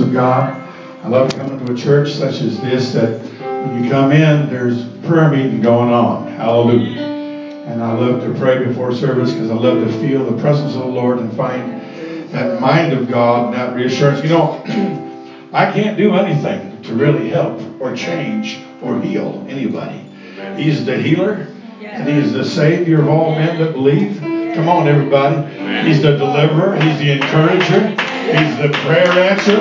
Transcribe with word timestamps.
of 0.00 0.12
God. 0.12 0.56
I 1.02 1.08
love 1.08 1.34
coming 1.34 1.64
to 1.64 1.72
a 1.72 1.76
church 1.76 2.12
such 2.12 2.40
as 2.40 2.60
this 2.60 2.92
that 2.92 3.20
when 3.40 3.84
you 3.84 3.90
come 3.90 4.12
in, 4.12 4.50
there's 4.50 4.84
prayer 5.06 5.30
meeting 5.30 5.60
going 5.60 5.90
on. 5.90 6.26
Hallelujah. 6.28 7.00
And 7.00 7.82
I 7.82 7.92
love 7.92 8.22
to 8.22 8.34
pray 8.38 8.64
before 8.64 8.94
service 8.94 9.32
because 9.32 9.50
I 9.50 9.54
love 9.54 9.86
to 9.86 9.92
feel 10.00 10.24
the 10.24 10.40
presence 10.40 10.74
of 10.74 10.80
the 10.80 10.86
Lord 10.86 11.18
and 11.18 11.32
find 11.34 11.80
that 12.32 12.60
mind 12.60 12.92
of 12.92 13.08
God 13.08 13.46
and 13.46 13.54
that 13.54 13.74
reassurance. 13.74 14.22
You 14.22 14.30
know, 14.30 14.62
I 15.52 15.70
can't 15.72 15.96
do 15.96 16.14
anything 16.14 16.82
to 16.82 16.94
really 16.94 17.28
help 17.28 17.60
or 17.80 17.94
change 17.94 18.60
or 18.82 19.00
heal 19.00 19.44
anybody. 19.48 20.04
He's 20.56 20.84
the 20.84 20.96
healer 20.96 21.46
and 21.80 22.08
He's 22.08 22.32
the 22.32 22.44
Savior 22.44 23.00
of 23.00 23.08
all 23.08 23.32
men 23.32 23.58
that 23.60 23.72
believe. 23.72 24.18
Come 24.54 24.68
on, 24.68 24.88
everybody. 24.88 25.86
He's 25.86 26.02
the 26.02 26.16
deliverer. 26.16 26.76
He's 26.76 26.98
the 26.98 27.12
encourager. 27.12 27.99
He's 28.26 28.56
the 28.58 28.68
prayer 28.84 29.08
answer. 29.08 29.58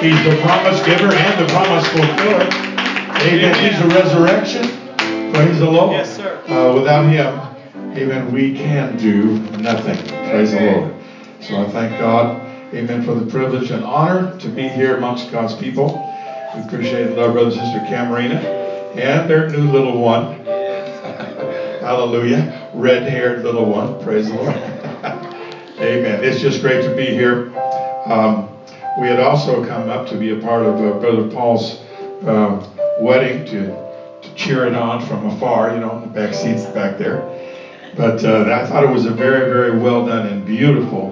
He's 0.00 0.22
the 0.24 0.36
promise 0.42 0.84
giver 0.84 1.12
and 1.12 1.40
the 1.40 1.52
promise 1.52 1.86
fulfiller. 1.88 2.42
Amen. 3.22 3.54
He's 3.54 3.78
the 3.78 3.88
resurrection. 3.88 4.64
Praise 5.32 5.58
the 5.58 5.70
Lord. 5.70 5.92
Yes, 5.92 6.16
sir. 6.16 6.42
Uh, 6.46 6.74
without 6.74 7.08
Him, 7.08 7.38
amen, 7.96 8.32
we 8.32 8.52
can 8.54 8.96
do 8.96 9.38
nothing. 9.58 9.96
Praise 10.28 10.52
the 10.52 10.60
Lord. 10.60 10.94
So 11.40 11.56
I 11.62 11.68
thank 11.68 11.98
God, 11.98 12.40
amen, 12.74 13.02
for 13.02 13.14
the 13.14 13.30
privilege 13.30 13.70
and 13.70 13.84
honor 13.84 14.38
to 14.40 14.48
be 14.48 14.68
here 14.68 14.96
amongst 14.96 15.30
God's 15.30 15.54
people. 15.54 15.94
We 16.54 16.62
appreciate 16.62 17.16
love 17.16 17.32
Brother 17.32 17.50
and 17.50 17.58
Sister 17.58 17.80
Camarina 17.88 18.34
and 18.94 19.28
their 19.30 19.48
new 19.48 19.70
little 19.70 20.00
one. 20.00 20.44
Hallelujah. 21.80 22.70
Red 22.74 23.04
haired 23.08 23.42
little 23.42 23.70
one. 23.70 24.02
Praise 24.02 24.28
the 24.28 24.34
Lord. 24.34 24.54
amen. 25.80 26.24
It's 26.24 26.40
just 26.40 26.60
great 26.60 26.82
to 26.84 26.94
be 26.94 27.06
here. 27.06 27.52
Um, 28.06 28.44
we 28.98 29.08
had 29.08 29.18
also 29.18 29.60
come 29.60 29.88
up 29.88 30.06
to 30.06 30.16
be 30.16 30.30
a 30.30 30.36
part 30.36 30.62
of 30.62 30.80
uh, 30.80 30.92
Brother 30.92 31.22
Paul's 31.22 31.76
uh, 32.22 32.52
wedding 32.98 33.44
to, 33.46 33.68
to 34.22 34.34
cheer 34.34 34.66
it 34.66 34.74
on 34.74 35.00
from 35.00 35.24
afar, 35.24 35.68
you 35.70 35.80
know, 35.80 35.92
in 35.92 36.00
the 36.00 36.08
back 36.08 36.34
seats 36.34 36.66
back 36.66 36.96
there. 36.96 37.20
But 37.96 38.24
uh, 38.24 38.44
I 38.48 38.62
thought 38.62 38.82
it 38.82 38.86
was 38.88 39.04
a 39.06 39.12
very, 39.12 39.44
very 39.44 39.70
well 39.70 40.00
done 40.00 40.24
and 40.26 40.44
beautiful 40.44 41.10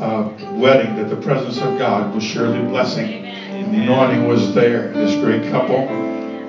uh, 0.00 0.24
wedding 0.54 0.94
that 0.96 1.08
the 1.08 1.16
presence 1.16 1.60
of 1.60 1.76
God 1.78 2.12
was 2.14 2.22
surely 2.22 2.60
blessing. 2.60 3.08
And 3.50 3.72
the 3.72 3.78
anointing 3.78 4.26
was 4.26 4.52
there. 4.54 4.88
This 4.88 5.14
great 5.16 5.42
couple. 5.44 5.80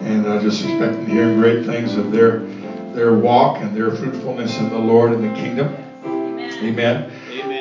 And 0.01 0.25
uh, 0.25 0.37
just 0.37 0.63
expecting 0.63 1.05
to 1.05 1.11
hear 1.11 1.27
great 1.29 1.59
things 1.59 1.95
of 1.95 2.09
their 2.11 2.35
their 2.93 3.13
walk 3.13 3.59
and 3.59 3.73
their 3.75 3.89
fruitfulness 3.89 4.59
in 4.59 4.69
the 4.69 4.77
Lord 4.79 5.11
and 5.11 5.21
the 5.23 5.29
kingdom. 5.29 5.69
Amen. 6.61 7.01
Amen. 7.01 7.03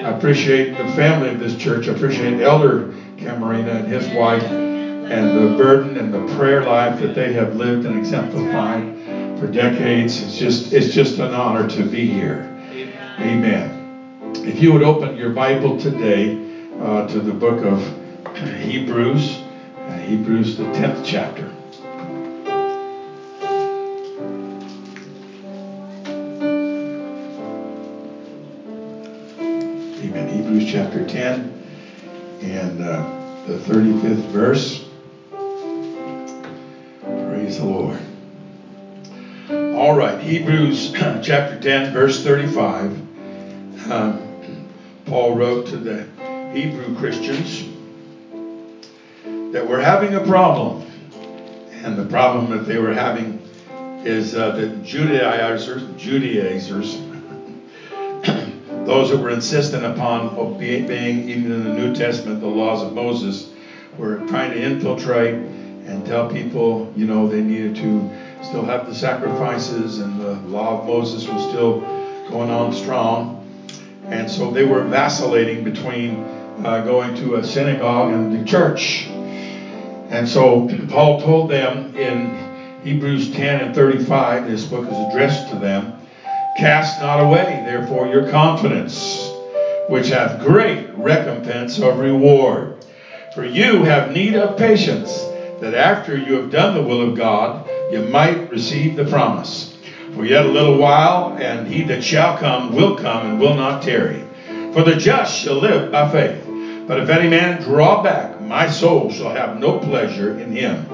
I 0.02 0.10
appreciate 0.10 0.76
the 0.76 0.86
family 0.86 1.28
of 1.28 1.38
this 1.38 1.54
church. 1.54 1.88
I 1.88 1.92
appreciate 1.92 2.40
Elder 2.40 2.84
Camarina 3.18 3.70
and 3.72 3.86
his 3.86 4.08
wife 4.14 4.44
and 4.44 5.36
the 5.36 5.56
burden 5.56 5.96
and 5.96 6.12
the 6.12 6.20
prayer 6.34 6.62
life 6.62 6.98
that 7.00 7.14
they 7.14 7.30
have 7.30 7.54
lived 7.54 7.84
and 7.84 7.94
exemplified 7.96 8.84
for 9.38 9.46
decades. 9.46 10.20
It's 10.20 10.38
just 10.38 10.72
it's 10.72 10.88
just 10.92 11.18
an 11.18 11.32
honor 11.32 11.64
to 11.64 11.84
be 11.84 12.06
here. 12.06 12.42
Amen. 13.20 13.68
If 14.44 14.60
you 14.60 14.72
would 14.72 14.82
open 14.82 15.14
your 15.16 15.28
Bible 15.28 15.72
today 15.72 16.32
uh, 16.80 17.02
to 17.04 17.20
the 17.20 17.32
book 17.32 17.62
of 17.62 17.80
Hebrews, 18.62 19.40
uh, 19.76 19.96
Hebrews 19.98 20.56
the 20.56 20.64
tenth 20.72 21.02
chapter. 21.04 21.48
Chapter 30.72 31.06
10 31.06 31.52
and 32.40 32.80
uh, 32.80 33.44
the 33.46 33.58
35th 33.58 34.24
verse. 34.28 34.88
Praise 37.02 37.58
the 37.58 37.64
Lord. 37.66 37.98
All 39.76 39.94
right, 39.94 40.18
Hebrews 40.18 40.92
chapter 41.22 41.60
10, 41.60 41.92
verse 41.92 42.24
35. 42.24 43.90
Um, 43.92 44.66
Paul 45.04 45.36
wrote 45.36 45.66
to 45.66 45.76
the 45.76 46.04
Hebrew 46.54 46.96
Christians 46.96 47.68
that 49.52 49.68
we're 49.68 49.78
having 49.78 50.14
a 50.14 50.24
problem. 50.24 50.86
And 51.82 51.98
the 51.98 52.06
problem 52.06 52.48
that 52.48 52.64
they 52.64 52.78
were 52.78 52.94
having 52.94 53.42
is 54.06 54.34
uh, 54.34 54.52
that 54.52 54.82
Judaizers, 54.82 55.82
Judaizers, 55.98 57.11
those 58.84 59.10
that 59.10 59.18
were 59.18 59.30
insistent 59.30 59.84
upon 59.84 60.36
obeying, 60.36 61.28
even 61.28 61.52
in 61.52 61.64
the 61.64 61.74
New 61.74 61.94
Testament, 61.94 62.40
the 62.40 62.46
laws 62.46 62.82
of 62.82 62.92
Moses, 62.92 63.52
were 63.96 64.16
trying 64.26 64.50
to 64.50 64.60
infiltrate 64.60 65.34
and 65.34 66.04
tell 66.06 66.28
people, 66.28 66.92
you 66.96 67.06
know, 67.06 67.28
they 67.28 67.42
needed 67.42 67.76
to 67.76 68.10
still 68.42 68.64
have 68.64 68.86
the 68.86 68.94
sacrifices 68.94 69.98
and 69.98 70.20
the 70.20 70.32
law 70.48 70.80
of 70.80 70.86
Moses 70.86 71.28
was 71.28 71.42
still 71.48 71.80
going 72.30 72.50
on 72.50 72.72
strong. 72.72 73.38
And 74.06 74.28
so 74.28 74.50
they 74.50 74.64
were 74.64 74.82
vacillating 74.82 75.62
between 75.64 76.16
uh, 76.64 76.82
going 76.84 77.14
to 77.16 77.36
a 77.36 77.44
synagogue 77.44 78.12
and 78.12 78.32
the 78.32 78.44
church. 78.44 79.06
And 80.10 80.28
so 80.28 80.68
Paul 80.88 81.20
told 81.20 81.50
them 81.50 81.94
in 81.96 82.82
Hebrews 82.82 83.32
10 83.32 83.60
and 83.60 83.74
35, 83.74 84.48
this 84.50 84.64
book 84.64 84.86
is 84.88 84.98
addressed 84.98 85.48
to 85.50 85.56
them 85.56 85.98
Cast 86.54 87.00
not 87.00 87.18
away, 87.18 87.61
therefore, 87.72 88.06
your 88.06 88.28
confidence, 88.28 89.32
which 89.88 90.08
hath 90.08 90.38
great 90.42 90.86
recompense 90.94 91.78
of 91.78 91.98
reward. 92.00 92.84
For 93.34 93.46
you 93.46 93.82
have 93.84 94.12
need 94.12 94.34
of 94.34 94.58
patience, 94.58 95.24
that 95.58 95.72
after 95.72 96.14
you 96.14 96.34
have 96.34 96.50
done 96.50 96.74
the 96.74 96.82
will 96.82 97.00
of 97.00 97.16
God, 97.16 97.66
you 97.90 98.02
might 98.02 98.50
receive 98.50 98.94
the 98.94 99.04
promise. 99.04 99.74
For 100.12 100.26
yet 100.26 100.44
a 100.44 100.48
little 100.48 100.76
while, 100.76 101.34
and 101.38 101.66
he 101.66 101.82
that 101.84 102.04
shall 102.04 102.36
come 102.36 102.74
will 102.74 102.94
come 102.98 103.24
and 103.24 103.40
will 103.40 103.54
not 103.54 103.80
tarry. 103.80 104.22
For 104.74 104.82
the 104.82 104.94
just 104.94 105.34
shall 105.34 105.56
live 105.58 105.90
by 105.90 106.10
faith. 106.10 106.46
But 106.86 106.98
if 106.98 107.08
any 107.08 107.30
man 107.30 107.62
draw 107.62 108.02
back, 108.02 108.38
my 108.42 108.66
soul 108.66 109.10
shall 109.10 109.30
have 109.30 109.58
no 109.58 109.78
pleasure 109.78 110.38
in 110.38 110.52
him. 110.52 110.84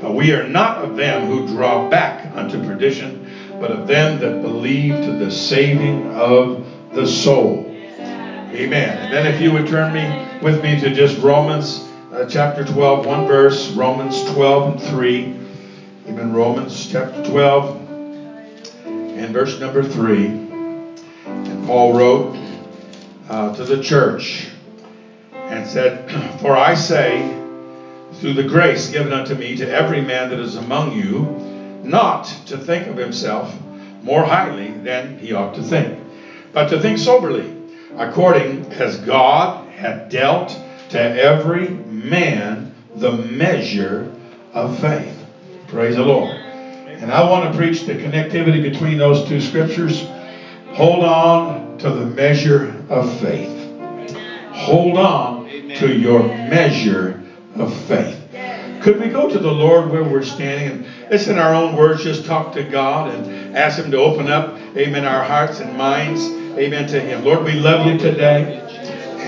But 0.00 0.14
we 0.14 0.32
are 0.32 0.48
not 0.48 0.78
of 0.78 0.96
them 0.96 1.26
who 1.26 1.46
draw 1.46 1.90
back 1.90 2.34
unto 2.34 2.58
perdition, 2.64 3.21
but 3.62 3.70
of 3.70 3.86
them 3.86 4.18
that 4.18 4.42
believe 4.42 4.92
to 5.04 5.12
the 5.12 5.30
saving 5.30 6.04
of 6.14 6.66
the 6.94 7.06
soul. 7.06 7.64
Amen. 7.70 8.98
And 8.98 9.14
then 9.14 9.24
if 9.24 9.40
you 9.40 9.52
would 9.52 9.68
turn 9.68 9.92
me 9.92 10.28
with 10.42 10.60
me 10.64 10.80
to 10.80 10.92
just 10.92 11.22
Romans 11.22 11.88
uh, 12.12 12.26
chapter 12.28 12.64
12, 12.64 13.06
one 13.06 13.24
verse, 13.28 13.70
Romans 13.70 14.24
12 14.32 14.72
and 14.72 14.82
3. 14.82 15.36
Amen. 16.08 16.32
Romans 16.32 16.88
chapter 16.90 17.24
12 17.24 17.88
and 18.84 19.32
verse 19.32 19.60
number 19.60 19.84
3. 19.84 20.26
And 21.26 21.64
Paul 21.64 21.96
wrote 21.96 22.36
uh, 23.28 23.54
to 23.54 23.62
the 23.62 23.80
church 23.80 24.48
and 25.34 25.64
said, 25.64 26.10
For 26.40 26.56
I 26.56 26.74
say, 26.74 27.28
through 28.14 28.34
the 28.34 28.42
grace 28.42 28.90
given 28.90 29.12
unto 29.12 29.36
me 29.36 29.54
to 29.54 29.70
every 29.70 30.00
man 30.00 30.30
that 30.30 30.40
is 30.40 30.56
among 30.56 30.98
you, 30.98 31.51
not 31.82 32.24
to 32.46 32.56
think 32.56 32.86
of 32.88 32.96
himself 32.96 33.54
more 34.02 34.24
highly 34.24 34.70
than 34.70 35.18
he 35.18 35.32
ought 35.32 35.54
to 35.54 35.62
think, 35.62 35.98
but 36.52 36.68
to 36.68 36.80
think 36.80 36.98
soberly, 36.98 37.56
according 37.96 38.66
as 38.72 38.98
God 38.98 39.68
hath 39.70 40.10
dealt 40.10 40.58
to 40.90 41.00
every 41.00 41.68
man 41.68 42.74
the 42.96 43.12
measure 43.12 44.12
of 44.52 44.78
faith. 44.80 45.24
Praise 45.68 45.96
the 45.96 46.04
Lord. 46.04 46.30
And 46.30 47.10
I 47.10 47.28
want 47.28 47.50
to 47.50 47.58
preach 47.58 47.82
the 47.82 47.94
connectivity 47.94 48.62
between 48.62 48.98
those 48.98 49.26
two 49.26 49.40
scriptures. 49.40 50.06
Hold 50.72 51.04
on 51.04 51.78
to 51.78 51.90
the 51.90 52.06
measure 52.06 52.74
of 52.88 53.20
faith. 53.20 53.58
Hold 54.52 54.98
on 54.98 55.48
to 55.48 55.96
your 55.96 56.22
measure 56.22 57.22
of 57.56 57.74
faith. 57.86 58.18
Could 58.82 59.00
we 59.00 59.08
go 59.08 59.28
to 59.28 59.38
the 59.38 59.50
Lord 59.50 59.90
where 59.90 60.04
we're 60.04 60.22
standing 60.22 60.68
and 60.68 60.86
let's 61.12 61.28
in 61.28 61.36
our 61.36 61.54
own 61.54 61.76
words 61.76 62.02
just 62.02 62.24
talk 62.24 62.54
to 62.54 62.64
God 62.64 63.06
and 63.06 63.54
ask 63.54 63.78
Him 63.78 63.90
to 63.90 63.98
open 63.98 64.30
up, 64.30 64.56
amen, 64.74 65.04
our 65.04 65.22
hearts 65.22 65.60
and 65.60 65.76
minds, 65.76 66.30
amen, 66.56 66.86
to 66.86 66.98
Him. 66.98 67.22
Lord, 67.22 67.44
we 67.44 67.52
love 67.52 67.86
you 67.86 67.98
today. 67.98 68.58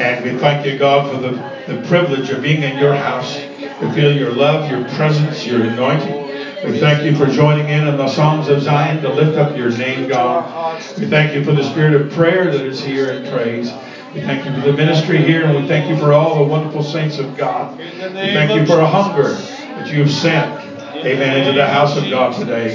And 0.01 0.25
we 0.25 0.31
thank 0.41 0.65
you, 0.65 0.79
God, 0.79 1.13
for 1.13 1.19
the, 1.19 1.33
the 1.71 1.87
privilege 1.87 2.31
of 2.31 2.41
being 2.41 2.63
in 2.63 2.79
your 2.79 2.95
house, 2.95 3.37
to 3.37 3.93
feel 3.93 4.11
your 4.11 4.31
love, 4.31 4.71
your 4.71 4.89
presence, 4.97 5.47
your 5.47 5.61
anointing. 5.61 6.25
We 6.65 6.81
thank 6.81 7.05
you 7.05 7.15
for 7.15 7.27
joining 7.27 7.69
in 7.69 7.87
on 7.87 7.99
the 7.99 8.09
Songs 8.09 8.49
of 8.49 8.63
Zion 8.63 9.03
to 9.03 9.11
lift 9.11 9.37
up 9.37 9.55
your 9.55 9.69
name, 9.77 10.09
God. 10.09 10.81
We 10.99 11.05
thank 11.05 11.35
you 11.35 11.45
for 11.45 11.53
the 11.53 11.63
spirit 11.63 12.01
of 12.01 12.11
prayer 12.13 12.51
that 12.51 12.65
is 12.65 12.83
here 12.83 13.11
and 13.11 13.29
praise. 13.29 13.71
We 14.15 14.23
thank 14.23 14.47
you 14.47 14.55
for 14.55 14.67
the 14.67 14.73
ministry 14.73 15.19
here, 15.19 15.45
and 15.45 15.55
we 15.55 15.69
thank 15.69 15.91
you 15.91 15.99
for 15.99 16.15
all 16.15 16.43
the 16.43 16.51
wonderful 16.51 16.83
saints 16.83 17.19
of 17.19 17.37
God. 17.37 17.79
We 17.79 17.85
thank 17.91 18.59
you 18.59 18.65
for 18.65 18.81
a 18.81 18.87
hunger 18.87 19.29
that 19.29 19.93
you 19.93 19.99
have 19.99 20.11
sent, 20.11 20.74
amen, 21.05 21.37
into 21.39 21.53
the 21.53 21.67
house 21.67 21.97
of 21.97 22.05
God 22.11 22.35
today. 22.39 22.69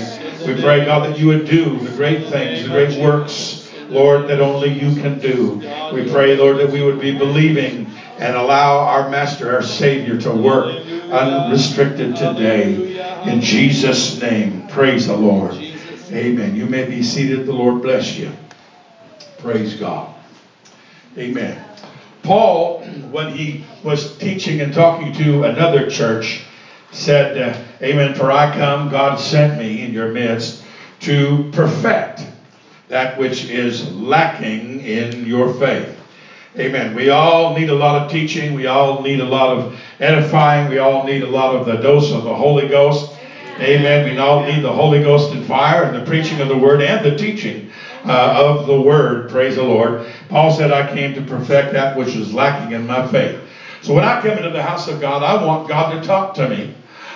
We 0.45 0.61
pray, 0.61 0.85
God, 0.85 1.09
that 1.09 1.19
you 1.19 1.27
would 1.27 1.45
do 1.45 1.79
the 1.79 1.95
great 1.95 2.27
things, 2.27 2.63
the 2.63 2.69
great 2.69 2.99
works, 3.01 3.71
Lord, 3.89 4.27
that 4.27 4.39
only 4.39 4.69
you 4.69 5.01
can 5.01 5.19
do. 5.19 5.55
We 5.93 6.09
pray, 6.09 6.37
Lord, 6.37 6.57
that 6.57 6.69
we 6.71 6.83
would 6.83 6.99
be 6.99 7.17
believing, 7.17 7.87
and 8.19 8.35
allow 8.35 8.79
our 8.79 9.09
Master, 9.09 9.53
our 9.53 9.63
Savior, 9.63 10.19
to 10.21 10.31
work 10.31 10.75
unrestricted 11.11 12.15
today. 12.15 12.97
In 13.29 13.41
Jesus' 13.41 14.19
name, 14.21 14.67
praise 14.67 15.07
the 15.07 15.15
Lord. 15.15 15.53
Amen. 16.11 16.55
You 16.55 16.65
may 16.65 16.85
be 16.85 17.01
seated. 17.03 17.45
The 17.45 17.53
Lord 17.53 17.81
bless 17.81 18.17
you. 18.17 18.31
Praise 19.37 19.75
God. 19.75 20.13
Amen. 21.17 21.63
Paul, 22.23 22.83
when 23.11 23.33
he 23.33 23.63
was 23.83 24.17
teaching 24.17 24.61
and 24.61 24.73
talking 24.73 25.13
to 25.13 25.43
another 25.43 25.89
church, 25.89 26.43
said, 26.91 27.37
uh, 27.37 27.53
Amen, 27.81 28.15
for 28.15 28.31
I 28.31 28.45
come, 28.45 28.89
God 28.89 29.19
sent 29.19 29.57
me 29.57 29.83
in 29.83 29.93
your 29.93 30.07
midst 30.07 30.63
to 31.01 31.37
perfect 31.51 32.27
that 32.89 33.17
which 33.17 33.49
is 33.49 33.95
lacking 33.95 34.81
in 34.81 35.25
your 35.25 35.47
faith. 35.47 35.95
Amen. 36.57 36.95
We 36.95 37.09
all 37.09 37.51
need 37.51 37.69
a 37.69 37.75
lot 37.75 37.95
of 37.95 38.07
teaching. 38.07 38.55
We 38.55 38.65
all 38.65 39.03
need 39.03 39.19
a 39.19 39.25
lot 39.25 39.51
of 39.51 39.71
edifying. 39.99 40.67
We 40.67 40.79
all 40.79 41.03
need 41.03 41.21
a 41.21 41.27
lot 41.27 41.51
of 41.51 41.63
the 41.63 41.75
dose 41.75 42.11
of 42.11 42.23
the 42.23 42.35
Holy 42.35 42.65
Ghost. 42.65 43.07
Amen. 43.59 44.03
We 44.03 44.17
all 44.17 44.39
need 44.39 44.61
the 44.63 44.73
Holy 44.73 44.99
Ghost 44.99 45.31
and 45.31 45.45
fire 45.45 45.83
and 45.83 45.93
the 45.93 45.99
preaching 45.99 46.41
of 46.41 46.47
the 46.47 46.57
word 46.57 46.81
and 46.81 47.03
the 47.03 47.11
teaching 47.11 47.61
uh, 48.03 48.31
of 48.33 48.65
the 48.65 48.75
word. 48.75 49.29
Praise 49.29 49.55
the 49.55 49.63
Lord. 49.63 49.95
Paul 50.29 50.49
said, 50.49 50.71
I 50.71 50.81
came 50.81 51.13
to 51.13 51.21
perfect 51.21 51.71
that 51.71 51.95
which 51.95 52.15
is 52.15 52.33
lacking 52.33 52.71
in 52.71 52.85
my 52.87 53.01
faith. 53.01 53.37
So 53.81 53.93
when 53.93 54.03
I 54.03 54.15
come 54.15 54.37
into 54.37 54.49
the 54.49 54.61
house 54.61 54.87
of 54.87 54.99
God, 54.99 55.21
I 55.21 55.35
want 55.35 55.67
God 55.67 55.89
to 55.89 55.97
talk 55.97 56.33
to 56.33 56.47
me. 56.47 56.67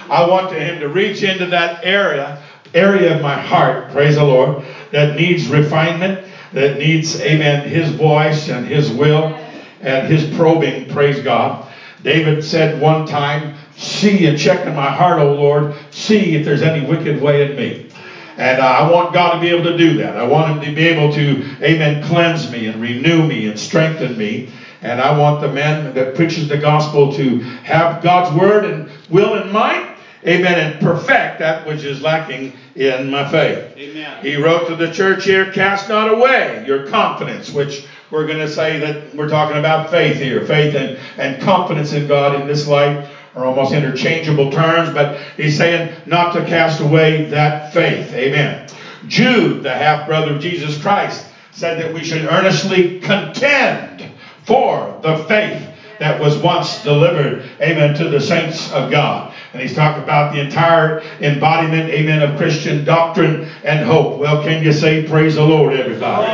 I 0.09 0.27
want 0.27 0.51
Him 0.51 0.79
to 0.79 0.89
reach 0.89 1.23
into 1.23 1.45
that 1.47 1.83
area, 1.83 2.41
area 2.73 3.15
of 3.15 3.21
my 3.21 3.35
heart, 3.35 3.91
praise 3.91 4.15
the 4.15 4.23
Lord, 4.23 4.63
that 4.91 5.15
needs 5.15 5.47
refinement, 5.47 6.25
that 6.51 6.77
needs, 6.77 7.19
amen, 7.21 7.67
His 7.67 7.91
voice 7.91 8.49
and 8.49 8.65
His 8.65 8.91
will 8.91 9.39
and 9.81 10.07
His 10.07 10.35
probing, 10.35 10.89
praise 10.89 11.21
God. 11.21 11.67
David 12.03 12.43
said 12.43 12.81
one 12.81 13.05
time, 13.05 13.55
See 13.75 14.27
and 14.27 14.37
check 14.37 14.67
in 14.67 14.75
my 14.75 14.89
heart, 14.91 15.19
O 15.19 15.33
Lord, 15.33 15.73
see 15.89 16.35
if 16.35 16.45
there's 16.45 16.61
any 16.61 16.85
wicked 16.85 17.19
way 17.19 17.49
in 17.49 17.57
me. 17.57 17.89
And 18.37 18.61
uh, 18.61 18.65
I 18.65 18.89
want 18.89 19.13
God 19.13 19.35
to 19.35 19.39
be 19.39 19.49
able 19.49 19.63
to 19.63 19.77
do 19.77 19.97
that. 19.97 20.17
I 20.17 20.23
want 20.23 20.51
Him 20.51 20.69
to 20.69 20.75
be 20.75 20.85
able 20.85 21.11
to, 21.13 21.43
amen, 21.63 22.03
cleanse 22.03 22.51
me 22.51 22.67
and 22.67 22.81
renew 22.81 23.27
me 23.27 23.47
and 23.47 23.57
strengthen 23.57 24.17
me. 24.17 24.49
And 24.81 25.01
I 25.01 25.17
want 25.17 25.41
the 25.41 25.51
man 25.51 25.93
that 25.93 26.15
preaches 26.15 26.49
the 26.49 26.57
gospel 26.57 27.13
to 27.13 27.39
have 27.39 28.03
God's 28.03 28.35
word 28.35 28.65
and 28.65 28.89
will 29.09 29.41
in 29.41 29.51
mind 29.51 29.92
amen, 30.25 30.71
and 30.71 30.81
perfect 30.81 31.39
that 31.39 31.67
which 31.67 31.83
is 31.83 32.01
lacking 32.01 32.53
in 32.75 33.09
my 33.09 33.29
faith. 33.29 33.77
Amen. 33.77 34.23
He 34.23 34.35
wrote 34.35 34.67
to 34.67 34.75
the 34.75 34.91
church 34.91 35.25
here, 35.25 35.51
cast 35.51 35.89
not 35.89 36.11
away 36.11 36.63
your 36.65 36.87
confidence, 36.87 37.51
which 37.51 37.85
we're 38.11 38.27
going 38.27 38.39
to 38.39 38.47
say 38.47 38.79
that 38.79 39.15
we're 39.15 39.29
talking 39.29 39.57
about 39.57 39.89
faith 39.89 40.17
here. 40.17 40.45
Faith 40.45 40.75
and, 40.75 40.97
and 41.17 41.41
confidence 41.41 41.93
in 41.93 42.07
God 42.07 42.39
in 42.39 42.47
this 42.47 42.67
life 42.67 43.09
are 43.35 43.45
almost 43.45 43.73
interchangeable 43.73 44.51
terms, 44.51 44.93
but 44.93 45.19
he's 45.35 45.57
saying 45.57 45.95
not 46.05 46.33
to 46.33 46.45
cast 46.45 46.79
away 46.79 47.25
that 47.25 47.73
faith. 47.73 48.13
Amen. 48.13 48.69
Jude, 49.07 49.63
the 49.63 49.73
half 49.73 50.07
brother 50.07 50.35
of 50.35 50.41
Jesus 50.41 50.79
Christ, 50.81 51.25
said 51.51 51.79
that 51.79 51.93
we 51.93 52.03
should 52.03 52.25
earnestly 52.25 52.99
contend 52.99 54.11
for 54.45 54.99
the 55.01 55.17
faith 55.25 55.69
that 55.99 56.19
was 56.19 56.37
once 56.37 56.83
delivered, 56.83 57.49
amen, 57.61 57.95
to 57.95 58.09
the 58.09 58.19
saints 58.19 58.71
of 58.71 58.91
God. 58.91 59.32
And 59.53 59.61
he's 59.61 59.75
talking 59.75 60.01
about 60.01 60.33
the 60.33 60.39
entire 60.39 61.03
embodiment, 61.21 61.89
amen, 61.89 62.23
of 62.23 62.37
Christian 62.37 62.83
doctrine 62.83 63.47
and 63.63 63.85
hope. 63.85 64.19
Well, 64.19 64.43
can 64.43 64.63
you 64.63 64.73
say 64.73 65.07
praise 65.07 65.35
the 65.35 65.45
Lord, 65.45 65.73
everybody? 65.73 66.31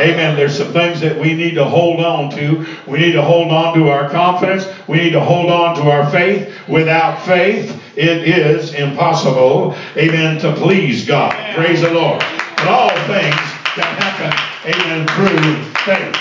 Amen. 0.00 0.36
There's 0.36 0.56
some 0.56 0.72
things 0.72 0.98
that 1.02 1.18
we 1.18 1.34
need 1.34 1.54
to 1.54 1.64
hold 1.64 2.00
on 2.00 2.30
to. 2.30 2.66
We 2.86 2.98
need 2.98 3.12
to 3.12 3.22
hold 3.22 3.52
on 3.52 3.74
to 3.74 3.88
our 3.88 4.08
confidence. 4.08 4.66
We 4.88 4.96
need 4.96 5.10
to 5.10 5.20
hold 5.20 5.50
on 5.50 5.76
to 5.76 5.82
our 5.90 6.10
faith. 6.10 6.50
Without 6.66 7.20
faith, 7.26 7.78
it 7.94 8.26
is 8.26 8.72
impossible, 8.72 9.76
amen, 9.96 10.40
to 10.40 10.54
please 10.54 11.06
God. 11.06 11.34
Praise 11.54 11.82
the 11.82 11.92
Lord. 11.92 12.20
But 12.56 12.68
all 12.68 12.88
things 13.06 13.34
can 13.74 13.84
happen, 13.84 14.72
amen, 14.72 15.06
through 15.08 15.62
faith. 15.84 16.16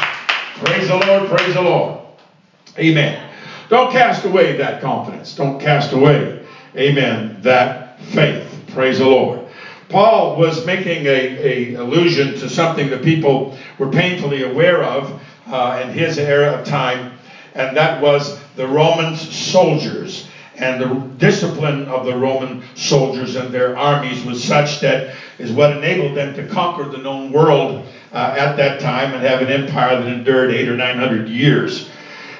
Praise 0.65 0.89
the 0.89 0.97
Lord, 0.97 1.29
praise 1.29 1.53
the 1.53 1.61
Lord. 1.61 2.01
Amen. 2.77 3.29
Don't 3.69 3.89
cast 3.89 4.25
away 4.25 4.57
that 4.57 4.81
confidence. 4.81 5.33
Don't 5.33 5.57
cast 5.61 5.93
away, 5.93 6.40
amen, 6.75 7.37
that 7.41 7.99
faith. 7.99 8.63
Praise 8.67 8.99
the 8.99 9.05
Lord. 9.05 9.47
Paul 9.89 10.37
was 10.37 10.65
making 10.65 11.05
a, 11.05 11.09
a 11.09 11.73
allusion 11.75 12.35
to 12.35 12.49
something 12.49 12.89
that 12.89 13.03
people 13.03 13.57
were 13.77 13.89
painfully 13.89 14.43
aware 14.43 14.81
of 14.83 15.21
uh, 15.47 15.83
in 15.83 15.91
his 15.91 16.17
era 16.17 16.47
of 16.47 16.65
time, 16.65 17.13
and 17.55 17.75
that 17.75 18.01
was 18.01 18.39
the 18.55 18.67
Roman 18.67 19.15
soldiers. 19.15 20.29
And 20.55 20.79
the 20.79 20.93
discipline 21.17 21.87
of 21.87 22.05
the 22.05 22.15
Roman 22.15 22.63
soldiers 22.75 23.35
and 23.35 23.51
their 23.51 23.75
armies 23.75 24.23
was 24.23 24.43
such 24.43 24.79
that 24.81 25.15
is 25.39 25.51
what 25.51 25.75
enabled 25.75 26.15
them 26.15 26.33
to 26.35 26.47
conquer 26.47 26.85
the 26.85 26.99
known 26.99 27.31
world 27.31 27.85
uh, 28.13 28.35
at 28.37 28.55
that 28.57 28.79
time 28.79 29.13
and 29.13 29.23
have 29.23 29.41
an 29.41 29.49
empire 29.49 29.97
that 29.97 30.07
endured 30.07 30.51
eight 30.51 30.69
or 30.69 30.75
nine 30.77 30.97
hundred 30.97 31.27
years. 31.27 31.89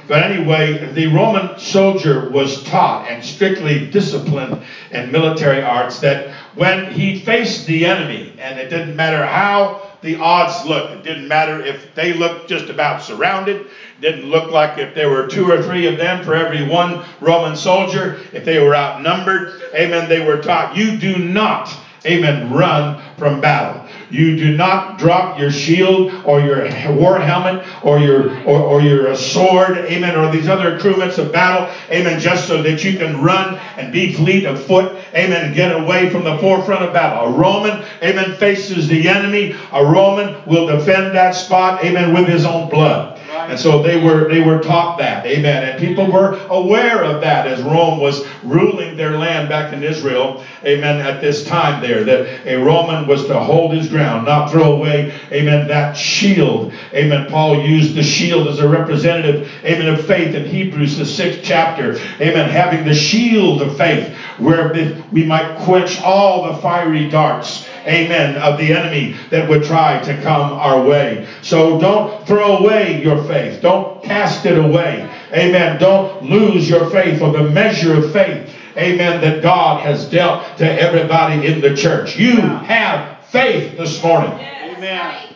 But 0.07 0.23
anyway, 0.23 0.91
the 0.93 1.07
Roman 1.07 1.57
soldier 1.57 2.29
was 2.29 2.63
taught 2.63 3.07
and 3.09 3.23
strictly 3.23 3.87
disciplined 3.87 4.61
in 4.91 5.11
military 5.11 5.61
arts 5.61 5.99
that 5.99 6.29
when 6.55 6.91
he 6.91 7.19
faced 7.19 7.65
the 7.65 7.85
enemy, 7.85 8.33
and 8.37 8.59
it 8.59 8.69
didn't 8.69 8.95
matter 8.95 9.25
how 9.25 9.81
the 10.01 10.17
odds 10.17 10.65
looked, 10.65 10.93
it 10.93 11.03
didn't 11.03 11.27
matter 11.27 11.61
if 11.61 11.93
they 11.95 12.13
looked 12.13 12.49
just 12.49 12.69
about 12.69 13.01
surrounded, 13.01 13.57
it 13.57 13.67
didn't 14.01 14.29
look 14.29 14.51
like 14.51 14.77
if 14.77 14.95
there 14.95 15.09
were 15.09 15.27
two 15.27 15.49
or 15.49 15.61
three 15.61 15.85
of 15.85 15.97
them 15.97 16.23
for 16.23 16.33
every 16.33 16.65
one 16.67 17.05
Roman 17.19 17.55
soldier, 17.55 18.17
if 18.33 18.43
they 18.43 18.59
were 18.59 18.75
outnumbered, 18.75 19.61
amen, 19.75 20.09
they 20.09 20.25
were 20.25 20.41
taught, 20.41 20.75
you 20.75 20.97
do 20.97 21.17
not 21.19 21.75
amen, 22.05 22.51
run 22.51 23.01
from 23.17 23.41
battle. 23.41 23.80
You 24.11 24.35
do 24.37 24.55
not 24.55 24.99
drop 24.99 25.39
your 25.39 25.51
shield 25.51 26.11
or 26.25 26.41
your 26.41 26.63
war 26.95 27.19
helmet 27.19 27.65
or 27.83 27.99
your 27.99 28.29
or, 28.45 28.59
or 28.59 28.81
your 28.81 29.15
sword, 29.15 29.77
amen, 29.77 30.15
or 30.15 30.31
these 30.31 30.47
other 30.47 30.75
accoutrements 30.75 31.17
of 31.17 31.31
battle, 31.31 31.73
amen, 31.89 32.19
just 32.19 32.47
so 32.47 32.61
that 32.61 32.83
you 32.83 32.97
can 32.97 33.21
run 33.21 33.55
and 33.77 33.91
be 33.91 34.13
fleet 34.13 34.45
of 34.45 34.61
foot, 34.63 34.97
amen, 35.13 35.45
and 35.45 35.55
get 35.55 35.71
away 35.71 36.09
from 36.09 36.23
the 36.23 36.37
forefront 36.39 36.83
of 36.83 36.93
battle. 36.93 37.33
A 37.33 37.37
Roman, 37.37 37.83
amen, 38.03 38.35
faces 38.37 38.87
the 38.87 39.07
enemy. 39.07 39.55
A 39.71 39.83
Roman 39.83 40.35
will 40.45 40.67
defend 40.67 41.15
that 41.15 41.31
spot, 41.31 41.83
amen, 41.83 42.13
with 42.13 42.27
his 42.27 42.45
own 42.45 42.69
blood. 42.69 43.10
And 43.49 43.59
so 43.59 43.81
they 43.81 44.03
were 44.03 44.27
they 44.27 44.41
were 44.41 44.59
taught 44.59 44.97
that. 44.97 45.25
Amen. 45.25 45.63
And 45.63 45.79
people 45.79 46.09
were 46.09 46.39
aware 46.49 47.03
of 47.03 47.21
that 47.21 47.47
as 47.47 47.61
Rome 47.61 47.99
was 47.99 48.25
ruling 48.43 48.95
their 48.95 49.17
land 49.17 49.49
back 49.49 49.73
in 49.73 49.83
Israel. 49.83 50.43
Amen. 50.65 50.99
At 50.99 51.21
this 51.21 51.45
time 51.45 51.81
there, 51.81 52.03
that 52.03 52.45
a 52.45 52.57
Roman 52.57 53.07
was 53.07 53.25
to 53.25 53.39
hold 53.39 53.73
his 53.73 53.87
ground, 53.87 54.25
not 54.25 54.51
throw 54.51 54.73
away, 54.73 55.13
amen, 55.31 55.67
that 55.67 55.95
shield. 55.95 56.73
Amen. 56.93 57.29
Paul 57.29 57.61
used 57.61 57.95
the 57.95 58.03
shield 58.03 58.47
as 58.47 58.59
a 58.59 58.67
representative, 58.67 59.49
amen, 59.63 59.87
of 59.87 60.05
faith 60.05 60.35
in 60.35 60.45
Hebrews, 60.45 60.97
the 60.97 61.05
sixth 61.05 61.41
chapter. 61.43 61.93
Amen. 62.19 62.49
Having 62.49 62.85
the 62.85 62.93
shield 62.93 63.61
of 63.61 63.77
faith, 63.77 64.13
where 64.37 64.71
we 65.11 65.25
might 65.25 65.57
quench 65.59 66.01
all 66.01 66.51
the 66.51 66.61
fiery 66.61 67.09
darts 67.09 67.67
amen, 67.85 68.35
of 68.37 68.57
the 68.57 68.73
enemy 68.73 69.15
that 69.29 69.47
would 69.49 69.63
try 69.63 70.01
to 70.03 70.21
come 70.21 70.53
our 70.53 70.83
way. 70.83 71.27
So 71.41 71.79
don't 71.79 72.25
throw 72.27 72.57
away 72.57 73.01
your 73.01 73.23
faith. 73.23 73.61
Don't 73.61 74.03
cast 74.03 74.45
it 74.45 74.57
away. 74.57 75.09
Amen. 75.33 75.79
Don't 75.79 76.23
lose 76.23 76.69
your 76.69 76.89
faith 76.89 77.21
or 77.21 77.31
the 77.31 77.49
measure 77.49 77.95
of 77.95 78.11
faith, 78.11 78.53
amen, 78.77 79.21
that 79.21 79.41
God 79.41 79.81
has 79.81 80.09
dealt 80.09 80.57
to 80.57 80.65
everybody 80.65 81.47
in 81.47 81.61
the 81.61 81.75
church. 81.75 82.17
You 82.17 82.41
have 82.41 83.25
faith 83.25 83.77
this 83.77 84.03
morning. 84.03 84.31
Amen. 84.31 85.35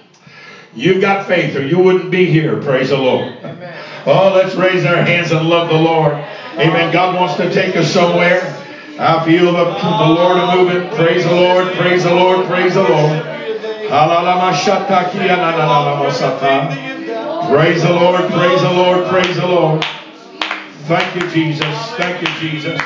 You've 0.74 1.00
got 1.00 1.28
faith 1.28 1.56
or 1.56 1.66
you 1.66 1.80
wouldn't 1.80 2.12
be 2.12 2.26
here. 2.26 2.62
Praise 2.62 2.90
the 2.90 2.98
Lord. 2.98 3.34
Amen. 3.44 3.82
Oh, 4.06 4.34
let's 4.36 4.56
raise 4.56 4.86
our 4.86 5.02
hands 5.02 5.32
and 5.32 5.48
love 5.48 5.70
the 5.70 5.76
Lord. 5.76 6.12
Amen. 6.12 6.92
God 6.92 7.16
wants 7.16 7.36
to 7.38 7.52
take 7.52 7.76
us 7.76 7.92
somewhere. 7.92 8.55
I 8.98 9.26
feel 9.26 9.52
the, 9.52 9.66
the 9.66 10.08
Lord 10.08 10.58
moving. 10.58 10.90
Praise 10.96 11.26
the 11.26 11.32
Lord, 11.32 11.74
praise 11.74 12.04
the 12.04 12.14
Lord, 12.14 12.46
praise 12.48 12.76
the 12.76 12.84
Lord. 12.84 13.24
Praise 17.50 17.84
the 17.84 17.90
Lord, 17.92 18.32
praise 18.32 18.62
the 18.62 18.72
Lord, 18.72 19.08
praise 19.10 19.36
the 19.36 19.48
Lord. 19.48 19.86
Thank 20.86 21.16
you, 21.16 21.30
Jesus. 21.30 21.92
Thank 21.98 22.22
you, 22.22 22.28
Jesus. 22.40 22.80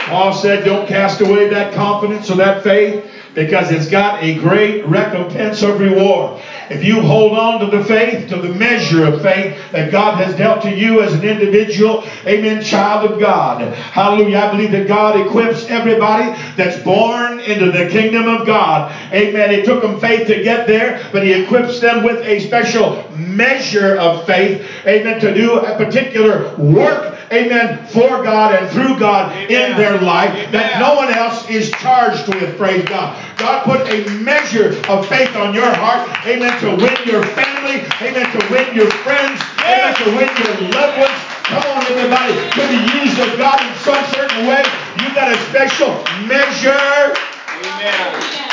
Paul 0.00 0.34
said, 0.34 0.64
Don't 0.64 0.86
cast 0.86 1.20
away 1.22 1.48
that 1.48 1.72
confidence 1.74 2.30
or 2.30 2.36
that 2.36 2.62
faith. 2.62 3.10
Because 3.34 3.70
it's 3.70 3.88
got 3.88 4.22
a 4.22 4.38
great 4.38 4.84
recompense 4.86 5.62
of 5.62 5.80
reward. 5.80 6.40
If 6.70 6.84
you 6.84 7.00
hold 7.00 7.32
on 7.32 7.60
to 7.60 7.76
the 7.76 7.84
faith, 7.84 8.28
to 8.28 8.36
the 8.36 8.50
measure 8.50 9.04
of 9.04 9.22
faith 9.22 9.58
that 9.72 9.90
God 9.90 10.18
has 10.18 10.36
dealt 10.36 10.62
to 10.62 10.74
you 10.74 11.00
as 11.00 11.14
an 11.14 11.24
individual, 11.24 12.04
amen, 12.26 12.62
child 12.62 13.10
of 13.10 13.18
God. 13.18 13.72
Hallelujah. 13.74 14.38
I 14.38 14.50
believe 14.50 14.72
that 14.72 14.86
God 14.86 15.18
equips 15.18 15.66
everybody 15.66 16.36
that's 16.56 16.82
born 16.82 17.40
into 17.40 17.70
the 17.70 17.88
kingdom 17.88 18.26
of 18.28 18.46
God. 18.46 18.92
Amen. 19.12 19.50
It 19.50 19.64
took 19.64 19.82
them 19.82 19.98
faith 19.98 20.26
to 20.26 20.42
get 20.42 20.66
there, 20.66 21.08
but 21.12 21.22
He 21.22 21.32
equips 21.32 21.80
them 21.80 22.02
with 22.04 22.18
a 22.24 22.40
special 22.40 23.08
measure 23.16 23.96
of 23.96 24.26
faith, 24.26 24.66
amen, 24.86 25.20
to 25.20 25.34
do 25.34 25.58
a 25.58 25.76
particular 25.76 26.54
work 26.56 27.17
amen, 27.32 27.86
for 27.86 28.22
God 28.22 28.54
and 28.54 28.70
through 28.70 28.98
God 28.98 29.32
amen. 29.32 29.72
in 29.72 29.76
their 29.76 30.00
life 30.00 30.30
amen. 30.30 30.52
that 30.52 30.80
no 30.80 30.94
one 30.94 31.12
else 31.12 31.48
is 31.50 31.70
charged 31.72 32.26
with, 32.34 32.56
praise 32.56 32.84
God. 32.84 33.16
God 33.38 33.64
put 33.64 33.88
a 33.88 34.08
measure 34.20 34.78
of 34.88 35.08
faith 35.08 35.34
on 35.36 35.54
your 35.54 35.70
heart, 35.74 36.08
amen, 36.26 36.58
to 36.60 36.76
win 36.76 36.96
your 37.04 37.22
family, 37.34 37.84
amen, 38.00 38.26
to 38.32 38.40
win 38.50 38.74
your 38.74 38.90
friends, 39.04 39.40
amen, 39.60 39.94
to 39.96 40.04
win 40.16 40.28
your 40.28 40.70
loved 40.72 40.98
ones. 40.98 41.20
Come 41.48 41.64
on, 41.64 41.82
everybody, 41.86 42.34
to 42.34 42.62
be 42.68 42.78
used 43.00 43.18
of 43.20 43.38
God 43.38 43.60
in 43.62 43.74
some 43.80 44.04
certain 44.12 44.46
way. 44.46 44.62
You've 45.00 45.14
got 45.14 45.32
a 45.32 45.38
special 45.48 45.96
measure. 46.26 47.16
Amen. 47.64 48.48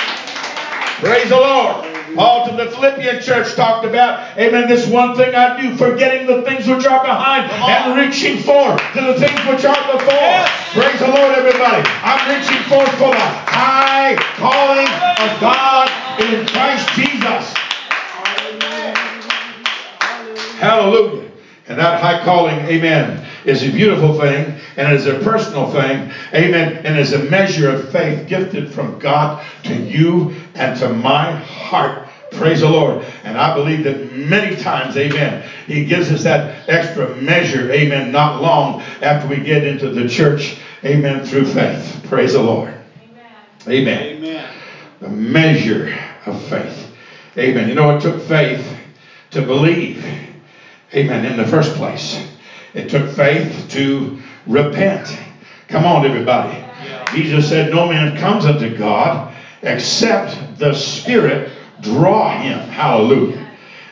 Praise 1.02 1.30
the 1.30 1.36
Lord. 1.36 1.95
Paul 2.14 2.46
to 2.48 2.56
the 2.56 2.70
Philippian 2.70 3.22
church 3.22 3.56
talked 3.56 3.86
about, 3.86 4.38
amen, 4.38 4.68
this 4.68 4.88
one 4.88 5.16
thing 5.16 5.34
I 5.34 5.60
do, 5.60 5.76
forgetting 5.76 6.28
the 6.28 6.44
things 6.44 6.68
which 6.68 6.86
are 6.86 7.02
behind 7.02 7.50
and 7.52 7.98
reaching 7.98 8.38
forth 8.44 8.80
to 8.94 9.02
the 9.02 9.16
things 9.16 9.40
which 9.48 9.66
are 9.66 9.98
before. 9.98 10.14
Yes. 10.14 10.74
Praise 10.74 11.00
the 11.00 11.08
Lord, 11.08 11.34
everybody. 11.34 11.84
I'm 12.04 12.30
reaching 12.30 12.62
forth 12.70 12.92
for 13.00 13.10
the 13.12 13.30
high 13.50 14.16
calling 14.38 14.88
of 14.88 15.42
God 15.42 15.90
in 16.22 16.46
Christ 16.48 16.90
Jesus. 16.94 17.54
Hallelujah. 20.60 21.32
And 21.68 21.80
that 21.80 22.00
high 22.00 22.24
calling, 22.24 22.60
amen, 22.68 23.26
is 23.46 23.64
a 23.64 23.72
beautiful 23.72 24.20
thing 24.20 24.60
and 24.78 24.88
as 24.88 25.06
a 25.08 25.20
personal 25.20 25.70
thing, 25.70 26.12
amen, 26.34 26.86
and 26.86 26.98
as 26.98 27.14
a 27.14 27.24
measure 27.26 27.70
of 27.70 27.90
faith 27.92 28.28
gifted 28.28 28.70
from 28.70 29.00
God 29.00 29.44
to 29.64 29.76
you 29.76 30.34
and 30.56 30.78
to 30.78 30.90
my 30.90 31.32
heart. 31.32 32.08
Praise 32.32 32.62
the 32.62 32.70
Lord. 32.70 33.06
And 33.24 33.38
I 33.38 33.54
believe 33.54 33.84
that 33.84 34.12
many 34.12 34.56
times, 34.58 34.98
amen, 34.98 35.48
He 35.68 35.86
gives 35.86 36.12
us 36.12 36.24
that 36.24 36.68
extra 36.68 37.16
measure, 37.16 37.72
amen, 37.72 38.12
not 38.12 38.42
long 38.42 38.82
after 39.02 39.28
we 39.28 39.40
get 39.40 39.66
into 39.66 39.90
the 39.90 40.08
church, 40.08 40.60
amen, 40.84 41.26
through 41.26 41.46
faith. 41.46 42.06
Praise 42.08 42.34
the 42.34 42.42
Lord. 42.42 42.74
Amen. 43.04 43.26
Amen. 43.68 44.18
amen. 44.18 44.50
The 45.00 45.10
measure 45.10 45.94
of 46.26 46.42
faith. 46.42 46.92
Amen. 47.38 47.68
You 47.68 47.76
know, 47.76 47.96
it 47.96 48.02
took 48.02 48.20
faith 48.22 48.78
to 49.32 49.42
believe. 49.42 50.06
Amen. 50.94 51.26
In 51.26 51.38
the 51.38 51.46
first 51.46 51.76
place, 51.76 52.26
it 52.74 52.90
took 52.90 53.10
faith 53.10 53.68
to 53.70 54.18
repent. 54.48 55.18
Come 55.68 55.86
on, 55.86 56.06
everybody. 56.06 56.64
Jesus 57.12 57.50
said, 57.50 57.72
No 57.72 57.88
man 57.88 58.18
comes 58.18 58.46
unto 58.46 58.76
God 58.78 59.34
except 59.62 60.58
the 60.58 60.74
Spirit 60.74 61.52
draw 61.82 62.38
him. 62.38 62.60
Hallelujah. 62.60 63.48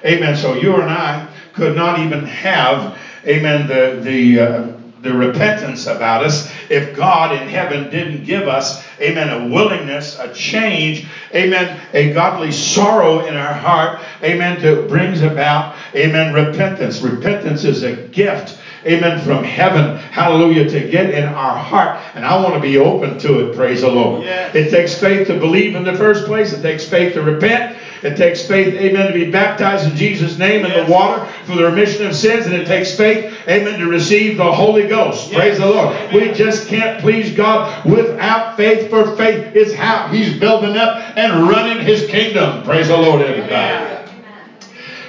Amen. 0.05 0.35
So 0.35 0.53
you 0.55 0.75
and 0.75 0.89
I 0.89 1.29
could 1.53 1.75
not 1.75 1.99
even 1.99 2.23
have, 2.25 2.97
amen, 3.25 3.67
the, 3.67 4.01
the, 4.01 4.39
uh, 4.39 4.73
the 5.01 5.13
repentance 5.13 5.85
about 5.85 6.23
us 6.23 6.51
if 6.69 6.95
God 6.95 7.33
in 7.33 7.47
heaven 7.47 7.89
didn't 7.89 8.23
give 8.23 8.47
us, 8.47 8.83
amen, 8.99 9.29
a 9.29 9.53
willingness, 9.53 10.17
a 10.17 10.33
change, 10.33 11.07
amen, 11.33 11.77
a 11.93 12.13
godly 12.13 12.51
sorrow 12.51 13.19
in 13.19 13.35
our 13.35 13.53
heart, 13.53 13.99
amen, 14.23 14.61
to 14.61 14.87
brings 14.87 15.21
about, 15.21 15.75
amen, 15.93 16.33
repentance. 16.33 17.01
Repentance 17.01 17.65
is 17.65 17.83
a 17.83 17.95
gift, 18.07 18.59
amen, 18.85 19.19
from 19.25 19.43
heaven, 19.43 19.97
hallelujah, 19.97 20.69
to 20.69 20.89
get 20.89 21.09
in 21.11 21.23
our 21.23 21.57
heart. 21.57 21.99
And 22.15 22.25
I 22.25 22.41
want 22.41 22.55
to 22.55 22.59
be 22.59 22.77
open 22.77 23.17
to 23.19 23.47
it, 23.47 23.55
praise 23.55 23.81
the 23.81 23.89
Lord. 23.89 24.23
Yes. 24.23 24.55
It 24.55 24.69
takes 24.69 24.99
faith 24.99 25.27
to 25.27 25.39
believe 25.39 25.75
in 25.75 25.83
the 25.83 25.95
first 25.95 26.25
place, 26.25 26.53
it 26.53 26.61
takes 26.61 26.85
faith 26.85 27.13
to 27.13 27.21
repent. 27.21 27.77
It 28.03 28.17
takes 28.17 28.45
faith, 28.45 28.75
amen, 28.75 29.07
to 29.07 29.13
be 29.13 29.31
baptized 29.31 29.89
in 29.89 29.95
Jesus' 29.95 30.37
name 30.37 30.65
yes. 30.65 30.77
in 30.77 30.85
the 30.85 30.91
water 30.91 31.25
for 31.45 31.55
the 31.55 31.63
remission 31.63 32.05
of 32.05 32.13
sins. 32.13 32.45
And 32.45 32.53
it 32.53 32.67
takes 32.67 32.97
faith, 32.97 33.33
amen, 33.47 33.79
to 33.79 33.87
receive 33.87 34.35
the 34.35 34.51
Holy 34.51 34.87
Ghost. 34.87 35.31
Yes. 35.31 35.39
Praise 35.39 35.57
the 35.59 35.67
Lord. 35.67 35.95
Amen. 35.95 36.13
We 36.13 36.33
just 36.33 36.67
can't 36.67 36.99
please 36.99 37.33
God 37.33 37.85
without 37.89 38.57
faith, 38.57 38.89
for 38.89 39.15
faith 39.15 39.55
is 39.55 39.73
how 39.73 40.09
He's 40.09 40.37
building 40.37 40.75
up 40.75 41.17
and 41.17 41.47
running 41.47 41.85
His 41.85 42.05
kingdom. 42.07 42.63
Praise 42.63 42.89
the 42.89 42.97
Lord, 42.97 43.21
everybody. 43.21 43.53
Amen. 43.53 44.09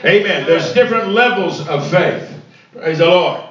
amen. 0.05 0.47
There's 0.47 0.73
different 0.73 1.09
levels 1.09 1.67
of 1.67 1.91
faith. 1.91 2.31
Praise 2.75 2.99
the 2.99 3.07
Lord. 3.07 3.43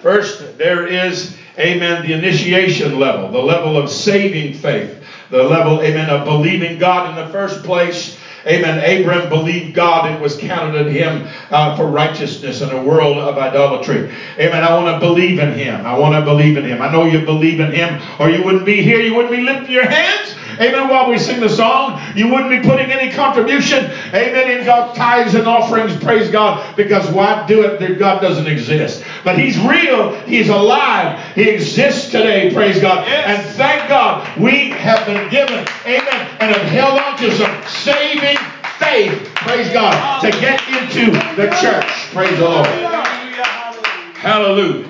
First, 0.00 0.58
there 0.58 0.86
is, 0.86 1.36
amen, 1.58 2.02
the 2.02 2.12
initiation 2.12 2.98
level, 2.98 3.30
the 3.30 3.38
level 3.38 3.76
of 3.76 3.90
saving 3.90 4.54
faith, 4.54 5.02
the 5.30 5.42
level, 5.42 5.82
amen, 5.82 6.10
of 6.10 6.24
believing 6.24 6.78
God 6.78 7.10
in 7.10 7.24
the 7.24 7.30
first 7.32 7.64
place 7.64 8.18
Amen. 8.46 8.78
Abram 8.78 9.28
believed 9.28 9.74
God 9.74 10.10
and 10.10 10.22
was 10.22 10.38
counted 10.38 10.84
to 10.84 10.90
him 10.90 11.26
uh, 11.50 11.76
for 11.76 11.86
righteousness 11.86 12.62
in 12.62 12.70
a 12.70 12.82
world 12.82 13.18
of 13.18 13.36
idolatry. 13.36 14.10
Amen. 14.38 14.64
I 14.64 14.74
want 14.74 14.94
to 14.94 15.06
believe 15.06 15.38
in 15.38 15.52
him. 15.52 15.84
I 15.84 15.98
want 15.98 16.14
to 16.14 16.22
believe 16.22 16.56
in 16.56 16.64
him. 16.64 16.80
I 16.80 16.90
know 16.90 17.04
you 17.04 17.24
believe 17.24 17.60
in 17.60 17.72
him 17.72 18.00
or 18.18 18.30
you 18.30 18.42
wouldn't 18.44 18.64
be 18.64 18.80
here. 18.80 19.00
You 19.00 19.14
wouldn't 19.14 19.34
be 19.34 19.42
lifting 19.42 19.72
your 19.72 19.88
hands. 19.88 20.27
Amen. 20.60 20.88
While 20.88 21.10
we 21.10 21.18
sing 21.18 21.40
the 21.40 21.48
song, 21.48 22.00
you 22.16 22.28
wouldn't 22.28 22.50
be 22.50 22.68
putting 22.68 22.90
any 22.90 23.12
contribution. 23.12 23.84
Amen. 24.14 24.58
In 24.58 24.64
God's 24.64 24.98
tithes 24.98 25.34
and 25.34 25.46
offerings. 25.46 25.96
Praise 26.02 26.30
God. 26.30 26.76
Because 26.76 27.08
why 27.10 27.46
do 27.46 27.64
it? 27.64 27.98
God 27.98 28.20
doesn't 28.20 28.46
exist. 28.46 29.04
But 29.24 29.38
he's 29.38 29.58
real. 29.58 30.18
He's 30.20 30.48
alive. 30.48 31.18
He 31.34 31.48
exists 31.48 32.10
today. 32.10 32.52
Praise 32.52 32.80
God. 32.80 33.06
Yes. 33.06 33.46
And 33.46 33.56
thank 33.56 33.88
God 33.88 34.38
we 34.38 34.70
have 34.70 35.06
been 35.06 35.30
given. 35.30 35.66
Amen. 35.86 36.36
And 36.40 36.54
have 36.54 36.68
held 36.70 36.98
on 36.98 37.16
to 37.18 37.34
some 37.36 37.62
saving 37.66 38.38
faith, 38.78 39.28
praise 39.34 39.72
God, 39.72 40.20
to 40.20 40.30
get 40.30 40.60
into 40.68 41.10
the 41.36 41.48
church. 41.60 41.86
Praise 42.12 42.38
the 42.38 42.44
Lord. 42.44 42.66
Hallelujah. 44.16 44.88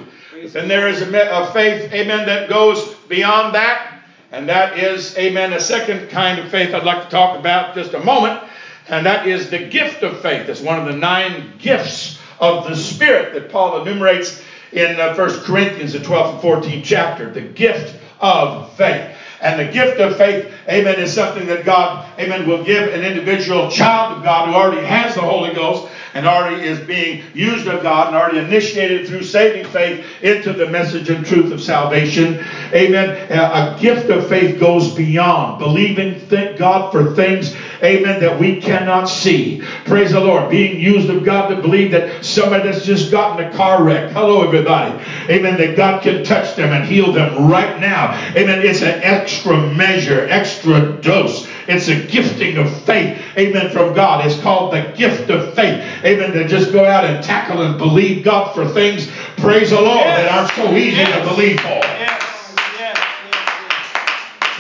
And 0.55 0.71
there 0.71 0.89
is 0.89 1.03
a, 1.03 1.29
a 1.31 1.53
faith, 1.53 1.93
amen, 1.93 2.27
that 2.27 2.49
goes 2.49 2.95
beyond 3.09 3.55
that. 3.55 3.98
And 4.31 4.49
that 4.49 4.79
is, 4.79 5.17
amen, 5.17 5.53
a 5.53 5.61
second 5.61 6.11
kind 6.11 6.39
of 6.39 6.51
faith 6.51 6.75
I'd 6.75 6.85
like 6.85 7.05
to 7.05 7.09
talk 7.09 7.39
about 7.39 7.75
just 7.75 7.95
a 7.95 8.01
moment. 8.01 8.43
And 8.89 9.07
that 9.07 9.27
is 9.27 9.51
the 9.51 9.59
gift 9.59 10.03
of 10.03 10.21
faith. 10.21 10.49
It's 10.49 10.61
one 10.61 10.79
of 10.79 10.87
the 10.87 10.99
nine 10.99 11.55
gifts 11.59 12.19
of 12.39 12.69
the 12.69 12.77
Spirit 12.77 13.35
that 13.35 13.51
Paul 13.51 13.83
enumerates 13.83 14.43
in 14.73 15.01
uh, 15.01 15.15
1 15.15 15.41
Corinthians, 15.41 15.95
the 15.95 15.99
12th 16.01 16.35
and 16.35 16.43
14th 16.43 16.85
chapter. 16.85 17.31
The 17.31 17.41
gift 17.41 17.97
of 18.21 18.73
faith. 18.75 19.15
And 19.41 19.61
the 19.61 19.73
gift 19.73 20.01
of 20.01 20.17
faith, 20.17 20.53
amen, 20.69 20.99
is 20.99 21.13
something 21.15 21.47
that 21.47 21.65
God, 21.65 22.07
amen, 22.19 22.47
will 22.47 22.65
give 22.65 22.93
an 22.93 23.05
individual 23.05 23.71
child 23.71 24.19
of 24.19 24.25
God 24.25 24.49
who 24.49 24.55
already 24.55 24.85
has 24.87 25.15
the 25.15 25.21
Holy 25.21 25.55
Ghost 25.55 25.89
and 26.19 26.27
already 26.27 26.67
is 26.67 26.81
being 26.81 27.23
used 27.33 27.69
of 27.69 27.81
God 27.81 28.09
and 28.09 28.17
already 28.17 28.39
initiated 28.39 29.07
through 29.07 29.23
saving 29.23 29.65
faith 29.71 30.05
into 30.21 30.53
the 30.53 30.69
message 30.69 31.09
and 31.11 31.25
truth 31.25 31.53
of 31.53 31.63
salvation. 31.63 32.45
Amen. 32.75 33.31
A 33.31 33.79
gift 33.81 34.11
of 34.11 34.29
faith 34.29 34.59
goes 34.59 34.93
beyond 34.95 35.61
believing 35.61 36.19
thank 36.19 36.59
God 36.59 36.91
for 36.91 37.15
things, 37.15 37.55
amen, 37.85 38.21
that 38.21 38.39
we 38.39 38.61
cannot 38.61 39.05
see. 39.05 39.63
Praise 39.85 40.11
the 40.11 40.21
Lord. 40.21 40.51
Being 40.51 40.81
used 40.81 41.09
of 41.09 41.23
God 41.23 41.49
to 41.49 41.63
believe 41.63 41.93
that 41.93 42.25
somebody 42.25 42.65
that's 42.65 42.85
just 42.85 43.13
gotten 43.13 43.47
a 43.47 43.53
car 43.57 43.85
wreck, 43.85 44.11
hello 44.11 44.45
everybody, 44.45 45.01
amen, 45.31 45.57
that 45.59 45.77
God 45.77 46.03
can 46.03 46.25
touch 46.25 46.57
them 46.57 46.73
and 46.73 46.85
heal 46.85 47.13
them 47.13 47.49
right 47.49 47.81
now. 47.81 48.13
Amen. 48.35 48.61
It's 48.67 48.83
an 48.83 49.01
extra 49.05 49.73
measure, 49.75 50.27
extra 50.29 51.01
dose. 51.01 51.48
It's 51.69 51.89
a 51.89 52.03
gifting 52.07 52.57
of 52.57 52.83
faith. 52.85 53.23
Amen. 53.37 53.71
From 53.71 53.95
God. 53.95 54.25
It's 54.25 54.41
called 54.41 54.73
the 54.73 54.91
gift 54.97 55.29
of 55.29 55.55
faith. 55.55 55.85
Amen. 56.03 56.33
To 56.33 56.49
just 56.49 56.73
go 56.73 56.87
out 56.87 57.05
and 57.05 57.23
tackle 57.23 57.61
and 57.61 57.77
believe 57.77 58.25
God 58.25 58.55
for 58.55 58.67
things, 58.67 59.07
praise 59.37 59.69
the 59.69 59.81
Lord, 59.81 59.99
yes. 59.99 60.19
that 60.19 60.33
aren't 60.33 60.53
so 60.53 60.75
easy 60.75 60.97
yes. 60.97 61.19
to 61.19 61.35
believe 61.35 61.61
for. 61.61 61.69
Yes. 61.69 62.57
Yes. 62.79 62.99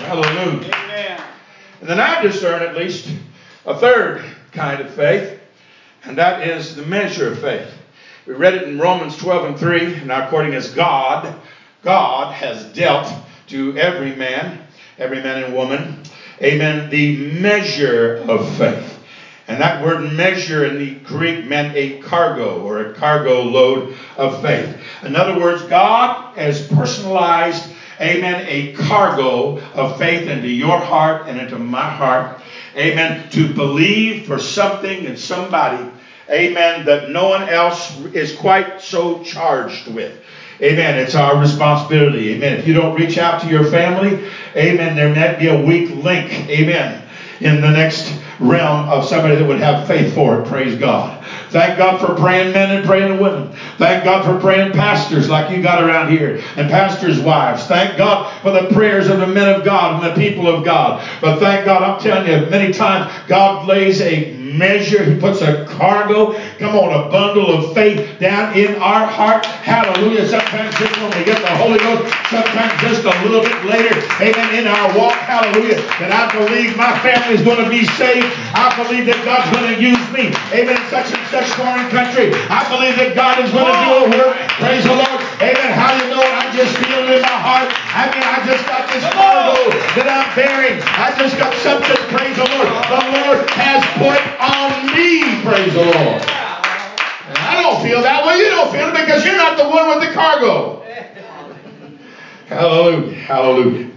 Hallelujah. 0.07 0.71
Amen. 0.75 1.23
And 1.81 1.89
then 1.89 1.99
I 1.99 2.21
discern 2.21 2.63
at 2.63 2.77
least 2.77 3.09
a 3.65 3.75
third 3.75 4.23
kind 4.53 4.83
of 4.83 4.93
faith, 4.93 5.41
and 6.05 6.19
that 6.19 6.47
is 6.47 6.77
the 6.77 6.83
measure 6.83 7.33
of 7.33 7.39
faith. 7.39 7.73
We 8.27 8.35
read 8.35 8.55
it 8.55 8.65
in 8.65 8.79
Romans 8.79 9.17
12 9.17 9.45
and 9.47 9.59
3, 9.59 10.05
now 10.05 10.27
according 10.27 10.53
as 10.53 10.75
God, 10.75 11.35
God 11.83 12.35
has 12.35 12.65
dealt 12.75 13.11
to 13.47 13.79
every 13.79 14.15
man, 14.15 14.61
every 14.99 15.23
man 15.23 15.45
and 15.45 15.55
woman, 15.55 16.03
amen, 16.43 16.91
the 16.91 17.41
measure 17.41 18.17
of 18.29 18.57
faith. 18.57 18.99
And 19.49 19.63
that 19.63 19.83
word 19.83 20.13
measure 20.13 20.67
in 20.67 20.79
the 20.79 20.95
Greek 20.97 21.47
meant 21.47 21.75
a 21.75 21.99
cargo 22.01 22.61
or 22.61 22.81
a 22.81 22.93
cargo 22.93 23.43
load 23.43 23.95
of 24.19 24.43
faith. 24.43 24.79
In 25.03 25.17
other 25.17 25.41
words, 25.41 25.63
God 25.63 26.37
has 26.37 26.69
personalized, 26.69 27.67
amen, 27.99 28.45
a 28.47 28.75
cargo 28.75 29.59
of 29.73 29.97
faith 29.97 30.29
into 30.29 30.49
your 30.49 30.79
heart 30.79 31.29
and 31.29 31.41
into 31.41 31.59
my 31.59 31.89
heart, 31.89 32.43
amen, 32.77 33.31
to 33.31 33.55
believe 33.55 34.27
for 34.27 34.39
something 34.39 35.07
and 35.07 35.19
somebody, 35.19 35.91
amen, 36.31 36.85
that 36.85 37.09
no 37.09 37.31
one 37.31 37.49
else 37.49 37.99
is 38.13 38.37
quite 38.37 38.83
so 38.83 39.23
charged 39.23 39.89
with. 39.89 40.15
Amen. 40.61 40.99
It's 40.99 41.15
our 41.15 41.39
responsibility. 41.39 42.33
Amen. 42.33 42.59
If 42.59 42.67
you 42.67 42.73
don't 42.73 42.97
reach 42.97 43.17
out 43.17 43.41
to 43.43 43.49
your 43.49 43.65
family, 43.65 44.25
amen, 44.57 44.97
there 44.97 45.15
might 45.15 45.39
be 45.39 45.47
a 45.47 45.63
weak 45.63 45.91
link. 45.91 46.49
Amen. 46.49 47.05
In 47.41 47.61
the 47.61 47.71
next 47.71 48.21
realm 48.41 48.89
of 48.89 49.05
somebody 49.05 49.37
that 49.37 49.47
would 49.47 49.61
have 49.61 49.87
faith 49.87 50.13
for 50.15 50.41
it. 50.41 50.47
Praise 50.47 50.77
God. 50.77 51.25
Thank 51.51 51.79
God 51.79 52.01
for 52.01 52.21
praying 52.21 52.53
men 52.53 52.77
and 52.77 52.85
praying 52.85 53.21
women. 53.21 53.53
Thank 53.77 54.05
God 54.05 54.25
for 54.25 54.39
praying 54.41 54.73
pastors 54.73 55.29
like 55.29 55.51
you 55.51 55.63
got 55.63 55.83
around 55.83 56.11
here 56.11 56.41
and 56.57 56.69
pastors' 56.69 57.21
wives. 57.21 57.65
Thank 57.67 57.97
God 57.97 58.29
for 58.43 58.51
the 58.51 58.69
prayers 58.69 59.09
of 59.09 59.19
the 59.19 59.27
men 59.27 59.55
of 59.55 59.65
God 59.65 60.03
and 60.03 60.17
the 60.17 60.21
people 60.21 60.49
of 60.49 60.65
God. 60.65 61.01
But 61.21 61.39
thank 61.39 61.65
God, 61.65 61.83
I'm 61.83 62.01
telling 62.01 62.27
you, 62.27 62.51
many 62.51 62.73
times 62.73 63.13
God 63.29 63.65
lays 63.65 64.01
a 64.01 64.33
measure, 64.57 65.05
He 65.05 65.19
puts 65.21 65.43
a 65.43 65.65
cargo, 65.67 66.33
come 66.59 66.77
on, 66.77 66.89
a 66.93 67.11
bundle 67.11 67.53
of 67.53 67.75
faith 67.75 68.19
down 68.19 68.57
in 68.57 68.77
our 68.77 69.07
heart. 69.07 69.45
Hallelujah. 69.45 70.27
Sometimes 70.27 70.75
just 70.77 70.97
when 70.97 71.11
we 71.19 71.25
get 71.25 71.41
the 71.41 71.55
Holy 71.57 71.79
Ghost, 71.79 72.13
sometimes 72.31 72.73
just 72.81 73.05
a 73.05 73.15
little 73.23 73.43
bit 73.43 73.59
later, 73.65 73.95
amen, 74.21 74.55
in 74.55 74.67
our 74.67 74.89
walk, 74.97 75.15
hallelujah, 75.29 75.77
that 76.01 76.11
I 76.11 76.33
believe 76.33 76.77
my 76.77 76.93
family 77.01 77.37
is 77.37 77.43
going 77.43 77.63
to 77.63 77.71
be 77.71 77.85
saved. 78.01 78.27
I 78.57 78.73
believe 78.81 79.07
that 79.07 79.21
God's 79.25 79.49
going 79.53 79.69
to 79.75 79.79
use 79.81 80.05
me, 80.11 80.33
amen, 80.57 80.81
such 80.89 81.13
and 81.13 81.25
such 81.29 81.49
foreign 81.55 81.89
country. 81.93 82.33
I 82.49 82.65
believe 82.73 82.97
that 82.97 83.15
God 83.15 83.39
is 83.45 83.53
going 83.53 83.69
to 83.69 83.79
do 83.85 83.91
a 83.93 84.05
work. 84.17 84.37
Praise 84.57 84.85
the 84.85 84.97
Lord. 84.97 85.21
Amen. 85.39 85.71
How 85.77 85.93
do 85.93 86.05
you 86.05 86.11
know 86.11 86.23
it? 86.25 86.48
I 86.59 86.65
just 86.65 86.77
feel 86.79 86.99
it 87.07 87.15
in 87.15 87.23
my 87.23 87.39
heart. 87.39 87.71
I 87.71 88.11
mean, 88.11 88.19
I 88.19 88.43
just 88.43 88.67
got 88.67 88.91
this 88.91 89.07
cargo 89.15 89.71
that 89.95 90.11
I'm 90.11 90.27
bearing. 90.35 90.83
I 90.83 91.15
just 91.15 91.39
got 91.39 91.55
something, 91.63 91.95
praise 92.11 92.35
the 92.35 92.51
Lord. 92.51 92.67
The 92.91 92.99
Lord 93.15 93.47
has 93.55 93.79
put 93.95 94.19
on 94.43 94.91
me, 94.91 95.39
praise 95.47 95.71
the 95.71 95.87
Lord. 95.87 96.19
And 97.31 97.39
I 97.39 97.63
don't 97.63 97.81
feel 97.81 98.03
that 98.03 98.27
way. 98.27 98.39
You 98.39 98.51
don't 98.51 98.73
feel 98.73 98.89
it 98.89 98.95
because 98.99 99.25
you're 99.25 99.37
not 99.37 99.57
the 99.57 99.69
one 99.69 99.87
with 99.87 100.09
the 100.09 100.13
cargo. 100.13 100.83
Hallelujah. 102.47 103.15
Hallelujah. 103.15 103.91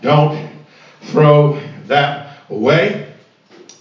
Don't 0.00 0.62
throw 1.10 1.58
that 1.86 2.38
away 2.48 3.12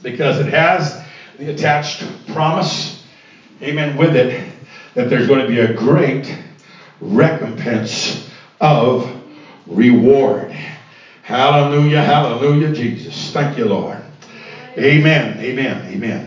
because 0.02 0.40
it 0.40 0.48
has 0.48 1.00
the 1.38 1.54
attached 1.54 2.04
promise, 2.34 3.06
amen, 3.62 3.96
with 3.96 4.16
it, 4.16 4.44
that 4.96 5.12
there's 5.12 5.28
going 5.28 5.42
to 5.42 5.48
be 5.48 5.60
a 5.60 5.72
great 5.72 6.36
recompense 7.04 8.16
of 8.62 9.06
reward. 9.68 10.50
Hallelujah, 11.22 12.02
hallelujah, 12.02 12.70
Jesus. 12.70 13.30
Thank 13.32 13.58
you, 13.58 13.66
Lord. 13.66 14.00
Amen, 14.78 15.36
amen, 15.40 15.82
amen, 15.86 16.26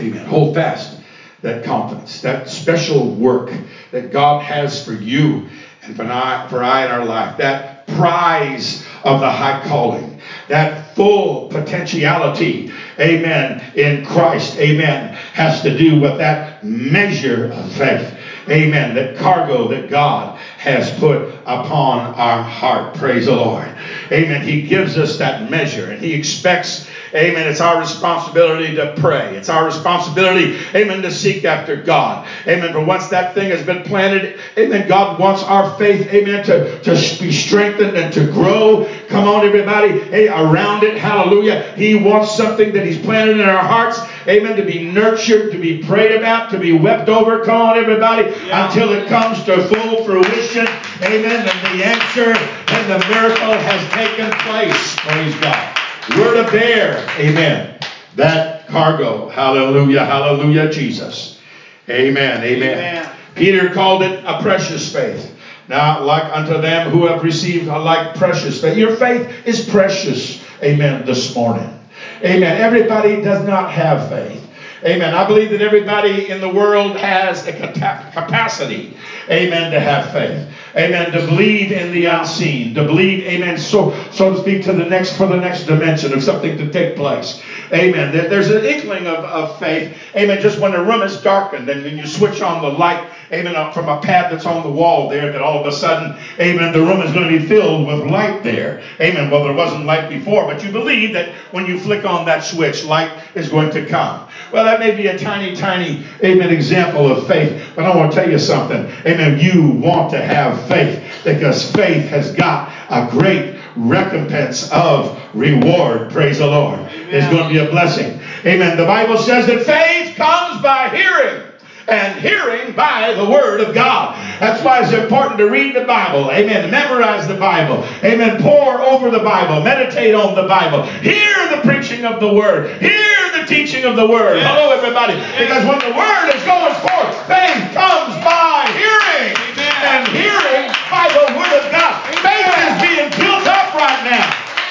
amen. 0.00 0.24
Hold 0.26 0.54
fast 0.54 0.96
that 1.42 1.60
confidence, 1.62 2.20
that 2.20 2.48
special 2.48 3.04
work 3.04 3.52
that 3.92 4.10
God 4.10 4.40
has 4.40 4.78
for 4.78 4.92
you 4.92 5.42
and 5.82 5.94
for 5.96 6.04
I, 6.04 6.38
for 6.48 6.62
I 6.62 6.82
in 6.82 6.90
our 6.90 7.02
life, 7.02 7.36
that 7.36 7.86
prize 7.86 8.76
of 9.04 9.18
the 9.18 9.30
high 9.30 9.52
calling, 9.52 10.14
that 10.48 10.94
full 10.94 11.40
potentiality, 11.40 12.64
amen, 13.00 13.56
in 13.74 13.98
Christ, 13.98 14.56
amen, 14.56 15.10
has 15.32 15.60
to 15.60 15.70
do 15.70 15.96
with 15.96 16.16
that 16.18 16.40
measure 16.62 17.44
of 17.50 17.66
faith. 17.66 18.12
Amen. 18.48 18.94
That 18.94 19.16
cargo 19.16 19.68
that 19.68 19.88
God 19.88 20.38
has 20.58 20.90
put 20.98 21.28
upon 21.46 22.14
our 22.14 22.42
heart. 22.42 22.94
Praise 22.94 23.26
the 23.26 23.34
Lord. 23.34 23.68
Amen. 24.10 24.42
He 24.42 24.62
gives 24.62 24.96
us 24.96 25.18
that 25.18 25.50
measure 25.50 25.90
and 25.90 26.00
He 26.00 26.14
expects, 26.14 26.88
amen, 27.14 27.48
it's 27.48 27.60
our 27.60 27.78
responsibility 27.78 28.74
to 28.76 28.94
pray. 28.96 29.36
It's 29.36 29.48
our 29.48 29.64
responsibility, 29.64 30.56
amen, 30.74 31.02
to 31.02 31.10
seek 31.10 31.44
after 31.44 31.82
God. 31.82 32.28
Amen. 32.46 32.72
But 32.72 32.86
once 32.86 33.08
that 33.08 33.34
thing 33.34 33.50
has 33.50 33.64
been 33.64 33.82
planted, 33.82 34.38
amen, 34.56 34.88
God 34.88 35.18
wants 35.18 35.42
our 35.42 35.76
faith, 35.78 36.06
amen, 36.12 36.44
to, 36.44 36.80
to 36.82 36.90
be 37.20 37.32
strengthened 37.32 37.96
and 37.96 38.12
to 38.14 38.30
grow. 38.32 38.88
Come 39.08 39.26
on, 39.26 39.44
everybody, 39.44 39.98
hey, 39.98 40.28
around 40.28 40.84
it. 40.84 40.96
Hallelujah. 40.96 41.62
He 41.74 41.94
wants 41.94 42.36
something 42.36 42.72
that 42.72 42.86
He's 42.86 43.00
planted 43.00 43.40
in 43.40 43.48
our 43.48 43.64
hearts, 43.64 44.00
amen, 44.26 44.56
to 44.56 44.64
be 44.64 44.90
nurtured, 44.90 45.52
to 45.52 45.58
be 45.58 45.82
prayed 45.82 46.12
about, 46.12 46.50
to 46.50 46.58
be 46.58 46.72
wept 46.72 47.08
over. 47.08 47.44
Come 47.44 47.60
on, 47.60 47.76
everybody, 47.76 48.30
yeah. 48.46 48.66
until 48.66 48.92
it 48.92 49.08
comes 49.08 49.42
to 49.44 49.62
full 49.68 50.04
fruition. 50.04 50.66
Amen. 51.02 51.48
And 51.48 51.78
the 51.78 51.84
answer 51.84 52.32
and 52.32 52.90
the 52.90 53.06
miracle 53.08 53.52
has 53.52 53.92
taken 53.92 54.30
place. 54.40 54.96
Praise 54.96 55.34
God. 55.40 55.78
We're 56.16 56.44
to 56.44 56.50
bear. 56.50 57.06
Amen. 57.18 57.78
That 58.16 58.66
cargo. 58.68 59.28
Hallelujah. 59.28 60.04
Hallelujah, 60.04 60.70
Jesus. 60.70 61.40
Amen. 61.88 62.42
Amen. 62.42 62.78
Amen. 62.78 63.16
Peter 63.34 63.72
called 63.72 64.02
it 64.02 64.24
a 64.24 64.40
precious 64.42 64.92
faith. 64.92 65.36
Now, 65.68 66.02
like 66.04 66.24
unto 66.24 66.60
them 66.60 66.90
who 66.90 67.06
have 67.06 67.22
received 67.22 67.68
a 67.68 67.78
like 67.78 68.16
precious 68.16 68.60
faith. 68.60 68.76
Your 68.76 68.96
faith 68.96 69.46
is 69.46 69.68
precious. 69.68 70.42
Amen. 70.62 71.06
This 71.06 71.34
morning. 71.34 71.81
Amen. 72.24 72.56
Everybody 72.56 73.16
does 73.16 73.42
not 73.42 73.70
have 73.70 74.00
faith. 74.08 74.41
Amen. 74.84 75.14
I 75.14 75.26
believe 75.26 75.50
that 75.50 75.60
everybody 75.60 76.30
in 76.30 76.40
the 76.40 76.48
world 76.48 76.96
has 76.96 77.46
a 77.46 77.52
capacity, 77.52 78.96
amen, 79.30 79.70
to 79.70 79.78
have 79.78 80.10
faith. 80.10 80.48
Amen. 80.74 81.12
To 81.12 81.26
believe 81.26 81.70
in 81.70 81.92
the 81.92 82.06
unseen. 82.06 82.74
To 82.74 82.84
believe, 82.84 83.24
amen, 83.24 83.58
so 83.58 83.94
so 84.10 84.34
to 84.34 84.40
speak, 84.40 84.64
to 84.64 84.72
the 84.72 84.84
next 84.84 85.16
for 85.16 85.26
the 85.26 85.36
next 85.36 85.64
dimension 85.64 86.12
of 86.14 86.22
something 86.22 86.56
to 86.56 86.70
take 86.70 86.96
place. 86.96 87.42
Amen. 87.72 88.12
There's 88.12 88.50
an 88.50 88.64
inkling 88.64 89.06
of, 89.06 89.24
of 89.24 89.58
faith. 89.58 89.96
Amen. 90.16 90.40
Just 90.40 90.58
when 90.58 90.72
the 90.72 90.82
room 90.82 91.02
is 91.02 91.20
darkened 91.22 91.68
and 91.68 91.84
then 91.84 91.96
you 91.96 92.06
switch 92.06 92.42
on 92.42 92.62
the 92.62 92.68
light, 92.68 93.06
amen, 93.32 93.72
from 93.72 93.88
a 93.88 94.00
pad 94.00 94.32
that's 94.32 94.46
on 94.46 94.62
the 94.62 94.70
wall 94.70 95.08
there, 95.08 95.30
that 95.30 95.40
all 95.42 95.60
of 95.60 95.66
a 95.66 95.72
sudden, 95.72 96.16
amen, 96.40 96.72
the 96.72 96.80
room 96.80 97.02
is 97.02 97.12
going 97.12 97.30
to 97.30 97.38
be 97.38 97.46
filled 97.46 97.86
with 97.86 98.10
light 98.10 98.42
there. 98.42 98.82
Amen. 99.00 99.30
Well, 99.30 99.44
there 99.44 99.54
wasn't 99.54 99.84
light 99.84 100.08
before, 100.08 100.46
but 100.46 100.64
you 100.64 100.72
believe 100.72 101.12
that 101.12 101.32
when 101.52 101.66
you 101.66 101.78
flick 101.78 102.04
on 102.04 102.24
that 102.26 102.40
switch, 102.40 102.84
light 102.84 103.12
is 103.34 103.48
going 103.48 103.70
to 103.70 103.86
come. 103.86 104.26
Well, 104.52 104.64
that 104.64 104.80
may 104.80 104.94
be 104.94 105.06
a 105.06 105.18
tiny, 105.18 105.56
tiny, 105.56 106.04
amen, 106.22 106.50
example 106.50 107.10
of 107.10 107.26
faith, 107.26 107.72
but 107.74 107.86
I 107.86 107.96
want 107.96 108.12
to 108.12 108.18
tell 108.20 108.30
you 108.30 108.38
something. 108.38 108.84
Amen. 109.06 109.38
You 109.38 109.68
want 109.68 110.10
to 110.10 110.20
have 110.20 110.68
faith 110.68 111.02
because 111.24 111.70
faith 111.72 112.08
has 112.08 112.32
got 112.32 112.70
a 112.90 113.10
great 113.10 113.58
recompense 113.76 114.70
of 114.70 115.18
reward. 115.32 116.10
Praise 116.10 116.38
the 116.38 116.46
Lord. 116.46 116.80
Amen. 116.80 117.08
It's 117.10 117.26
going 117.28 117.48
to 117.48 117.48
be 117.48 117.66
a 117.66 117.70
blessing. 117.70 118.20
Amen. 118.44 118.76
The 118.76 118.84
Bible 118.84 119.16
says 119.16 119.46
that 119.46 119.62
faith 119.64 120.16
comes 120.16 120.62
by 120.62 120.90
hearing 120.90 121.51
and 121.92 122.18
hearing 122.20 122.74
by 122.74 123.12
the 123.12 123.28
word 123.28 123.60
of 123.60 123.74
God. 123.74 124.16
That's 124.40 124.64
why 124.64 124.80
it's 124.80 124.92
important 124.92 125.38
to 125.38 125.50
read 125.50 125.76
the 125.76 125.84
Bible. 125.84 126.32
Amen. 126.32 126.70
Memorize 126.70 127.28
the 127.28 127.36
Bible. 127.36 127.84
Amen. 128.02 128.40
Pour 128.40 128.80
over 128.80 129.10
the 129.10 129.20
Bible. 129.20 129.62
Meditate 129.62 130.14
on 130.14 130.34
the 130.34 130.48
Bible. 130.48 130.84
Hear 131.04 131.36
the 131.52 131.60
preaching 131.60 132.04
of 132.04 132.18
the 132.18 132.32
word. 132.32 132.80
Hear 132.80 133.20
the 133.36 133.44
teaching 133.46 133.84
of 133.84 133.96
the 133.96 134.06
word. 134.06 134.40
Yes. 134.40 134.48
Hello, 134.48 134.72
everybody. 134.72 135.14
Yes. 135.14 135.36
Because 135.36 135.62
when 135.68 135.80
the 135.84 135.92
word 135.92 136.32
is 136.32 136.42
going 136.48 136.74
forth, 136.80 137.12
faith 137.28 137.60
comes 137.76 138.16
by 138.24 138.72
hearing. 138.72 139.36
Amen. 139.36 139.84
And 139.84 140.02
hearing 140.16 140.66
by 140.88 141.12
the 141.12 141.28
word 141.36 141.52
of 141.60 141.68
God. 141.68 141.92
Amen. 142.08 142.24
Faith 142.24 142.56
is 142.56 142.74
being 142.80 143.08
built 143.20 143.44
up 143.44 143.76
right 143.76 144.00
now. 144.08 144.26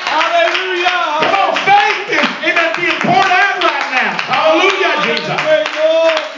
Hallelujah. 0.10 1.22
Come 1.22 1.36
on, 1.38 1.54
faith 1.70 2.18
is 2.18 2.28
amen, 2.50 2.74
being 2.76 3.00
poured 3.06 3.30
out 3.30 3.62
right 3.64 3.88
now. 3.94 4.12
Hallelujah, 4.26 4.92
Jesus. 5.06 6.31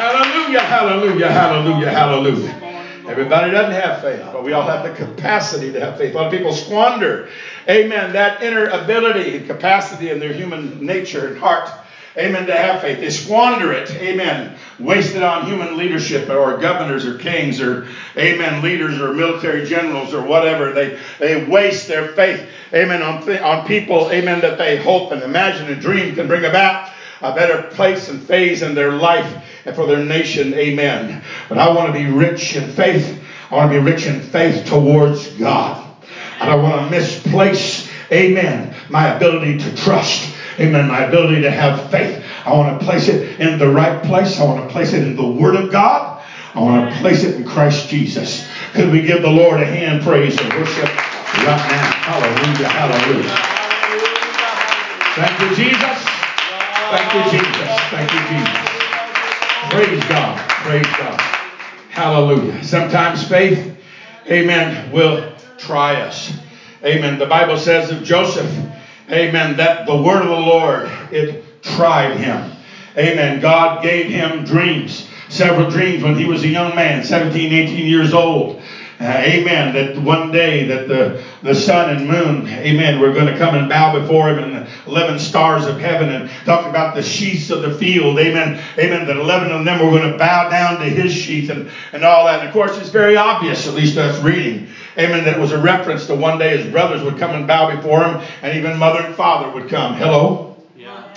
Hallelujah, 0.00 0.60
hallelujah, 0.60 1.30
hallelujah, 1.30 1.90
hallelujah. 1.90 3.06
Everybody 3.06 3.50
doesn't 3.50 3.74
have 3.74 4.00
faith, 4.00 4.22
but 4.32 4.42
we 4.42 4.54
all 4.54 4.66
have 4.66 4.82
the 4.82 4.94
capacity 4.94 5.70
to 5.72 5.78
have 5.78 5.98
faith. 5.98 6.14
A 6.14 6.16
lot 6.16 6.26
of 6.28 6.32
people 6.32 6.54
squander, 6.54 7.28
amen, 7.68 8.14
that 8.14 8.42
inner 8.42 8.64
ability 8.68 9.36
and 9.36 9.46
capacity 9.46 10.08
in 10.08 10.18
their 10.18 10.32
human 10.32 10.86
nature 10.86 11.26
and 11.26 11.36
heart, 11.36 11.68
amen, 12.16 12.46
to 12.46 12.56
have 12.56 12.80
faith. 12.80 12.98
They 12.98 13.10
squander 13.10 13.74
it, 13.74 13.90
amen, 13.90 14.56
waste 14.78 15.16
it 15.16 15.22
on 15.22 15.44
human 15.44 15.76
leadership 15.76 16.30
or 16.30 16.56
governors 16.56 17.04
or 17.04 17.18
kings 17.18 17.60
or, 17.60 17.86
amen, 18.16 18.62
leaders 18.62 18.98
or 19.02 19.12
military 19.12 19.66
generals 19.66 20.14
or 20.14 20.22
whatever. 20.22 20.72
They, 20.72 20.98
they 21.18 21.44
waste 21.44 21.88
their 21.88 22.08
faith, 22.08 22.48
amen, 22.72 23.02
on, 23.02 23.28
on 23.42 23.66
people, 23.66 24.10
amen, 24.10 24.40
that 24.40 24.56
they 24.56 24.78
hope 24.78 25.12
and 25.12 25.22
imagine 25.22 25.70
and 25.70 25.78
dream 25.78 26.14
can 26.14 26.26
bring 26.26 26.46
about 26.46 26.90
a 27.22 27.34
better 27.34 27.68
place 27.74 28.08
and 28.08 28.20
phase 28.20 28.62
in 28.62 28.74
their 28.74 28.92
life 28.92 29.44
and 29.64 29.74
for 29.74 29.86
their 29.86 30.04
nation. 30.04 30.54
Amen. 30.54 31.22
But 31.48 31.58
I 31.58 31.70
want 31.70 31.92
to 31.92 31.92
be 31.92 32.06
rich 32.06 32.56
in 32.56 32.68
faith. 32.68 33.22
I 33.50 33.56
want 33.56 33.72
to 33.72 33.78
be 33.78 33.84
rich 33.84 34.06
in 34.06 34.20
faith 34.20 34.66
towards 34.66 35.28
God. 35.38 35.86
I 36.40 36.46
don't 36.46 36.62
want 36.62 36.84
to 36.84 36.90
misplace, 36.90 37.90
amen, 38.10 38.74
my 38.88 39.14
ability 39.16 39.58
to 39.58 39.74
trust. 39.76 40.36
Amen. 40.58 40.88
My 40.88 41.04
ability 41.04 41.40
to 41.42 41.50
have 41.50 41.90
faith. 41.90 42.22
I 42.44 42.52
want 42.52 42.78
to 42.78 42.84
place 42.84 43.08
it 43.08 43.40
in 43.40 43.58
the 43.58 43.70
right 43.70 44.02
place. 44.02 44.38
I 44.38 44.44
want 44.44 44.68
to 44.68 44.72
place 44.72 44.92
it 44.92 45.06
in 45.06 45.16
the 45.16 45.26
Word 45.26 45.56
of 45.56 45.72
God. 45.72 46.22
I 46.54 46.60
want 46.60 46.92
to 46.92 46.98
place 46.98 47.22
it 47.22 47.36
in 47.36 47.46
Christ 47.46 47.88
Jesus. 47.88 48.46
Could 48.74 48.90
we 48.90 49.02
give 49.02 49.22
the 49.22 49.30
Lord 49.30 49.60
a 49.60 49.64
hand 49.64 50.02
praise 50.02 50.38
and 50.38 50.52
worship 50.54 50.88
right 50.88 51.68
now? 51.70 51.92
Hallelujah, 52.02 52.68
hallelujah. 52.68 53.36
Thank 55.14 55.40
you, 55.40 55.64
Jesus. 55.64 56.09
Thank 56.90 57.14
you, 57.14 57.38
Jesus. 57.38 57.80
Thank 57.90 58.12
you, 58.12 58.20
Jesus. 58.28 58.70
Praise 59.70 60.04
God. 60.08 60.38
Praise 60.38 60.86
God. 60.98 61.20
Hallelujah. 61.90 62.64
Sometimes 62.64 63.26
faith, 63.28 63.76
amen, 64.28 64.90
will 64.90 65.32
try 65.56 66.00
us. 66.00 66.36
Amen. 66.84 67.18
The 67.18 67.26
Bible 67.26 67.56
says 67.58 67.92
of 67.92 68.02
Joseph, 68.02 68.50
amen, 69.08 69.56
that 69.58 69.86
the 69.86 70.02
word 70.02 70.22
of 70.22 70.30
the 70.30 70.34
Lord, 70.34 70.90
it 71.12 71.62
tried 71.62 72.16
him. 72.16 72.50
Amen. 72.98 73.40
God 73.40 73.82
gave 73.82 74.10
him 74.10 74.44
dreams, 74.44 75.08
several 75.28 75.70
dreams 75.70 76.02
when 76.02 76.16
he 76.16 76.24
was 76.24 76.42
a 76.42 76.48
young 76.48 76.74
man, 76.74 77.04
17, 77.04 77.52
18 77.52 77.86
years 77.86 78.12
old. 78.12 78.60
Uh, 79.00 79.22
amen. 79.24 79.72
That 79.72 79.96
one 80.02 80.30
day 80.30 80.66
that 80.66 80.86
the, 80.86 81.24
the 81.42 81.54
sun 81.54 81.88
and 81.88 82.06
moon, 82.06 82.46
amen, 82.46 83.00
were 83.00 83.14
going 83.14 83.28
to 83.28 83.38
come 83.38 83.54
and 83.54 83.66
bow 83.66 83.98
before 83.98 84.28
him 84.28 84.40
and 84.40 84.52
the 84.52 84.70
11 84.86 85.18
stars 85.18 85.64
of 85.64 85.80
heaven 85.80 86.10
and 86.10 86.28
talking 86.44 86.68
about 86.68 86.94
the 86.94 87.02
sheaths 87.02 87.48
of 87.48 87.62
the 87.62 87.74
field. 87.74 88.18
Amen. 88.18 88.62
Amen. 88.78 89.06
That 89.06 89.16
11 89.16 89.52
of 89.52 89.64
them 89.64 89.78
were 89.78 89.98
going 89.98 90.12
to 90.12 90.18
bow 90.18 90.50
down 90.50 90.80
to 90.80 90.84
his 90.84 91.14
sheath 91.14 91.48
and, 91.48 91.70
and 91.94 92.04
all 92.04 92.26
that. 92.26 92.40
And 92.40 92.48
of 92.48 92.52
course, 92.52 92.76
it's 92.76 92.90
very 92.90 93.16
obvious, 93.16 93.66
at 93.66 93.72
least 93.72 93.96
us 93.96 94.22
reading. 94.22 94.68
Amen. 94.98 95.24
That 95.24 95.38
it 95.38 95.40
was 95.40 95.52
a 95.52 95.58
reference 95.58 96.06
to 96.08 96.14
one 96.14 96.38
day 96.38 96.58
his 96.58 96.70
brothers 96.70 97.02
would 97.02 97.16
come 97.16 97.30
and 97.30 97.46
bow 97.46 97.74
before 97.74 98.04
him 98.04 98.22
and 98.42 98.58
even 98.58 98.78
mother 98.78 99.00
and 99.00 99.14
father 99.14 99.50
would 99.50 99.70
come. 99.70 99.94
Hello? 99.94 100.62
Yeah. 100.76 101.14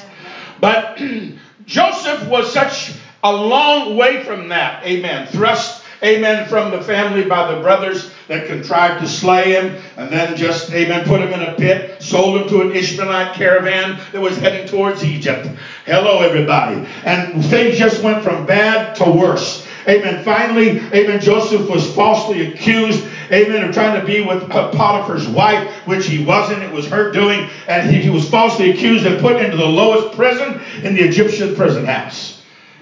But 0.61 1.01
Joseph 1.65 2.29
was 2.29 2.53
such 2.53 2.93
a 3.21 3.33
long 3.33 3.97
way 3.97 4.23
from 4.23 4.47
that. 4.49 4.85
Amen. 4.85 5.27
Thrust 5.27 5.82
amen, 6.03 6.47
from 6.47 6.71
the 6.71 6.81
family 6.81 7.25
by 7.25 7.53
the 7.53 7.61
brothers 7.61 8.11
that 8.27 8.47
contrived 8.47 9.01
to 9.01 9.07
slay 9.07 9.53
him, 9.53 9.81
and 9.97 10.09
then 10.09 10.35
just, 10.35 10.71
amen, 10.71 11.05
put 11.05 11.21
him 11.21 11.33
in 11.33 11.41
a 11.41 11.53
pit, 11.55 12.01
sold 12.01 12.41
him 12.41 12.47
to 12.49 12.61
an 12.61 12.71
Ishmaelite 12.71 13.35
caravan 13.35 13.99
that 14.11 14.21
was 14.21 14.37
heading 14.37 14.67
towards 14.67 15.03
Egypt. 15.03 15.47
Hello, 15.85 16.21
everybody. 16.21 16.87
And 17.03 17.43
things 17.45 17.77
just 17.77 18.03
went 18.03 18.23
from 18.23 18.45
bad 18.45 18.95
to 18.97 19.11
worse. 19.11 19.67
Amen. 19.87 20.23
Finally, 20.23 20.79
amen, 20.93 21.19
Joseph 21.19 21.69
was 21.69 21.93
falsely 21.93 22.47
accused, 22.47 23.05
amen, 23.31 23.67
of 23.67 23.73
trying 23.73 23.99
to 23.99 24.05
be 24.05 24.21
with 24.21 24.49
Potiphar's 24.49 25.27
wife, 25.27 25.69
which 25.85 26.05
he 26.05 26.23
wasn't. 26.23 26.63
It 26.63 26.71
was 26.71 26.87
her 26.87 27.11
doing. 27.11 27.49
And 27.67 27.89
he, 27.93 28.01
he 28.01 28.09
was 28.09 28.29
falsely 28.29 28.71
accused 28.71 29.05
and 29.05 29.19
put 29.19 29.41
into 29.41 29.57
the 29.57 29.65
lowest 29.65 30.15
prison 30.15 30.61
in 30.83 30.95
the 30.95 31.01
Egyptian 31.01 31.53
prison 31.55 31.85
house. 31.85 32.32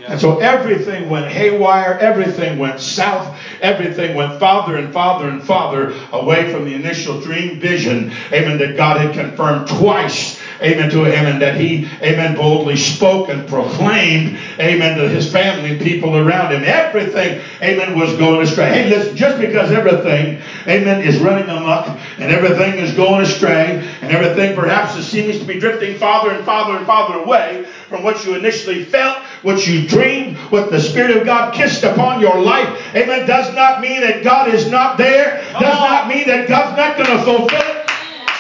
And 0.07 0.19
so 0.19 0.39
everything 0.39 1.09
went 1.09 1.27
haywire, 1.27 1.97
everything 1.99 2.57
went 2.57 2.79
south, 2.79 3.37
everything 3.61 4.15
went 4.15 4.39
farther 4.39 4.77
and 4.77 4.91
farther 4.91 5.29
and 5.29 5.43
farther 5.43 5.93
away 6.11 6.51
from 6.51 6.65
the 6.65 6.73
initial 6.73 7.19
dream 7.21 7.59
vision, 7.59 8.11
amen, 8.31 8.57
that 8.57 8.75
God 8.75 8.99
had 8.99 9.13
confirmed 9.13 9.67
twice, 9.67 10.41
amen, 10.61 10.89
to 10.89 11.03
him, 11.03 11.25
and 11.25 11.41
that 11.41 11.55
he, 11.55 11.87
amen, 12.01 12.35
boldly 12.35 12.77
spoke 12.77 13.29
and 13.29 13.47
proclaimed, 13.47 14.37
amen, 14.59 14.97
to 14.97 15.07
his 15.07 15.31
family 15.31 15.71
and 15.71 15.79
people 15.79 16.17
around 16.17 16.53
him. 16.53 16.63
Everything, 16.63 17.41
amen, 17.61 17.97
was 17.97 18.17
going 18.17 18.41
astray. 18.41 18.69
Hey, 18.69 18.89
listen, 18.89 19.15
just 19.15 19.39
because 19.39 19.71
everything, 19.71 20.41
amen, 20.67 21.01
is 21.01 21.19
running 21.19 21.49
amok 21.49 21.87
and 22.17 22.31
everything 22.31 22.79
is 22.79 22.93
going 22.93 23.21
astray 23.21 23.87
and 24.01 24.11
everything 24.11 24.55
perhaps 24.55 24.95
seems 25.05 25.39
to 25.39 25.45
be 25.45 25.59
drifting 25.59 25.97
farther 25.97 26.31
and 26.31 26.45
farther 26.45 26.77
and 26.77 26.85
farther 26.85 27.19
away 27.19 27.65
from 27.91 28.04
what 28.04 28.23
you 28.23 28.36
initially 28.36 28.86
felt, 28.86 29.17
what 29.43 29.67
you 29.67 29.86
dreamed, 29.86 30.38
what 30.47 30.71
the 30.71 30.80
Spirit 30.80 31.12
of 31.17 31.25
God 31.25 31.54
kissed 31.54 31.84
upon 31.84 32.21
your 32.21 32.39
life, 32.39 32.95
amen, 32.95 33.27
does 33.27 33.54
not 33.54 33.82
mean 33.82 33.99
that 33.99 34.23
God 34.23 34.47
is 34.47 34.71
not 34.71 34.97
there, 34.97 35.43
Come 35.51 35.62
does 35.62 35.75
on. 35.75 35.91
not 35.91 36.08
mean 36.08 36.25
that 36.25 36.47
God's 36.47 36.77
not 36.80 36.95
going 36.95 37.12
to 37.12 37.19
fulfill 37.21 37.60
it. 37.60 37.84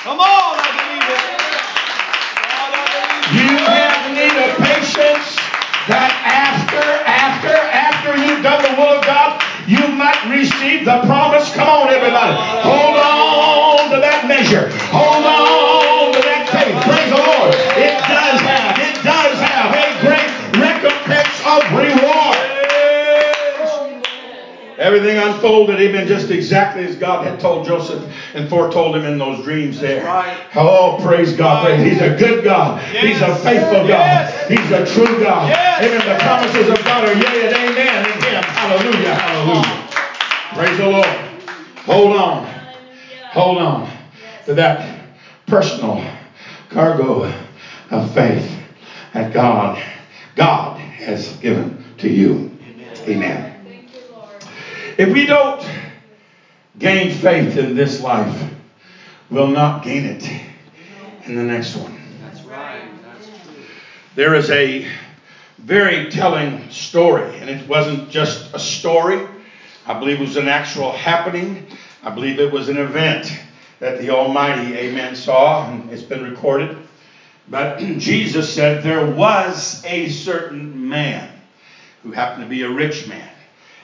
Come 0.07 0.23
on, 0.23 0.55
I 0.55 0.71
believe 0.71 1.03
it. 1.03 1.21
God, 2.47 2.71
I 2.79 2.83
believe 2.95 3.43
you 3.43 3.51
have 3.67 4.01
need 4.15 4.35
of 4.39 4.51
patience 4.63 5.35
that 5.91 6.15
after, 6.23 6.79
after, 7.03 7.51
after 7.51 8.15
you've 8.23 8.39
done 8.39 8.63
the 8.63 8.71
will 8.79 8.95
of 8.95 9.03
God, 9.03 9.35
you 9.67 9.83
might 9.99 10.17
receive 10.31 10.87
the 10.87 11.03
promise. 11.03 11.51
Come 11.53 11.67
on, 11.67 11.91
everybody. 11.91 12.39
Hold 12.63 12.95
on 12.95 13.91
to 13.91 13.99
that 13.99 14.31
measure. 14.31 14.71
Reward. 21.75 22.51
Everything 24.77 25.17
unfolded, 25.17 25.79
amen, 25.79 26.07
just 26.07 26.31
exactly 26.31 26.83
as 26.83 26.95
God 26.95 27.23
had 27.23 27.39
told 27.39 27.67
Joseph 27.67 28.03
and 28.33 28.49
foretold 28.49 28.95
him 28.95 29.05
in 29.05 29.19
those 29.19 29.43
dreams 29.43 29.79
there. 29.79 30.03
Oh, 30.55 30.97
praise 31.03 31.33
God. 31.33 31.79
He's 31.79 32.01
a 32.01 32.15
good 32.17 32.43
God. 32.43 32.81
He's 32.85 33.21
a 33.21 33.35
faithful. 33.35 33.87
God. 33.87 34.27
He's 34.49 34.71
a 34.71 34.83
true 34.87 35.19
God. 35.19 35.55
Amen. 35.77 35.99
The 35.99 36.17
promises 36.23 36.67
of 36.67 36.83
God 36.83 37.07
are 37.07 37.13
yea 37.13 37.45
and 37.45 37.55
amen 37.57 38.05
in 38.05 38.21
him. 38.23 38.43
Hallelujah. 38.43 39.13
Hallelujah. 39.13 39.87
Praise 40.55 40.77
the 40.77 40.87
Lord. 40.87 41.05
Hold 41.85 42.13
on. 42.13 42.45
Hold 43.33 43.57
on 43.59 43.89
to 44.45 44.53
that 44.55 45.05
personal 45.45 46.03
cargo 46.69 47.31
of 47.91 48.13
faith 48.13 48.59
that 49.13 49.31
God, 49.31 49.81
God 50.35 50.81
has 51.01 51.35
given 51.37 51.83
to 51.97 52.09
you. 52.09 52.51
Amen. 53.07 53.07
Amen. 53.07 53.65
If 54.97 55.11
we 55.11 55.25
don't 55.25 55.67
gain 56.77 57.11
faith 57.11 57.57
in 57.57 57.75
this 57.75 58.01
life, 58.01 58.53
we'll 59.29 59.47
not 59.47 59.83
gain 59.83 60.05
it 60.05 60.29
in 61.25 61.35
the 61.35 61.43
next 61.43 61.75
one. 61.75 61.97
That's 62.21 62.41
right. 62.43 62.87
That's 63.03 63.27
true. 63.27 63.63
There 64.15 64.35
is 64.35 64.49
a 64.51 64.87
very 65.57 66.09
telling 66.09 66.69
story, 66.69 67.35
and 67.39 67.49
it 67.49 67.67
wasn't 67.67 68.09
just 68.09 68.53
a 68.53 68.59
story. 68.59 69.19
I 69.85 69.97
believe 69.97 70.17
it 70.17 70.21
was 70.21 70.37
an 70.37 70.47
actual 70.47 70.91
happening. 70.91 71.65
I 72.03 72.09
believe 72.11 72.39
it 72.39 72.51
was 72.51 72.69
an 72.69 72.77
event 72.77 73.31
that 73.79 73.99
the 73.99 74.11
Almighty, 74.11 74.75
amen, 74.75 75.15
saw, 75.15 75.67
and 75.67 75.89
it's 75.91 76.03
been 76.03 76.23
recorded. 76.23 76.77
But 77.49 77.79
Jesus 77.97 78.53
said 78.53 78.83
there 78.83 79.05
was 79.05 79.83
a 79.85 80.09
certain 80.09 80.89
man 80.89 81.29
who 82.03 82.11
happened 82.11 82.43
to 82.43 82.49
be 82.49 82.63
a 82.63 82.69
rich 82.69 83.07
man. 83.07 83.29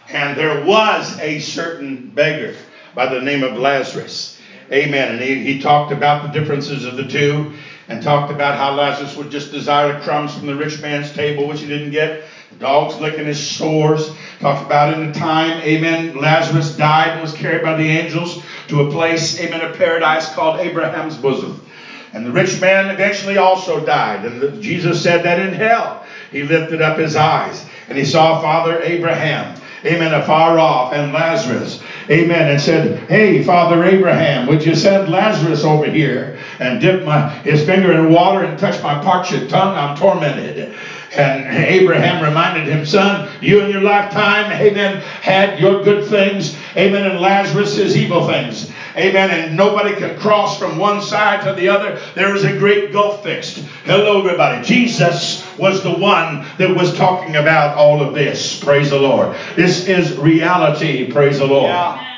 And 0.10 0.38
there 0.38 0.66
was 0.66 1.20
a 1.20 1.40
certain 1.40 2.10
beggar 2.10 2.56
by 2.96 3.14
the 3.14 3.22
name 3.22 3.44
of 3.44 3.58
Lazarus. 3.58 4.40
Amen. 4.72 5.14
And 5.14 5.22
he, 5.22 5.36
he 5.44 5.60
talked 5.60 5.92
about 5.92 6.24
the 6.24 6.40
differences 6.40 6.86
of 6.86 6.96
the 6.96 7.08
two 7.08 7.54
and 7.88 8.04
talked 8.04 8.32
about 8.32 8.58
how 8.58 8.74
Lazarus 8.74 9.16
would 9.16 9.32
just 9.32 9.52
desire 9.52 9.94
the 9.94 10.00
crumbs 10.00 10.36
from 10.36 10.48
the 10.48 10.56
rich 10.56 10.82
man's 10.82 11.14
table, 11.14 11.48
which 11.48 11.62
he 11.62 11.68
didn't 11.68 11.92
get. 11.92 12.24
The 12.52 12.58
dogs 12.58 13.00
licking 13.00 13.26
his 13.26 13.46
sores. 13.46 14.12
Talked 14.40 14.66
about 14.66 14.94
in 14.94 15.08
the 15.08 15.18
time, 15.18 15.62
amen, 15.62 16.20
Lazarus 16.20 16.76
died 16.76 17.12
and 17.12 17.22
was 17.22 17.34
carried 17.34 17.64
by 17.64 17.76
the 17.76 17.88
angels 17.88 18.42
to 18.68 18.82
a 18.82 18.92
place, 18.92 19.40
amen, 19.40 19.62
a 19.62 19.74
paradise 19.74 20.34
called 20.34 20.60
Abraham's 20.60 21.18
bosom. 21.18 21.62
And 22.18 22.26
the 22.26 22.32
rich 22.32 22.60
man 22.60 22.90
eventually 22.90 23.38
also 23.38 23.86
died. 23.86 24.26
And 24.26 24.60
Jesus 24.60 25.04
said 25.04 25.24
that 25.24 25.38
in 25.38 25.54
hell 25.54 26.04
he 26.32 26.42
lifted 26.42 26.82
up 26.82 26.98
his 26.98 27.16
eyes 27.16 27.64
and 27.90 27.96
he 27.96 28.06
saw 28.06 28.42
Father 28.42 28.82
Abraham 28.82 29.56
amen, 29.86 30.14
afar 30.14 30.60
off, 30.60 30.94
and 30.94 31.14
Lazarus, 31.14 31.82
amen, 32.10 32.50
and 32.50 32.60
said, 32.60 33.08
Hey, 33.10 33.44
Father 33.44 33.84
Abraham, 33.84 34.48
would 34.48 34.66
you 34.66 34.76
send 34.76 35.10
Lazarus 35.10 35.64
over 35.64 35.86
here 35.86 36.38
and 36.60 36.82
dip 36.82 37.06
my, 37.06 37.30
his 37.30 37.66
finger 37.66 37.92
in 37.94 38.12
water 38.12 38.44
and 38.44 38.58
touch 38.58 38.82
my 38.82 39.02
parched 39.02 39.50
tongue? 39.50 39.76
I'm 39.76 39.96
tormented. 39.96 40.74
And 41.16 41.48
Abraham 41.48 42.24
reminded 42.24 42.68
him, 42.68 42.86
Son, 42.86 43.30
you 43.42 43.62
in 43.62 43.72
your 43.72 43.82
lifetime, 43.82 44.52
amen, 44.52 45.02
had 45.22 45.60
your 45.60 45.84
good 45.84 46.06
things, 46.06 46.58
amen, 46.76 47.10
and 47.10 47.20
Lazarus 47.20 47.78
his 47.78 47.96
evil 47.96 48.28
things, 48.28 48.67
amen, 48.98 49.30
and 49.30 49.58
nobody 49.58 49.96
can 49.96 50.18
cross 50.18 50.58
from 50.58 50.78
one 50.78 51.02
side 51.02 51.44
to 51.46 51.54
the 51.54 51.70
other. 51.70 52.00
There 52.16 52.36
is 52.36 52.44
a 52.44 52.58
great 52.58 52.92
gulf 52.92 53.24
fixed. 53.24 53.60
Hello, 53.86 54.20
everybody. 54.20 54.66
Jesus 54.66 55.46
was 55.58 55.84
the 55.84 55.94
one 55.94 56.46
that 56.58 56.76
was 56.76 56.96
talking 56.96 57.36
about 57.36 57.78
all 57.78 58.02
of 58.02 58.14
this. 58.14 58.62
Praise 58.64 58.90
the 58.90 59.00
Lord. 59.00 59.36
This 59.56 59.88
is 59.88 60.18
reality. 60.18 61.12
Praise 61.12 61.40
the 61.40 61.46
Lord. 61.46 61.70
Yeah. 61.70 62.17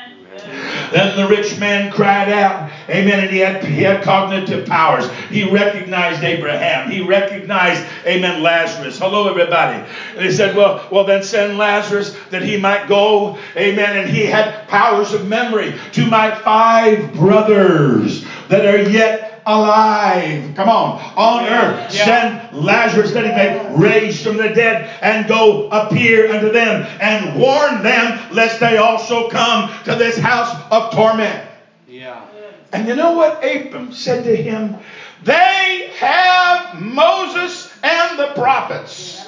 Then 0.92 1.16
the 1.18 1.28
rich 1.28 1.60
man 1.60 1.92
cried 1.92 2.30
out, 2.30 2.72
Amen. 2.90 3.20
And 3.20 3.30
he 3.30 3.40
had, 3.40 3.64
he 3.64 3.84
had 3.84 4.02
cognitive 4.04 4.68
powers. 4.68 5.10
He 5.30 5.50
recognized 5.50 6.24
Abraham. 6.24 6.90
He 6.90 7.02
recognized, 7.02 7.86
Amen, 8.06 8.42
Lazarus. 8.42 8.98
Hello, 8.98 9.30
everybody. 9.30 9.86
And 10.16 10.26
he 10.26 10.32
said, 10.32 10.56
Well, 10.56 10.88
well, 10.92 11.04
then 11.04 11.24
send 11.24 11.58
Lazarus 11.58 12.18
that 12.32 12.42
he 12.42 12.58
might 12.58 12.88
go, 12.88 13.38
Amen. 13.56 13.98
And 13.98 14.10
he 14.10 14.26
had 14.26 14.68
powers 14.68 15.14
of 15.14 15.28
memory 15.28 15.74
to 15.94 16.06
my 16.08 16.34
five 16.34 17.14
brothers 17.14 18.26
that 18.48 18.66
are 18.66 18.90
yet 18.90 19.29
alive. 19.46 20.56
Come 20.56 20.70
on, 20.70 21.00
on 21.16 21.46
earth. 21.46 21.94
Yeah. 21.94 22.06
Send 22.06 22.66
Lazarus 22.66 23.12
that 23.14 23.26
he 23.26 23.32
may 23.32 23.76
raise 23.76 24.22
from 24.22 24.38
the 24.38 24.50
dead 24.50 24.90
and 25.02 25.28
go 25.28 25.70
appear 25.70 26.32
unto 26.32 26.52
them 26.52 26.86
and 27.02 27.40
warn 27.40 27.84
them 27.84 28.20
lest 28.34 28.60
they 28.60 28.78
also 28.78 29.30
come 29.30 29.72
to 29.86 29.96
this 29.96 30.18
house 30.18 30.56
of 30.72 30.94
torment. 30.94 31.48
Yeah. 31.88 32.26
And 32.72 32.88
you 32.88 32.96
know 32.96 33.14
what 33.14 33.44
Abram 33.44 33.92
said 33.92 34.24
to 34.26 34.36
him? 34.36 34.76
They 35.24 35.92
have 35.98 36.82
Moses 36.82 37.72
and 37.84 38.20
the 38.20 38.32
prophets. 38.36 39.28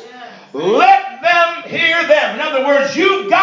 Let 0.53 1.21
them 1.21 1.63
hear 1.63 2.05
them. 2.07 2.35
In 2.35 2.41
other 2.41 2.65
words, 2.65 2.95
you've 2.95 3.29
got 3.29 3.40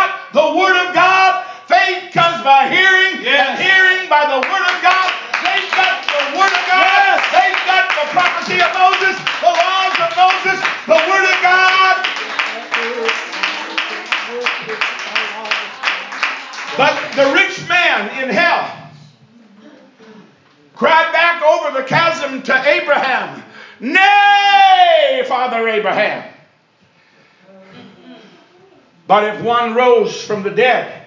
But 29.09 29.25
if 29.25 29.43
one 29.43 29.75
rose 29.75 30.23
from 30.23 30.43
the 30.43 30.51
dead, 30.51 31.07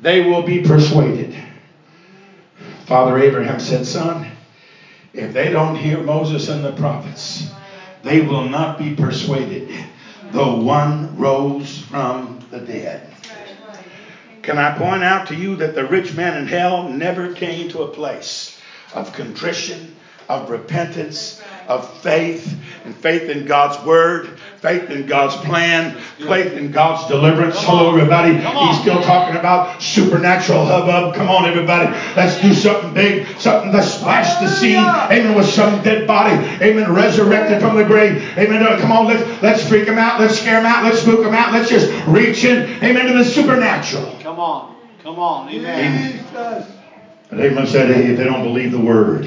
they 0.00 0.22
will 0.22 0.42
be 0.42 0.62
persuaded. 0.62 1.36
Father 2.86 3.18
Abraham 3.18 3.60
said, 3.60 3.84
Son, 3.84 4.26
if 5.12 5.34
they 5.34 5.50
don't 5.50 5.76
hear 5.76 6.00
Moses 6.00 6.48
and 6.48 6.64
the 6.64 6.72
prophets, 6.72 7.50
they 8.02 8.22
will 8.22 8.44
not 8.44 8.78
be 8.78 8.94
persuaded, 8.94 9.70
though 10.30 10.56
one 10.56 11.14
rose 11.18 11.82
from 11.82 12.40
the 12.50 12.60
dead. 12.60 13.06
Can 14.40 14.56
I 14.56 14.70
point 14.78 15.02
out 15.02 15.26
to 15.26 15.34
you 15.34 15.56
that 15.56 15.74
the 15.74 15.84
rich 15.84 16.14
man 16.14 16.38
in 16.38 16.46
hell 16.46 16.88
never 16.88 17.30
came 17.34 17.68
to 17.70 17.82
a 17.82 17.88
place 17.88 18.58
of 18.94 19.12
contrition, 19.12 19.94
of 20.30 20.48
repentance, 20.48 21.42
of 21.68 21.86
faith, 22.00 22.58
and 22.84 22.94
faith 22.94 23.28
in 23.28 23.44
God's 23.44 23.84
word, 23.84 24.35
faith 24.60 24.90
in 24.90 25.06
God's 25.06 25.36
plan, 25.36 25.96
faith 26.18 26.52
in 26.54 26.70
God's 26.70 27.06
deliverance. 27.08 27.56
Hello, 27.58 27.90
everybody. 27.90 28.34
He's 28.34 28.80
still 28.80 29.02
talking 29.02 29.36
about 29.36 29.82
supernatural 29.82 30.64
hubbub. 30.64 31.14
Come 31.14 31.28
on, 31.28 31.44
everybody. 31.44 31.86
Let's 32.16 32.40
do 32.40 32.52
something 32.54 32.94
big, 32.94 33.26
something 33.38 33.72
that 33.72 33.84
splash 33.84 34.40
the 34.40 34.48
scene. 34.48 34.76
Amen. 34.76 35.34
With 35.36 35.46
some 35.46 35.82
dead 35.82 36.06
body. 36.06 36.34
Amen. 36.64 36.92
Resurrected 36.92 37.60
from 37.60 37.76
the 37.76 37.84
grave. 37.84 38.22
Amen. 38.38 38.64
Come 38.80 38.92
on, 38.92 39.06
let's 39.06 39.42
let's 39.42 39.68
freak 39.68 39.86
them 39.86 39.98
out. 39.98 40.20
Let's 40.20 40.38
scare 40.38 40.60
them 40.60 40.66
out. 40.66 40.84
Let's 40.84 41.00
spook 41.00 41.22
them 41.22 41.34
out. 41.34 41.52
Let's 41.52 41.68
just 41.68 41.90
reach 42.06 42.44
in. 42.44 42.82
Amen. 42.82 43.06
To 43.06 43.12
the 43.14 43.24
supernatural. 43.24 44.18
Come 44.22 44.38
on. 44.40 44.76
Come 45.02 45.18
on. 45.18 45.48
Amen. 45.50 46.24
Amen. 46.34 46.66
And 47.30 47.40
Abraham 47.40 47.66
said, 47.66 47.94
hey, 47.94 48.12
if 48.12 48.16
they 48.16 48.24
don't 48.24 48.42
believe 48.42 48.70
the 48.72 48.78
word. 48.78 49.26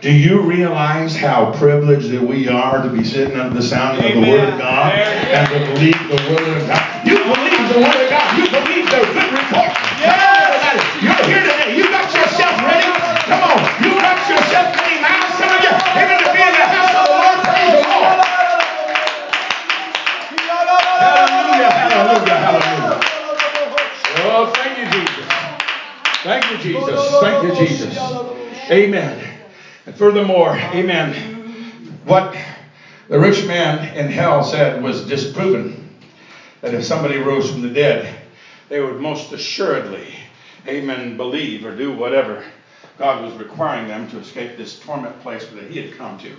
Do 0.00 0.10
you 0.10 0.40
realize 0.40 1.14
how 1.14 1.52
privileged 1.52 2.08
that 2.08 2.22
we 2.22 2.48
are 2.48 2.82
to 2.82 2.88
be 2.88 3.04
sitting 3.04 3.36
under 3.36 3.52
the 3.52 3.62
sound 3.62 3.98
of 4.00 4.04
the 4.04 4.20
Word 4.32 4.48
of 4.48 4.58
God 4.58 4.96
and 4.96 5.44
to 5.52 5.58
believe 5.76 6.00
the 6.08 6.16
Word 6.24 6.56
of 6.56 6.64
God? 6.64 6.80
You 7.04 7.20
believe 7.20 7.60
the 7.68 7.80
Word 7.84 8.00
of 8.00 8.08
God. 8.08 8.32
You 8.32 8.48
believe 8.48 8.88
the 8.88 8.96
good 8.96 9.28
report. 9.28 9.76
Yes. 10.00 10.80
You're 11.04 11.20
here 11.28 11.44
today. 11.44 11.76
You 11.76 11.84
got 11.92 12.08
yourself 12.16 12.56
ready. 12.64 12.88
Come 13.28 13.44
on. 13.44 13.60
You 13.84 13.92
got 14.00 14.16
yourself 14.24 14.72
clean 14.80 15.04
out. 15.04 15.20
Some 15.36 15.52
of 15.52 15.60
you, 15.68 15.68
even 15.68 16.16
to 16.16 16.32
be 16.32 16.40
in 16.48 16.54
the 16.56 16.64
house 16.64 16.96
of 16.96 17.04
the 17.04 17.12
Lord. 17.20 17.36
Praise 17.44 17.76
the 17.76 17.84
Lord. 17.84 18.24
Hallelujah, 20.96 21.76
hallelujah, 21.76 22.40
hallelujah. 22.40 23.04
Oh, 24.32 24.48
thank 24.56 24.80
you, 24.80 24.88
Jesus. 24.96 25.28
Thank 26.24 26.48
you, 26.48 26.56
Jesus. 26.56 27.20
Thank 27.20 27.44
you, 27.44 27.52
Jesus. 27.52 27.92
Amen. 28.70 29.39
And 29.86 29.94
furthermore, 29.94 30.54
amen, 30.54 31.14
what 32.04 32.36
the 33.08 33.18
rich 33.18 33.46
man 33.46 33.96
in 33.96 34.10
hell 34.10 34.44
said 34.44 34.82
was 34.82 35.06
disproven. 35.06 35.98
That 36.60 36.74
if 36.74 36.84
somebody 36.84 37.16
rose 37.16 37.50
from 37.50 37.62
the 37.62 37.70
dead, 37.70 38.20
they 38.68 38.80
would 38.80 39.00
most 39.00 39.32
assuredly, 39.32 40.14
amen, 40.68 41.16
believe 41.16 41.64
or 41.64 41.74
do 41.74 41.92
whatever 41.92 42.44
God 42.98 43.24
was 43.24 43.34
requiring 43.34 43.88
them 43.88 44.08
to 44.10 44.18
escape 44.18 44.56
this 44.56 44.78
torment 44.78 45.18
place 45.20 45.46
that 45.46 45.70
he 45.70 45.80
had 45.80 45.96
come 45.96 46.18
to. 46.18 46.36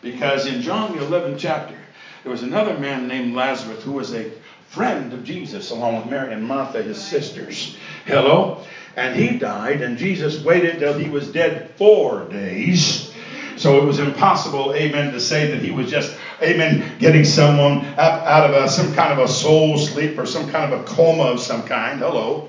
Because 0.00 0.46
in 0.46 0.60
John 0.60 0.96
the 0.96 1.04
11th 1.04 1.38
chapter, 1.38 1.78
there 2.24 2.32
was 2.32 2.42
another 2.42 2.76
man 2.76 3.06
named 3.06 3.34
Lazarus 3.34 3.84
who 3.84 3.92
was 3.92 4.12
a 4.12 4.32
friend 4.68 5.12
of 5.12 5.22
Jesus, 5.22 5.70
along 5.70 5.96
with 5.96 6.06
Mary 6.06 6.32
and 6.32 6.44
Martha, 6.44 6.82
his 6.82 7.00
sisters. 7.00 7.76
Hello? 8.04 8.64
And 8.96 9.16
he 9.16 9.38
died, 9.38 9.80
and 9.80 9.96
Jesus 9.96 10.44
waited 10.44 10.78
till 10.78 10.94
he 10.94 11.08
was 11.08 11.32
dead 11.32 11.70
four 11.76 12.24
days. 12.24 13.10
So 13.56 13.80
it 13.80 13.84
was 13.84 13.98
impossible, 13.98 14.74
amen, 14.74 15.12
to 15.12 15.20
say 15.20 15.50
that 15.50 15.60
he 15.60 15.70
was 15.70 15.90
just, 15.90 16.14
amen, 16.42 16.98
getting 16.98 17.24
someone 17.24 17.86
up 17.98 18.26
out 18.26 18.50
of 18.50 18.54
a, 18.54 18.68
some 18.68 18.92
kind 18.94 19.12
of 19.12 19.18
a 19.18 19.28
soul 19.28 19.78
sleep 19.78 20.18
or 20.18 20.26
some 20.26 20.48
kind 20.50 20.72
of 20.72 20.80
a 20.80 20.84
coma 20.84 21.24
of 21.24 21.40
some 21.40 21.62
kind. 21.62 22.00
Hello. 22.00 22.48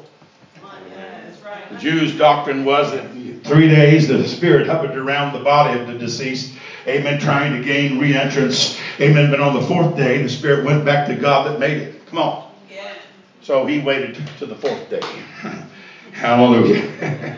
The 1.71 1.77
Jews' 1.77 2.17
doctrine 2.17 2.65
was 2.65 2.91
that 2.91 3.11
three 3.43 3.67
days 3.67 4.07
the 4.07 4.27
spirit 4.27 4.67
hovered 4.67 4.95
around 4.95 5.33
the 5.33 5.43
body 5.43 5.79
of 5.79 5.87
the 5.87 5.97
deceased, 5.97 6.53
amen, 6.87 7.19
trying 7.19 7.53
to 7.53 7.63
gain 7.63 7.99
re 7.99 8.15
entrance, 8.15 8.79
amen. 8.99 9.29
But 9.29 9.39
on 9.39 9.53
the 9.53 9.61
fourth 9.61 9.95
day, 9.95 10.21
the 10.21 10.29
spirit 10.29 10.65
went 10.65 10.85
back 10.85 11.07
to 11.07 11.15
God 11.15 11.47
that 11.47 11.59
made 11.59 11.77
it. 11.77 12.05
Come 12.07 12.19
on. 12.19 12.49
So 13.41 13.65
he 13.65 13.79
waited 13.79 14.21
to 14.39 14.45
the 14.45 14.55
fourth 14.55 14.89
day. 14.89 15.01
Hallelujah. 16.13 16.81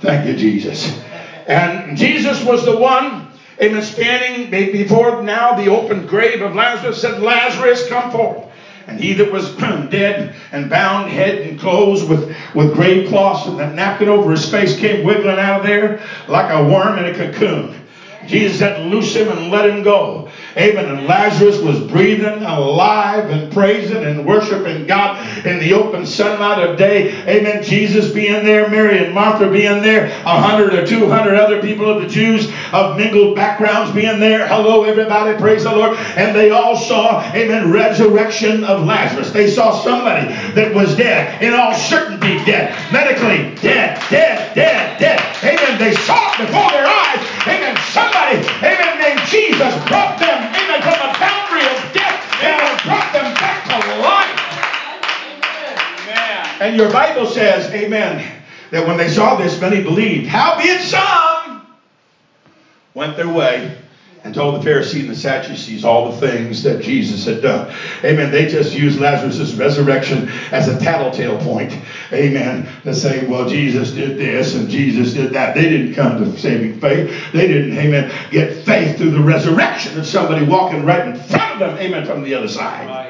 Thank 0.00 0.26
you, 0.26 0.36
Jesus. 0.36 1.00
And 1.46 1.96
Jesus 1.96 2.44
was 2.44 2.64
the 2.64 2.76
one, 2.76 3.28
amen, 3.62 3.82
standing 3.82 4.50
before 4.50 5.22
now 5.22 5.54
the 5.54 5.68
open 5.68 6.06
grave 6.06 6.42
of 6.42 6.54
Lazarus, 6.54 7.00
said, 7.00 7.22
Lazarus, 7.22 7.88
come 7.88 8.10
forth. 8.10 8.42
And 8.88 9.00
he 9.00 9.14
that 9.14 9.32
was 9.32 9.54
dead 9.56 10.34
and 10.52 10.70
bound 10.70 11.10
head 11.10 11.38
and 11.46 11.58
clothes 11.58 12.04
with, 12.04 12.34
with 12.54 12.74
grave 12.74 13.08
cloths 13.08 13.46
and 13.46 13.60
a 13.60 13.72
napkin 13.72 14.08
over 14.08 14.30
his 14.30 14.48
face 14.48 14.78
came 14.78 15.04
wiggling 15.04 15.38
out 15.38 15.60
of 15.60 15.66
there 15.66 16.00
like 16.28 16.50
a 16.50 16.68
worm 16.68 16.98
in 16.98 17.06
a 17.06 17.14
cocoon. 17.14 17.74
Jesus 18.26 18.58
said, 18.58 18.90
Loose 18.90 19.14
him 19.14 19.28
and 19.28 19.50
let 19.50 19.68
him 19.68 19.82
go. 19.82 20.28
Amen. 20.56 20.86
And 20.86 21.06
Lazarus 21.06 21.60
was 21.60 21.80
breathing 21.80 22.42
alive 22.42 23.28
and 23.30 23.52
praising 23.52 24.04
and 24.04 24.24
worshiping 24.24 24.86
God 24.86 25.46
in 25.46 25.58
the 25.58 25.74
open 25.74 26.06
sunlight 26.06 26.66
of 26.66 26.78
day. 26.78 27.10
Amen. 27.26 27.62
Jesus 27.62 28.10
being 28.10 28.44
there, 28.44 28.68
Mary 28.68 29.04
and 29.04 29.14
Martha 29.14 29.50
being 29.50 29.82
there, 29.82 30.06
a 30.06 30.40
hundred 30.40 30.72
or 30.74 30.86
two 30.86 31.08
hundred 31.10 31.34
other 31.34 31.60
people 31.60 31.90
of 31.90 32.00
the 32.00 32.08
Jews 32.08 32.50
of 32.72 32.96
mingled 32.96 33.36
backgrounds 33.36 33.92
being 33.92 34.18
there. 34.18 34.48
Hello, 34.48 34.84
everybody. 34.84 35.36
Praise 35.38 35.64
the 35.64 35.72
Lord. 35.72 35.98
And 36.16 36.34
they 36.34 36.50
all 36.50 36.76
saw, 36.76 37.22
amen, 37.34 37.70
resurrection 37.70 38.64
of 38.64 38.84
Lazarus. 38.84 39.30
They 39.32 39.50
saw 39.50 39.72
somebody 39.82 40.32
that 40.52 40.74
was 40.74 40.96
dead, 40.96 41.42
in 41.42 41.52
all 41.52 41.74
certainty 41.74 42.42
dead, 42.44 42.74
medically 42.92 43.54
dead, 43.60 43.95
your 56.76 56.90
Bible 56.92 57.26
says, 57.26 57.70
amen, 57.72 58.42
that 58.70 58.86
when 58.86 58.96
they 58.96 59.08
saw 59.08 59.36
this, 59.36 59.60
many 59.60 59.82
believed. 59.82 60.26
Howbeit 60.26 60.80
some 60.82 61.66
went 62.94 63.16
their 63.16 63.28
way 63.28 63.76
and 64.24 64.34
told 64.34 64.56
the 64.56 64.64
Pharisees 64.64 65.02
and 65.02 65.10
the 65.10 65.14
Sadducees 65.14 65.84
all 65.84 66.10
the 66.10 66.18
things 66.18 66.60
that 66.64 66.82
Jesus 66.82 67.24
had 67.24 67.40
done. 67.40 67.72
Amen. 68.02 68.32
They 68.32 68.46
just 68.46 68.74
used 68.74 68.98
Lazarus' 68.98 69.54
resurrection 69.54 70.28
as 70.50 70.66
a 70.66 70.76
tattletale 70.80 71.38
point. 71.38 71.78
Amen. 72.12 72.68
To 72.82 72.92
say, 72.92 73.24
well, 73.28 73.48
Jesus 73.48 73.92
did 73.92 74.18
this 74.18 74.56
and 74.56 74.68
Jesus 74.68 75.12
did 75.12 75.32
that. 75.32 75.54
They 75.54 75.68
didn't 75.68 75.94
come 75.94 76.18
to 76.18 76.36
saving 76.36 76.80
faith. 76.80 77.32
They 77.32 77.46
didn't, 77.46 77.78
amen, 77.78 78.12
get 78.32 78.64
faith 78.64 78.96
through 78.98 79.10
the 79.10 79.22
resurrection 79.22 79.96
of 79.96 80.06
somebody 80.06 80.44
walking 80.44 80.84
right 80.84 81.06
in 81.06 81.14
front 81.14 81.52
of 81.52 81.58
them, 81.60 81.78
amen, 81.78 82.04
from 82.04 82.24
the 82.24 82.34
other 82.34 82.48
side. 82.48 82.88
Right. 82.88 83.05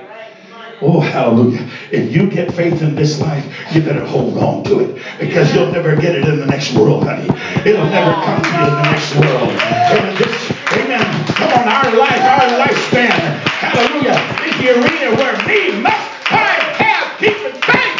Oh, 0.83 1.01
hallelujah. 1.01 1.67
If 1.91 2.13
you 2.13 2.29
get 2.29 2.53
faith 2.53 2.83
in 2.83 2.95
this 2.95 3.19
life, 3.21 3.45
you 3.75 3.81
better 3.81 4.05
hold 4.05 4.37
on 4.37 4.63
to 4.65 4.81
it 4.81 5.03
because 5.19 5.55
you'll 5.55 5.73
never 5.73 5.97
get 5.97 6.15
it 6.15 6.29
in 6.29 6.39
the 6.39 6.45
next 6.45 6.75
world, 6.75 7.05
honey. 7.05 7.25
It'll 7.65 7.87
never 7.87 8.13
come 8.13 8.43
to 8.43 8.49
you 8.49 8.61
in 8.61 8.75
the 8.75 8.83
next 8.83 9.17
world. 9.17 9.51
Amen. 9.57 10.15
This, 10.17 10.53
amen. 10.77 11.27
Come 11.33 11.49
on, 11.49 11.69
our 11.69 11.97
life, 11.97 12.21
our 12.21 12.61
lifespan, 12.61 13.09
hallelujah, 13.57 14.21
is 14.45 14.57
the 14.61 14.69
arena 14.77 15.17
where 15.17 15.33
we 15.49 15.81
must 15.81 16.09
find, 16.29 16.63
have, 16.77 17.19
keep, 17.19 17.39
and 17.41 17.57
faith. 17.65 17.97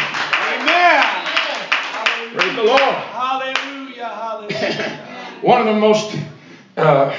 Amen. 0.53 1.03
Praise 2.37 2.55
the 2.55 2.63
Lord. 2.63 2.79
Hallelujah. 2.79 4.05
Hallelujah. 4.05 4.99
One 5.41 5.61
of 5.61 5.73
the 5.73 5.79
most 5.79 6.15
uh, 6.77 7.17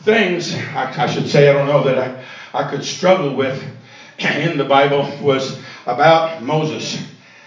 things, 0.00 0.54
I, 0.54 1.04
I, 1.04 1.06
should 1.06 1.26
say, 1.26 1.48
I 1.48 1.54
don't 1.54 1.68
know, 1.68 1.84
that 1.84 1.96
I, 1.96 2.24
I 2.52 2.70
could 2.70 2.84
struggle 2.84 3.34
with 3.34 3.62
in 4.38 4.58
the 4.58 4.64
Bible 4.64 5.10
was 5.22 5.58
about 5.86 6.42
Moses. 6.42 7.02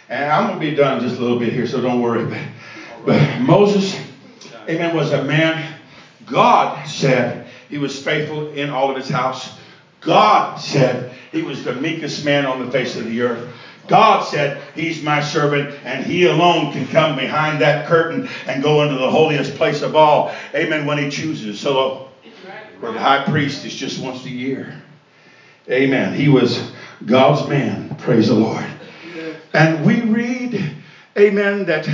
And 0.09 0.31
I'm 0.31 0.47
going 0.47 0.59
to 0.59 0.69
be 0.69 0.75
done 0.75 1.01
just 1.01 1.17
a 1.17 1.21
little 1.21 1.39
bit 1.39 1.53
here, 1.53 1.67
so 1.67 1.81
don't 1.81 2.01
worry. 2.01 2.25
But, 2.25 2.41
but 3.05 3.39
Moses, 3.41 3.99
amen, 4.67 4.95
was 4.95 5.11
a 5.11 5.23
man. 5.23 5.79
God 6.25 6.87
said 6.87 7.47
he 7.69 7.77
was 7.77 8.01
faithful 8.01 8.49
in 8.49 8.69
all 8.69 8.89
of 8.89 8.95
his 8.95 9.09
house. 9.09 9.57
God 10.01 10.57
said 10.57 11.13
he 11.31 11.41
was 11.43 11.63
the 11.63 11.73
meekest 11.73 12.25
man 12.25 12.45
on 12.45 12.65
the 12.65 12.71
face 12.71 12.95
of 12.95 13.05
the 13.05 13.21
earth. 13.21 13.47
God 13.87 14.21
said, 14.21 14.61
He's 14.75 15.03
my 15.03 15.19
servant, 15.19 15.75
and 15.83 16.05
He 16.05 16.25
alone 16.25 16.71
can 16.71 16.87
come 16.87 17.17
behind 17.17 17.59
that 17.61 17.85
curtain 17.85 18.29
and 18.47 18.63
go 18.63 18.81
into 18.81 18.95
the 18.95 19.09
holiest 19.09 19.55
place 19.55 19.81
of 19.81 19.95
all. 19.95 20.31
Amen. 20.55 20.85
When 20.85 20.97
He 20.97 21.09
chooses. 21.09 21.59
So, 21.59 22.07
where 22.79 22.93
the 22.93 22.99
high 22.99 23.25
priest 23.25 23.65
is 23.65 23.75
just 23.75 24.01
once 24.01 24.23
a 24.25 24.29
year. 24.29 24.73
Amen. 25.69 26.13
He 26.13 26.27
was 26.27 26.71
God's 27.05 27.47
man. 27.47 27.95
Praise 27.99 28.27
the 28.27 28.35
Lord. 28.35 28.65
And 29.53 29.85
we 29.85 30.01
read, 30.01 30.75
Amen, 31.17 31.65
that 31.65 31.87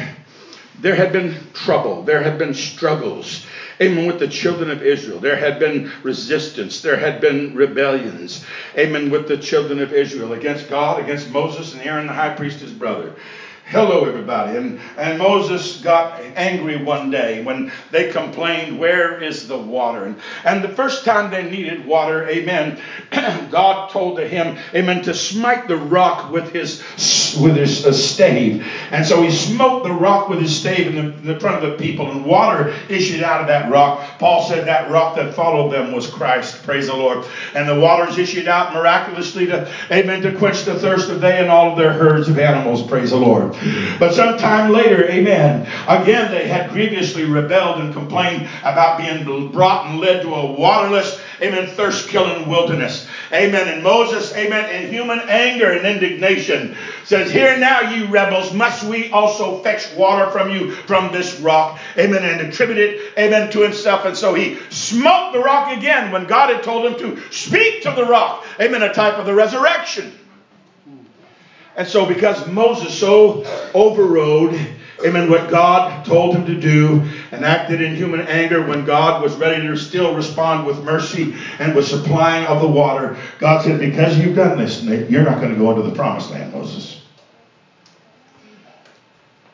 there 0.79 0.95
had 0.95 1.11
been 1.11 1.35
trouble, 1.53 2.03
there 2.03 2.21
had 2.21 2.37
been 2.37 2.53
struggles, 2.53 3.45
amen, 3.81 4.07
with 4.07 4.17
the 4.17 4.29
children 4.29 4.71
of 4.71 4.81
Israel. 4.81 5.19
There 5.19 5.35
had 5.35 5.59
been 5.59 5.91
resistance, 6.03 6.81
there 6.81 6.95
had 6.95 7.19
been 7.19 7.53
rebellions, 7.53 8.45
amen, 8.77 9.09
with 9.09 9.27
the 9.27 9.37
children 9.37 9.81
of 9.81 9.91
Israel 9.91 10.33
against 10.33 10.69
God, 10.69 11.03
against 11.03 11.31
Moses 11.31 11.73
and 11.73 11.81
Aaron, 11.81 12.07
the 12.07 12.13
high 12.13 12.33
priest, 12.33 12.61
his 12.61 12.71
brother. 12.71 13.13
Hello, 13.69 14.05
everybody. 14.05 14.57
And, 14.57 14.79
and 14.97 15.19
Moses 15.19 15.79
got 15.79 16.19
angry 16.35 16.83
one 16.83 17.11
day 17.11 17.43
when 17.43 17.71
they 17.91 18.11
complained, 18.11 18.79
Where 18.79 19.21
is 19.21 19.47
the 19.47 19.59
water? 19.59 20.05
And, 20.05 20.19
and 20.43 20.63
the 20.63 20.69
first 20.69 21.05
time 21.05 21.29
they 21.29 21.51
needed 21.51 21.85
water, 21.85 22.27
amen, 22.27 22.81
God 23.51 23.91
told 23.91 24.17
to 24.17 24.27
him, 24.27 24.57
amen, 24.73 25.03
to 25.03 25.13
smite 25.13 25.67
the 25.67 25.77
rock 25.77 26.31
with 26.31 26.51
his 26.51 26.81
with 27.39 27.55
his 27.55 27.85
uh, 27.85 27.93
stave. 27.93 28.65
And 28.89 29.05
so 29.05 29.21
he 29.21 29.29
smote 29.29 29.83
the 29.83 29.93
rock 29.93 30.29
with 30.29 30.39
his 30.39 30.59
stave 30.59 30.87
in 30.87 30.95
the, 30.95 31.13
in 31.13 31.25
the 31.25 31.39
front 31.39 31.63
of 31.63 31.69
the 31.69 31.77
people, 31.77 32.09
and 32.09 32.25
water 32.25 32.73
issued 32.89 33.21
out 33.21 33.41
of 33.41 33.47
that 33.47 33.71
rock. 33.71 34.03
Paul 34.17 34.49
said 34.49 34.65
that 34.65 34.89
rock 34.89 35.15
that 35.17 35.35
followed 35.35 35.69
them 35.69 35.91
was 35.91 36.07
Christ. 36.07 36.63
Praise 36.63 36.87
the 36.87 36.95
Lord. 36.95 37.23
And 37.53 37.69
the 37.69 37.79
waters 37.79 38.17
issued 38.17 38.47
out 38.47 38.73
miraculously 38.73 39.45
to, 39.45 39.71
amen, 39.91 40.23
to 40.23 40.35
quench 40.35 40.65
the 40.65 40.79
thirst 40.79 41.11
of 41.11 41.21
they 41.21 41.37
and 41.37 41.49
all 41.49 41.71
of 41.71 41.77
their 41.77 41.93
herds 41.93 42.29
of 42.29 42.39
animals. 42.39 42.81
Praise 42.81 43.11
the 43.11 43.17
Lord. 43.17 43.55
But 43.99 44.13
sometime 44.13 44.71
later, 44.71 45.05
amen, 45.05 45.67
again 45.87 46.31
they 46.31 46.47
had 46.47 46.71
grievously 46.71 47.25
rebelled 47.25 47.81
and 47.81 47.93
complained 47.93 48.47
about 48.61 48.97
being 48.97 49.51
brought 49.51 49.87
and 49.87 49.99
led 49.99 50.21
to 50.21 50.33
a 50.33 50.51
waterless, 50.51 51.19
amen, 51.41 51.67
thirst 51.67 52.09
killing 52.09 52.47
wilderness. 52.49 53.07
Amen. 53.31 53.67
And 53.67 53.83
Moses, 53.83 54.33
amen, 54.33 54.69
in 54.73 54.91
human 54.91 55.19
anger 55.27 55.71
and 55.71 55.85
indignation 55.85 56.75
says, 57.03 57.31
Here 57.31 57.57
now, 57.57 57.81
you 57.93 58.07
rebels, 58.07 58.53
must 58.53 58.83
we 58.83 59.11
also 59.11 59.61
fetch 59.61 59.93
water 59.95 60.31
from 60.31 60.49
you 60.49 60.71
from 60.71 61.11
this 61.11 61.39
rock? 61.39 61.79
Amen. 61.97 62.23
And 62.23 62.47
attribute 62.47 62.77
it, 62.77 63.13
amen, 63.17 63.51
to 63.51 63.61
himself. 63.61 64.05
And 64.05 64.17
so 64.17 64.33
he 64.33 64.57
smote 64.69 65.33
the 65.33 65.39
rock 65.39 65.77
again 65.77 66.11
when 66.11 66.25
God 66.25 66.53
had 66.53 66.63
told 66.63 66.85
him 66.85 66.99
to 66.99 67.31
speak 67.31 67.83
to 67.83 67.91
the 67.91 68.05
rock. 68.05 68.45
Amen. 68.59 68.81
A 68.81 68.93
type 68.93 69.15
of 69.15 69.25
the 69.25 69.33
resurrection. 69.33 70.18
And 71.79 71.87
so, 71.87 72.05
because 72.05 72.45
Moses 72.45 72.93
so 72.93 73.45
overrode, 73.73 74.53
amen, 75.05 75.29
what 75.29 75.49
God 75.49 76.03
told 76.03 76.35
him 76.35 76.45
to 76.45 76.59
do 76.59 77.05
and 77.31 77.45
acted 77.45 77.79
in 77.79 77.95
human 77.95 78.19
anger 78.19 78.61
when 78.61 78.83
God 78.83 79.21
was 79.21 79.37
ready 79.37 79.65
to 79.65 79.77
still 79.77 80.13
respond 80.13 80.67
with 80.67 80.83
mercy 80.83 81.35
and 81.57 81.73
with 81.73 81.87
supplying 81.87 82.45
of 82.47 82.59
the 82.59 82.67
water, 82.67 83.15
God 83.37 83.61
said, 83.61 83.79
Because 83.79 84.17
you've 84.17 84.35
done 84.35 84.57
this, 84.57 84.83
you're 84.83 85.23
not 85.23 85.39
going 85.39 85.53
to 85.53 85.57
go 85.57 85.69
into 85.69 85.83
the 85.83 85.95
promised 85.95 86.31
land, 86.31 86.51
Moses. 86.51 87.01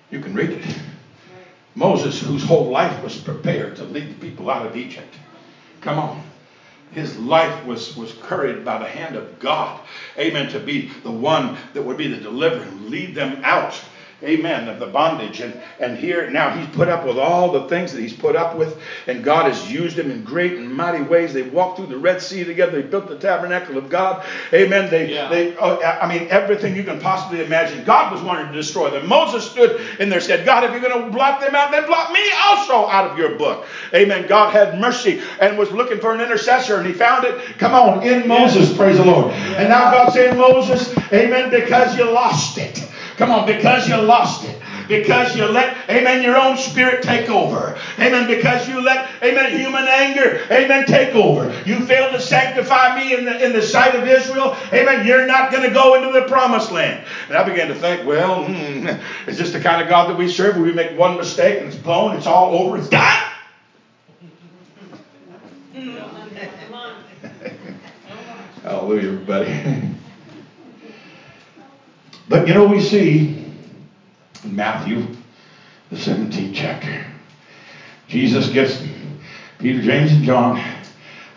You 0.10 0.20
can 0.20 0.34
read 0.34 0.50
it. 0.50 0.66
Moses, 1.76 2.20
whose 2.20 2.42
whole 2.42 2.70
life 2.70 3.04
was 3.04 3.16
prepared 3.16 3.76
to 3.76 3.84
lead 3.84 4.10
the 4.10 4.16
people 4.16 4.50
out 4.50 4.66
of 4.66 4.76
Egypt. 4.76 5.16
Come 5.80 6.00
on. 6.00 6.24
His 6.92 7.18
life 7.18 7.66
was, 7.66 7.96
was 7.98 8.14
carried 8.14 8.64
by 8.64 8.78
the 8.78 8.86
hand 8.86 9.16
of 9.16 9.40
God. 9.40 9.80
Amen. 10.18 10.48
To 10.50 10.60
be 10.60 10.90
the 11.04 11.12
one 11.12 11.58
that 11.74 11.84
would 11.84 11.98
be 11.98 12.08
the 12.08 12.18
deliverer, 12.18 12.68
lead 12.90 13.16
them 13.16 13.40
out 13.44 13.82
amen, 14.24 14.68
of 14.68 14.80
the 14.80 14.88
bondage. 14.88 15.42
And, 15.42 15.60
and 15.80 15.98
here 15.98 16.30
now 16.30 16.50
he's 16.56 16.68
put 16.76 16.88
up 16.88 17.06
with 17.06 17.18
all 17.18 17.52
the 17.52 17.68
things 17.68 17.94
that 17.94 18.02
he's 18.02 18.16
put 18.16 18.36
up 18.36 18.58
with, 18.58 18.80
and 19.08 19.24
God 19.24 19.52
has 19.52 19.72
used 19.72 19.98
him 19.98 20.12
in 20.12 20.24
great 20.24 20.54
and 20.54 20.74
mighty 20.74 21.04
ways. 21.04 21.34
They 21.34 21.44
walked 21.44 21.78
through 21.78 21.88
the 21.88 21.98
Red 21.98 22.22
Sea 22.22 22.44
together. 22.44 22.82
They 22.82 22.88
built 22.88 23.08
the 23.08 23.18
tabernacle 23.18 23.78
of 23.78 23.90
God. 23.90 24.26
Amen. 24.54 24.90
They, 24.90 25.14
yeah. 25.14 25.30
they 25.30 25.56
oh, 25.58 25.82
I 25.82 26.08
mean, 26.08 26.28
everything 26.30 26.76
you 26.76 26.84
can 26.84 27.00
possibly 27.00 27.44
imagine. 27.44 27.84
God 27.86 28.12
was 28.12 28.22
wanting 28.22 28.48
to 28.48 28.54
destroy 28.54 28.90
them. 28.90 29.08
Moses 29.08 29.50
stood 29.50 29.82
in 30.00 30.10
there 30.10 30.22
said, 30.22 30.46
God, 30.46 30.64
if 30.64 30.72
you're 30.72 30.82
going 30.82 31.06
to 31.06 31.12
blot 31.12 31.42
them 31.42 31.56
out, 31.56 31.72
then 31.72 31.86
blot 31.86 32.12
me 32.12 32.22
also 32.44 32.88
out 32.88 33.12
of 33.12 33.18
your 33.18 33.38
book. 33.38 33.66
Amen. 33.94 34.28
God 34.28 34.52
had 34.52 34.80
mercy 34.80 35.22
and 35.40 35.58
was 35.58 35.72
looking 35.72 36.00
for 36.00 36.14
an 36.14 36.22
intercessor, 36.22 36.78
and 36.78 36.88
he 36.88 36.94
found 36.94 37.26
it. 37.26 37.58
Come 37.58 37.74
on, 37.74 38.04
in 38.04 38.28
Moses, 38.28 38.76
praise 38.76 38.98
the 38.98 39.06
Lord. 39.06 39.32
And 39.34 39.70
now 39.70 39.92
God's 39.92 40.14
saying, 40.14 40.38
Moses, 40.38 40.96
amen, 41.12 41.50
because 41.50 41.98
you 41.98 42.10
lost 42.12 42.58
it. 42.58 42.85
Come 43.18 43.32
on, 43.32 43.46
because 43.46 43.88
you 43.88 43.96
lost 43.96 44.44
it. 44.44 44.62
Because 44.88 45.36
you 45.36 45.46
let, 45.46 45.78
amen, 45.90 46.22
your 46.22 46.38
own 46.38 46.58
spirit 46.58 47.02
take 47.02 47.30
over. 47.30 47.78
Amen. 47.98 48.28
Because 48.28 48.68
you 48.68 48.82
let, 48.82 49.08
amen, 49.24 49.58
human 49.58 49.88
anger, 49.88 50.40
amen, 50.52 50.86
take 50.86 51.16
over. 51.16 51.46
You 51.66 51.82
failed 51.82 52.12
to 52.12 52.20
sanctify 52.20 52.96
me 52.96 53.14
in 53.14 53.26
the, 53.26 53.44
in 53.44 53.54
the 53.54 53.62
sight 53.62 53.96
of 53.96 54.06
Israel. 54.06 54.56
Amen. 54.74 55.08
You're 55.08 55.26
not 55.26 55.52
going 55.52 55.64
to 55.64 55.74
go 55.74 55.96
into 55.96 56.10
the 56.10 56.28
promised 56.28 56.72
land. 56.72 57.04
And 57.30 57.38
I 57.38 57.44
began 57.44 57.68
to 57.70 57.76
think, 57.76 58.06
well, 58.06 58.44
hmm, 58.44 58.88
is 59.28 59.38
this 59.38 59.52
the 59.52 59.60
kind 59.60 59.82
of 59.82 59.88
God 59.88 60.10
that 60.10 60.18
we 60.18 60.28
serve? 60.28 60.58
We 60.58 60.72
make 60.72 60.98
one 60.98 61.18
mistake 61.18 61.60
and 61.60 61.68
it's 61.68 61.78
blown, 61.78 62.16
it's 62.16 62.28
all 62.28 62.54
over, 62.54 62.78
it's 62.78 62.90
done? 62.90 63.02
Hallelujah, 68.64 69.10
everybody. 69.10 69.90
But 72.36 72.50
you 72.50 72.54
know, 72.54 72.66
we 72.66 72.82
see 72.82 73.46
in 74.44 74.56
Matthew, 74.58 75.08
the 75.90 75.96
17th 75.96 76.52
chapter, 76.54 77.06
Jesus 78.10 78.50
gets 78.50 78.86
Peter, 79.58 79.82
James, 79.82 80.12
and 80.12 80.26
John 80.26 80.62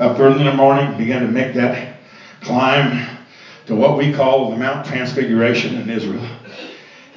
up 0.01 0.19
early 0.19 0.41
in 0.41 0.47
the 0.47 0.55
morning, 0.55 0.99
began 0.99 1.23
to 1.23 1.29
make 1.29 1.55
that 1.55 1.99
climb 2.41 3.17
to 3.67 3.77
what 3.77 3.97
we 3.97 4.13
call 4.13 4.51
the 4.51 4.57
Mount 4.57 4.87
Transfiguration 4.87 5.77
in 5.77 5.89
Israel. 5.89 6.27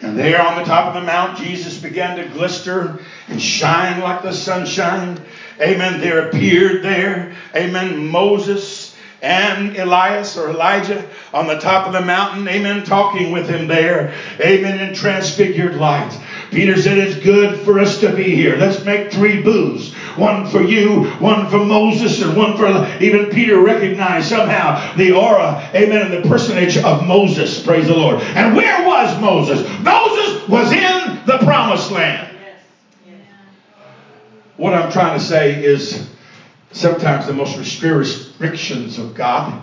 And 0.03 0.15
there 0.15 0.43
on 0.43 0.59
the 0.59 0.63
top 0.63 0.93
of 0.93 0.93
the 0.93 1.07
mount, 1.07 1.39
Jesus 1.39 1.79
began 1.79 2.17
to 2.17 2.27
glister 2.35 2.99
and 3.29 3.41
shine 3.41 3.99
like 4.01 4.21
the 4.21 4.31
sunshine. 4.31 5.19
Amen. 5.59 5.99
There 5.99 6.27
appeared 6.27 6.83
there, 6.83 7.35
amen, 7.55 8.05
Moses 8.05 8.80
and 9.21 9.77
Elias 9.77 10.37
or 10.37 10.49
Elijah 10.49 11.07
on 11.33 11.47
the 11.47 11.59
top 11.59 11.85
of 11.85 11.93
the 11.93 12.01
mountain, 12.01 12.47
amen, 12.47 12.83
talking 12.83 13.31
with 13.31 13.47
him 13.47 13.67
there, 13.67 14.13
amen, 14.39 14.79
in 14.79 14.95
transfigured 14.95 15.75
light. 15.75 16.19
Peter 16.49 16.75
said, 16.75 16.97
It's 16.97 17.19
good 17.19 17.59
for 17.59 17.79
us 17.79 17.99
to 17.99 18.13
be 18.13 18.35
here. 18.35 18.57
Let's 18.57 18.83
make 18.83 19.11
three 19.11 19.41
booths 19.41 19.93
one 20.17 20.45
for 20.47 20.61
you, 20.61 21.05
one 21.19 21.49
for 21.49 21.63
Moses, 21.63 22.21
and 22.21 22.35
one 22.35 22.57
for 22.57 22.67
even 23.01 23.29
Peter 23.29 23.61
recognized 23.61 24.27
somehow 24.27 24.95
the 24.95 25.13
aura, 25.13 25.69
amen, 25.73 26.11
and 26.11 26.23
the 26.23 26.27
personage 26.27 26.77
of 26.77 27.07
Moses, 27.07 27.63
praise 27.63 27.87
the 27.87 27.95
Lord. 27.95 28.21
And 28.21 28.55
where 28.55 28.85
was 28.85 29.19
Moses? 29.21 29.61
Moses 29.81 30.47
was 30.49 30.71
in 30.71 31.25
the 31.25 31.37
promised 31.39 31.91
land. 31.91 32.27
What 34.57 34.73
I'm 34.73 34.91
trying 34.91 35.17
to 35.17 35.25
say 35.25 35.63
is 35.63 36.09
sometimes 36.71 37.25
the 37.25 37.33
most 37.33 37.57
restrictions 37.57 38.97
of 38.97 39.13
God 39.13 39.61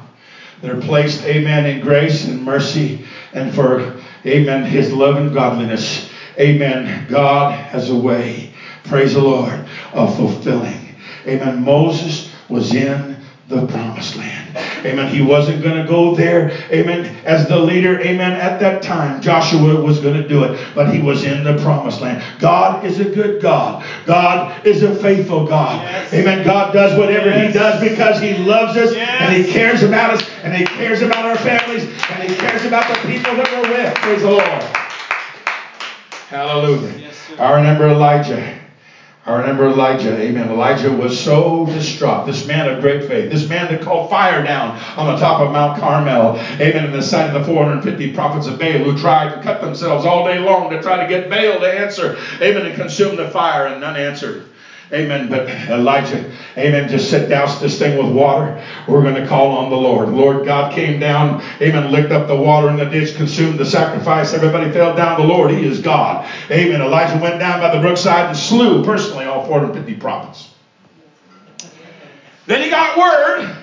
that 0.60 0.70
are 0.70 0.80
placed, 0.80 1.24
amen, 1.24 1.66
in 1.66 1.80
grace 1.80 2.24
and 2.24 2.42
mercy 2.42 3.04
and 3.32 3.54
for, 3.54 3.94
amen, 4.26 4.64
his 4.64 4.92
love 4.92 5.16
and 5.16 5.32
godliness. 5.32 6.10
Amen. 6.38 7.06
God 7.08 7.52
has 7.52 7.90
a 7.90 7.96
way, 7.96 8.52
praise 8.84 9.14
the 9.14 9.22
Lord, 9.22 9.66
of 9.92 10.16
fulfilling. 10.16 10.94
Amen. 11.26 11.64
Moses 11.64 12.32
was 12.48 12.74
in 12.74 13.16
the 13.48 13.66
promised 13.66 14.16
land. 14.16 14.47
Amen. 14.84 15.12
He 15.12 15.22
wasn't 15.22 15.62
going 15.62 15.80
to 15.80 15.88
go 15.88 16.14
there. 16.14 16.50
Amen. 16.72 17.16
As 17.24 17.48
the 17.48 17.58
leader. 17.58 18.00
Amen. 18.00 18.32
At 18.32 18.60
that 18.60 18.82
time, 18.82 19.20
Joshua 19.20 19.80
was 19.80 20.00
going 20.00 20.20
to 20.20 20.26
do 20.26 20.44
it, 20.44 20.74
but 20.74 20.92
he 20.92 21.00
was 21.00 21.24
in 21.24 21.44
the 21.44 21.58
promised 21.62 22.00
land. 22.00 22.22
God 22.40 22.84
is 22.84 23.00
a 23.00 23.04
good 23.04 23.40
God. 23.42 23.84
God 24.06 24.66
is 24.66 24.82
a 24.82 24.94
faithful 24.94 25.46
God. 25.46 25.82
Yes. 25.82 26.12
Amen. 26.14 26.44
God 26.44 26.72
does 26.72 26.98
whatever 26.98 27.28
yes. 27.28 27.52
he 27.52 27.58
does 27.58 27.80
because 27.80 28.20
he 28.20 28.36
loves 28.38 28.76
us 28.76 28.94
yes. 28.94 29.20
and 29.20 29.44
he 29.44 29.50
cares 29.50 29.82
about 29.82 30.14
us 30.14 30.28
and 30.42 30.54
he 30.54 30.64
cares 30.64 31.02
about 31.02 31.24
our 31.24 31.36
families 31.36 31.84
and 31.84 32.30
he 32.30 32.36
cares 32.36 32.64
about 32.64 32.86
the 32.88 33.08
people 33.08 33.34
that 33.36 33.50
we're 33.52 33.70
with. 33.70 33.94
Praise 33.96 34.22
the 34.22 34.30
Lord. 34.30 34.88
Hallelujah. 36.28 37.10
I 37.38 37.52
remember 37.52 37.88
Elijah. 37.88 38.57
I 39.28 39.36
remember 39.36 39.66
Elijah. 39.66 40.18
Amen. 40.18 40.48
Elijah 40.48 40.90
was 40.90 41.20
so 41.20 41.66
distraught. 41.66 42.24
This 42.24 42.46
man 42.46 42.66
of 42.66 42.80
great 42.80 43.06
faith. 43.06 43.30
This 43.30 43.46
man 43.46 43.70
that 43.70 43.82
called 43.82 44.08
fire 44.08 44.42
down 44.42 44.78
on 44.96 45.12
the 45.12 45.20
top 45.20 45.42
of 45.42 45.52
Mount 45.52 45.78
Carmel. 45.78 46.38
Amen. 46.58 46.86
In 46.86 46.92
the 46.92 47.02
sight 47.02 47.26
of 47.26 47.34
the 47.34 47.44
450 47.44 48.14
prophets 48.14 48.46
of 48.46 48.58
Baal 48.58 48.78
who 48.78 48.96
tried 48.96 49.34
to 49.34 49.42
cut 49.42 49.60
themselves 49.60 50.06
all 50.06 50.24
day 50.24 50.38
long 50.38 50.70
to 50.70 50.80
try 50.80 51.02
to 51.02 51.06
get 51.06 51.28
Baal 51.28 51.60
to 51.60 51.70
answer. 51.70 52.16
Amen. 52.40 52.64
And 52.64 52.74
consume 52.74 53.16
the 53.16 53.28
fire 53.28 53.66
and 53.66 53.82
none 53.82 53.96
answered. 53.96 54.44
Amen. 54.92 55.28
But 55.28 55.48
Elijah, 55.68 56.30
amen, 56.56 56.88
just 56.88 57.10
said, 57.10 57.28
douse 57.28 57.60
this 57.60 57.78
thing 57.78 57.98
with 57.98 58.14
water. 58.14 58.64
We're 58.86 59.02
going 59.02 59.16
to 59.16 59.26
call 59.26 59.52
on 59.52 59.68
the 59.68 59.76
Lord. 59.76 60.08
Lord 60.08 60.46
God 60.46 60.72
came 60.72 60.98
down, 60.98 61.42
amen, 61.60 61.90
licked 61.90 62.10
up 62.10 62.26
the 62.26 62.36
water 62.36 62.70
in 62.70 62.76
the 62.76 62.86
ditch, 62.86 63.14
consumed 63.14 63.58
the 63.58 63.66
sacrifice. 63.66 64.32
Everybody 64.32 64.70
fell 64.72 64.96
down. 64.96 65.20
The 65.20 65.26
Lord, 65.26 65.50
He 65.50 65.64
is 65.66 65.80
God. 65.80 66.26
Amen. 66.50 66.80
Elijah 66.80 67.18
went 67.18 67.38
down 67.38 67.60
by 67.60 67.74
the 67.74 67.80
brookside 67.80 68.26
and 68.26 68.36
slew 68.36 68.82
personally 68.82 69.26
all 69.26 69.44
450 69.46 69.94
prophets. 70.00 70.54
Then 72.46 72.62
he 72.62 72.70
got 72.70 72.96
word 72.96 73.54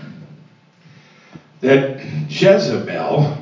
that 1.61 2.05
Jezebel, 2.30 3.36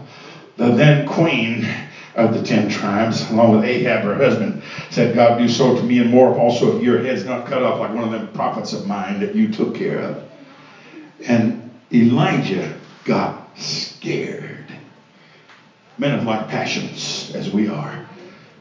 the 0.55 0.71
then 0.71 1.05
queen, 1.05 1.67
of 2.15 2.33
the 2.33 2.43
ten 2.43 2.69
tribes, 2.69 3.29
along 3.31 3.55
with 3.55 3.65
Ahab, 3.65 4.03
her 4.03 4.15
husband, 4.15 4.61
said, 4.91 5.15
God, 5.15 5.39
do 5.39 5.49
so 5.49 5.75
to 5.75 5.83
me 5.83 5.99
and 5.99 6.11
more, 6.11 6.37
also 6.37 6.77
if 6.77 6.83
your 6.83 7.01
head's 7.01 7.25
not 7.25 7.47
cut 7.47 7.63
off 7.63 7.79
like 7.79 7.93
one 7.93 8.03
of 8.03 8.11
them 8.11 8.27
prophets 8.33 8.73
of 8.73 8.85
mine 8.87 9.19
that 9.19 9.35
you 9.35 9.51
took 9.51 9.75
care 9.75 9.99
of. 9.99 10.23
And 11.25 11.71
Elijah 11.91 12.77
got 13.05 13.57
scared. 13.57 14.65
Men 15.97 16.19
of 16.19 16.25
like 16.25 16.47
passions, 16.47 17.31
as 17.35 17.51
we 17.51 17.67
are. 17.67 18.07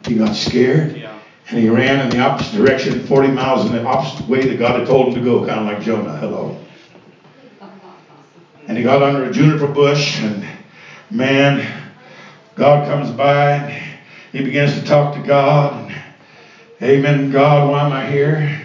He 0.07 0.15
got 0.17 0.35
scared. 0.35 0.97
Yeah. 0.97 1.19
And 1.49 1.59
he 1.59 1.69
ran 1.69 2.01
in 2.01 2.11
the 2.11 2.21
opposite 2.21 2.57
direction, 2.57 3.07
40 3.07 3.29
miles 3.29 3.67
in 3.67 3.73
the 3.73 3.85
opposite 3.85 4.27
way 4.29 4.47
that 4.49 4.59
God 4.59 4.79
had 4.79 4.89
told 4.89 5.09
him 5.09 5.15
to 5.15 5.21
go, 5.21 5.47
kind 5.47 5.61
of 5.61 5.67
like 5.67 5.83
Jonah. 5.83 6.17
Hello. 6.17 6.59
And 8.69 8.79
he 8.79 8.85
got 8.85 9.03
under 9.03 9.25
a 9.25 9.33
juniper 9.33 9.67
bush, 9.67 10.21
and 10.21 10.47
man, 11.11 11.82
God 12.55 12.87
comes 12.87 13.11
by 13.11 13.53
and 13.53 13.93
he 14.33 14.43
begins 14.43 14.79
to 14.79 14.85
talk 14.85 15.15
to 15.15 15.23
God. 15.23 15.91
And, 15.91 15.93
Amen. 16.83 17.31
God, 17.31 17.71
why 17.71 17.87
am 17.87 17.93
I 17.93 18.07
here? 18.07 18.59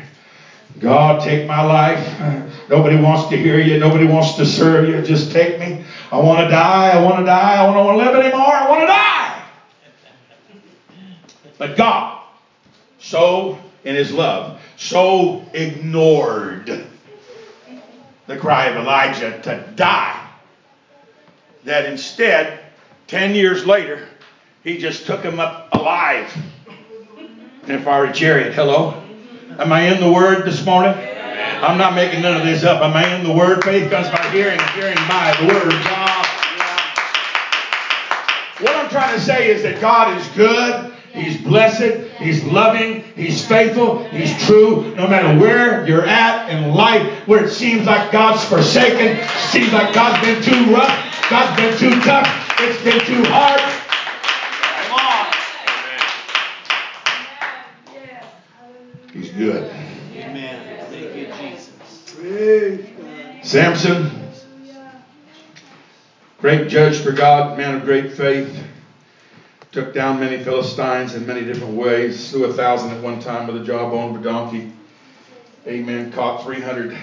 God, 0.80 1.22
take 1.22 1.48
my 1.48 1.62
life. 1.62 2.20
Nobody 2.70 3.00
wants 3.00 3.30
to 3.30 3.38
hear 3.38 3.60
you. 3.60 3.80
Nobody 3.80 4.06
wants 4.06 4.36
to 4.36 4.46
serve 4.46 4.88
you. 4.90 5.02
Just 5.02 5.32
take 5.32 5.60
me. 5.60 5.86
I 6.12 6.20
want 6.20 6.42
to 6.42 6.50
die. 6.50 6.92
I 6.92 7.04
want 7.04 7.20
to 7.20 7.26
die. 7.26 7.64
I 7.64 7.66
don't 7.66 7.86
want 7.86 7.98
to 7.98 8.06
live 8.06 8.16
anymore. 8.16 8.42
I 8.42 8.70
want 8.70 8.82
to 8.82 8.88
die. 8.88 9.44
But 11.58 11.78
God, 11.78 12.24
so 13.00 13.58
in 13.84 13.96
his 13.96 14.14
love, 14.14 14.60
so 14.76 15.42
ignored 15.54 16.88
the 18.28 18.38
cry 18.38 18.66
of 18.66 18.76
Elijah 18.76 19.40
to 19.44 19.74
die 19.76 20.28
that 21.64 21.86
instead 21.86 22.67
Ten 23.08 23.36
years 23.36 23.66
later, 23.66 24.06
he 24.66 24.78
just 24.78 25.06
took 25.06 25.24
him 25.24 25.40
up 25.40 25.74
alive 25.74 26.30
in 27.66 27.76
a 27.76 28.14
chariot. 28.14 28.54
Hello? 28.54 29.02
Am 29.58 29.72
I 29.72 29.84
in 29.84 30.02
the 30.02 30.12
Word 30.12 30.46
this 30.46 30.66
morning? 30.66 30.94
I'm 30.94 31.78
not 31.78 31.96
making 31.96 32.22
none 32.22 32.36
of 32.36 32.46
this 32.46 32.66
up. 32.66 32.82
Am 32.82 32.94
I 32.94 33.16
in 33.16 33.26
the 33.26 33.32
Word? 33.32 33.64
Faith 33.64 33.90
comes 33.90 34.10
by 34.10 34.30
hearing, 34.32 34.60
hearing 34.76 34.98
by 35.08 35.34
the 35.40 35.48
Word 35.48 35.68
of 35.68 35.84
God. 35.86 36.26
What 38.60 38.76
I'm 38.76 38.90
trying 38.90 39.18
to 39.18 39.24
say 39.24 39.52
is 39.52 39.64
that 39.64 39.80
God 39.80 40.18
is 40.20 40.28
good. 40.30 40.94
He's 41.14 41.42
blessed. 41.42 42.10
He's 42.20 42.44
loving. 42.44 43.06
He's 43.16 43.48
faithful. 43.48 44.04
He's 44.10 44.38
true. 44.46 44.94
No 44.96 45.08
matter 45.08 45.40
where 45.40 45.88
you're 45.88 46.06
at 46.06 46.50
in 46.50 46.74
life, 46.74 47.26
where 47.26 47.46
it 47.46 47.52
seems 47.52 47.86
like 47.86 48.12
God's 48.12 48.44
forsaken, 48.44 49.26
seems 49.50 49.72
like 49.72 49.94
God's 49.94 50.26
been 50.26 50.44
too 50.44 50.74
rough, 50.74 51.30
God's 51.30 51.56
been 51.62 51.78
too 51.78 52.02
tough, 52.02 52.47
it's 52.60 52.84
been 52.84 53.00
too 53.02 53.24
hard. 53.30 53.62
Come 54.88 55.00
on. 55.00 55.34
He's 59.14 59.30
good. 59.32 59.72
Amen. 60.16 60.88
Thank 60.90 61.16
you, 61.16 61.28
Jesus. 61.40 61.72
Samson, 63.44 64.10
great 66.40 66.68
judge 66.68 67.00
for 67.00 67.12
God, 67.12 67.58
man 67.58 67.76
of 67.76 67.86
great 67.86 68.14
faith, 68.14 68.64
took 69.72 69.94
down 69.94 70.20
many 70.20 70.44
Philistines 70.44 71.14
in 71.14 71.26
many 71.28 71.46
different 71.46 71.76
ways, 71.76 72.20
slew 72.20 72.46
a 72.46 72.54
thousand 72.54 72.92
at 72.92 73.04
one 73.04 73.20
time 73.20 73.46
with 73.48 73.62
a 73.62 73.64
jawbone 73.66 74.16
of 74.16 74.22
a 74.22 74.24
donkey. 74.24 74.72
Amen. 75.68 76.12
Caught 76.12 76.44
300 76.44 76.98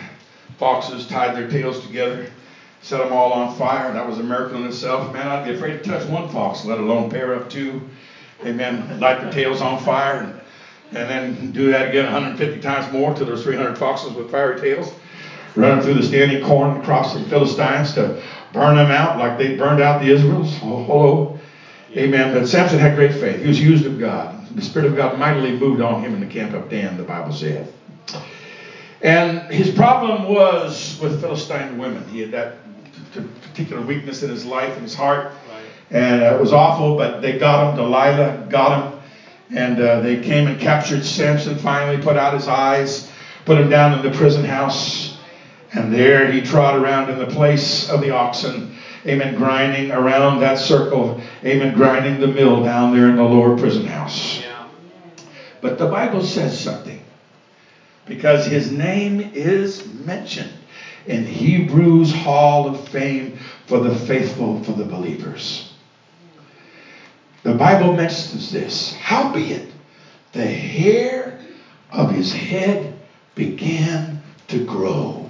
foxes, 0.58 1.06
tied 1.06 1.36
their 1.36 1.48
tails 1.48 1.80
together 1.86 2.26
set 2.84 2.98
them 2.98 3.12
all 3.14 3.32
on 3.32 3.50
fire. 3.54 3.90
That 3.94 4.06
was 4.06 4.18
a 4.18 4.22
miracle 4.22 4.58
in 4.58 4.66
itself. 4.66 5.10
Man, 5.10 5.26
I'd 5.26 5.44
be 5.44 5.54
afraid 5.54 5.82
to 5.82 5.88
touch 5.88 6.06
one 6.06 6.28
fox, 6.28 6.66
let 6.66 6.78
alone 6.78 7.08
pair 7.08 7.34
up 7.34 7.48
two. 7.48 7.80
Amen. 8.44 9.00
Light 9.00 9.22
their 9.22 9.32
tails 9.32 9.62
on 9.62 9.78
fire 9.78 10.18
and, 10.18 10.34
and 10.94 11.08
then 11.08 11.52
do 11.52 11.70
that 11.70 11.88
again 11.88 12.04
150 12.04 12.60
times 12.60 12.92
more 12.92 13.14
till 13.14 13.24
there's 13.24 13.42
300 13.42 13.78
foxes 13.78 14.12
with 14.12 14.30
fiery 14.30 14.60
tails. 14.60 14.92
Running 15.56 15.82
through 15.82 15.94
the 15.94 16.02
standing 16.02 16.44
corn 16.44 16.76
across 16.76 17.14
the 17.14 17.20
Philistines 17.20 17.94
to 17.94 18.20
burn 18.52 18.74
them 18.74 18.90
out 18.90 19.18
like 19.18 19.38
they 19.38 19.56
burned 19.56 19.80
out 19.80 20.02
the 20.02 20.10
Israels. 20.10 20.58
Oh, 20.60 20.66
oh, 20.66 20.76
oh. 20.76 20.82
hello. 20.84 21.38
Amen. 21.96 22.34
But 22.34 22.46
Samson 22.46 22.80
had 22.80 22.96
great 22.96 23.14
faith. 23.14 23.40
He 23.40 23.48
was 23.48 23.60
used 23.60 23.86
of 23.86 23.98
God. 23.98 24.46
The 24.54 24.62
Spirit 24.62 24.90
of 24.90 24.96
God 24.96 25.18
mightily 25.18 25.52
moved 25.52 25.80
on 25.80 26.02
him 26.02 26.12
in 26.12 26.20
the 26.20 26.26
camp 26.26 26.52
of 26.52 26.68
Dan, 26.68 26.98
the 26.98 27.02
Bible 27.04 27.32
said. 27.32 27.72
And 29.00 29.52
his 29.52 29.70
problem 29.70 30.28
was 30.28 30.98
with 31.00 31.20
Philistine 31.20 31.78
women. 31.78 32.06
He 32.08 32.20
had 32.20 32.30
that 32.32 32.56
particular 33.22 33.84
weakness 33.84 34.22
in 34.22 34.30
his 34.30 34.44
life 34.44 34.72
and 34.74 34.82
his 34.82 34.94
heart. 34.94 35.26
Right. 35.26 35.64
And 35.90 36.22
uh, 36.22 36.34
it 36.34 36.40
was 36.40 36.52
awful, 36.52 36.96
but 36.96 37.20
they 37.20 37.38
got 37.38 37.70
him. 37.70 37.76
Delilah 37.76 38.46
got 38.50 38.92
him. 38.92 39.00
And 39.50 39.80
uh, 39.80 40.00
they 40.00 40.20
came 40.20 40.48
and 40.48 40.58
captured 40.58 41.04
Samson, 41.04 41.56
finally 41.56 42.02
put 42.02 42.16
out 42.16 42.34
his 42.34 42.48
eyes, 42.48 43.10
put 43.44 43.58
him 43.58 43.68
down 43.68 43.92
in 43.98 44.02
the 44.02 44.16
prison 44.16 44.44
house. 44.44 45.18
And 45.72 45.92
there 45.92 46.30
he 46.30 46.40
trod 46.40 46.80
around 46.80 47.10
in 47.10 47.18
the 47.18 47.26
place 47.26 47.90
of 47.90 48.00
the 48.00 48.10
oxen. 48.10 48.74
Amen. 49.06 49.34
Grinding 49.36 49.92
around 49.92 50.40
that 50.40 50.58
circle. 50.58 51.20
Amen. 51.44 51.74
Grinding 51.74 52.20
the 52.20 52.28
mill 52.28 52.64
down 52.64 52.94
there 52.94 53.08
in 53.08 53.16
the 53.16 53.22
lower 53.22 53.56
prison 53.56 53.84
house. 53.84 54.40
Yeah. 54.40 54.66
But 55.60 55.78
the 55.78 55.86
Bible 55.86 56.22
says 56.22 56.58
something. 56.58 57.00
Because 58.06 58.46
his 58.46 58.70
name 58.70 59.20
is 59.20 59.86
mentioned 59.86 60.52
in 61.06 61.24
Hebrews 61.26 62.12
Hall 62.12 62.66
of 62.66 62.88
Fame 62.88 63.36
for 63.66 63.78
the 63.78 63.90
faithful, 63.90 64.56
for 64.62 64.72
the 64.72 64.84
believers. 64.84 65.64
The 67.42 67.54
Bible 67.54 67.92
mentions 67.92 68.50
this. 68.50 68.92
Howbeit, 68.92 69.62
the 70.32 70.46
hair 70.46 71.38
of 71.90 72.10
his 72.10 72.32
head 72.32 72.94
began 73.34 74.18
to 74.48 74.58
grow. 74.58 75.26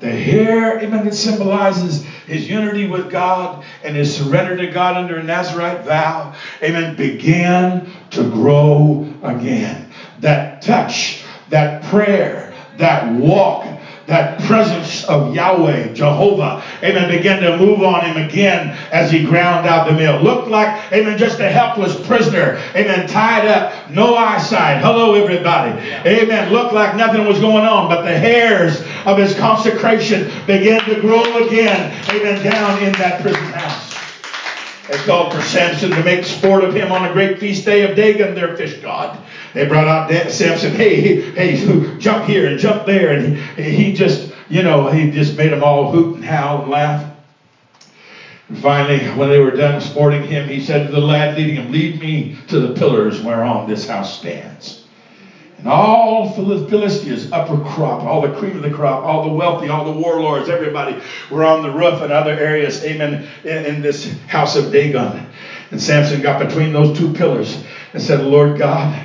The 0.00 0.12
hair, 0.12 0.76
that 0.76 1.14
symbolizes 1.14 2.00
his 2.26 2.46
unity 2.46 2.84
with 2.84 3.08
God 3.08 3.64
and 3.82 3.96
his 3.96 4.12
surrender 4.12 4.54
to 4.56 4.66
God 4.66 4.96
under 4.96 5.16
a 5.16 5.22
Nazarite 5.22 5.84
vow, 5.84 6.30
amen, 6.62 6.96
began 6.96 7.88
to 8.10 8.24
grow 8.24 9.04
again. 9.22 9.86
That 10.20 10.62
touch, 10.62 11.24
that 11.48 11.82
prayer, 11.82 12.52
that 12.76 13.02
walk, 13.02 13.66
that 14.06 14.40
presence 14.42 15.04
of 15.04 15.34
Yahweh, 15.34 15.94
Jehovah, 15.94 16.62
amen, 16.82 17.10
began 17.10 17.40
to 17.42 17.56
move 17.56 17.82
on 17.82 18.04
him 18.04 18.28
again 18.28 18.76
as 18.92 19.10
he 19.10 19.24
ground 19.24 19.66
out 19.66 19.88
the 19.88 19.94
meal. 19.94 20.20
Looked 20.20 20.48
like, 20.48 20.92
amen, 20.92 21.16
just 21.16 21.40
a 21.40 21.48
helpless 21.48 21.94
prisoner, 22.06 22.60
amen, 22.74 23.08
tied 23.08 23.46
up, 23.46 23.90
no 23.90 24.14
eyesight. 24.14 24.82
Hello, 24.82 25.14
everybody. 25.14 25.70
Amen. 26.06 26.52
Looked 26.52 26.74
like 26.74 26.96
nothing 26.96 27.24
was 27.24 27.38
going 27.38 27.64
on, 27.64 27.88
but 27.88 28.02
the 28.02 28.16
hairs 28.16 28.80
of 29.06 29.16
his 29.16 29.34
consecration 29.38 30.30
began 30.46 30.84
to 30.84 31.00
grow 31.00 31.46
again, 31.46 31.92
amen, 32.10 32.42
down 32.44 32.82
in 32.82 32.92
that 32.94 33.22
prison 33.22 33.42
house. 33.44 33.94
They 34.88 34.98
called 34.98 35.32
for 35.32 35.40
Samson 35.40 35.90
to 35.92 36.04
make 36.04 36.24
sport 36.26 36.62
of 36.62 36.74
him 36.74 36.92
on 36.92 37.08
a 37.08 37.12
great 37.12 37.38
feast 37.38 37.64
day 37.64 37.88
of 37.88 37.96
Dagon, 37.96 38.34
their 38.34 38.54
fish 38.54 38.74
god. 38.82 39.18
They 39.54 39.68
brought 39.68 39.86
out 39.86 40.30
Samson, 40.32 40.72
hey, 40.72 41.20
hey, 41.20 41.98
jump 41.98 42.24
here 42.24 42.46
and 42.48 42.58
jump 42.58 42.86
there. 42.86 43.10
And 43.12 43.36
he, 43.36 43.62
he 43.62 43.92
just, 43.92 44.34
you 44.48 44.64
know, 44.64 44.88
he 44.88 45.12
just 45.12 45.36
made 45.36 45.52
them 45.52 45.62
all 45.62 45.92
hoot 45.92 46.16
and 46.16 46.24
howl 46.24 46.62
and 46.62 46.70
laugh. 46.70 47.16
And 48.48 48.58
finally, 48.58 48.98
when 49.16 49.30
they 49.30 49.38
were 49.38 49.52
done 49.52 49.80
sporting 49.80 50.24
him, 50.24 50.48
he 50.48 50.60
said 50.60 50.88
to 50.88 50.92
the 50.92 51.00
lad 51.00 51.36
leading 51.36 51.54
him, 51.54 51.70
Lead 51.70 52.00
me 52.00 52.36
to 52.48 52.58
the 52.58 52.74
pillars 52.74 53.22
whereon 53.22 53.68
this 53.68 53.88
house 53.88 54.18
stands. 54.18 54.86
And 55.58 55.68
all 55.68 56.32
Philistia's 56.32 57.32
upper 57.32 57.56
crop, 57.56 58.02
all 58.02 58.20
the 58.20 58.34
cream 58.34 58.56
of 58.56 58.62
the 58.62 58.70
crop, 58.70 59.04
all 59.04 59.22
the 59.22 59.34
wealthy, 59.34 59.68
all 59.68 59.84
the 59.84 59.98
warlords, 59.98 60.48
everybody 60.48 61.00
were 61.30 61.44
on 61.44 61.62
the 61.62 61.70
roof 61.70 62.02
and 62.02 62.12
other 62.12 62.32
areas, 62.32 62.84
amen, 62.84 63.26
in, 63.44 63.64
in 63.64 63.82
this 63.82 64.12
house 64.26 64.56
of 64.56 64.72
Dagon. 64.72 65.26
And 65.70 65.80
Samson 65.80 66.20
got 66.20 66.44
between 66.44 66.72
those 66.72 66.98
two 66.98 67.12
pillars 67.14 67.64
and 67.94 68.02
said, 68.02 68.24
Lord 68.24 68.58
God, 68.58 69.00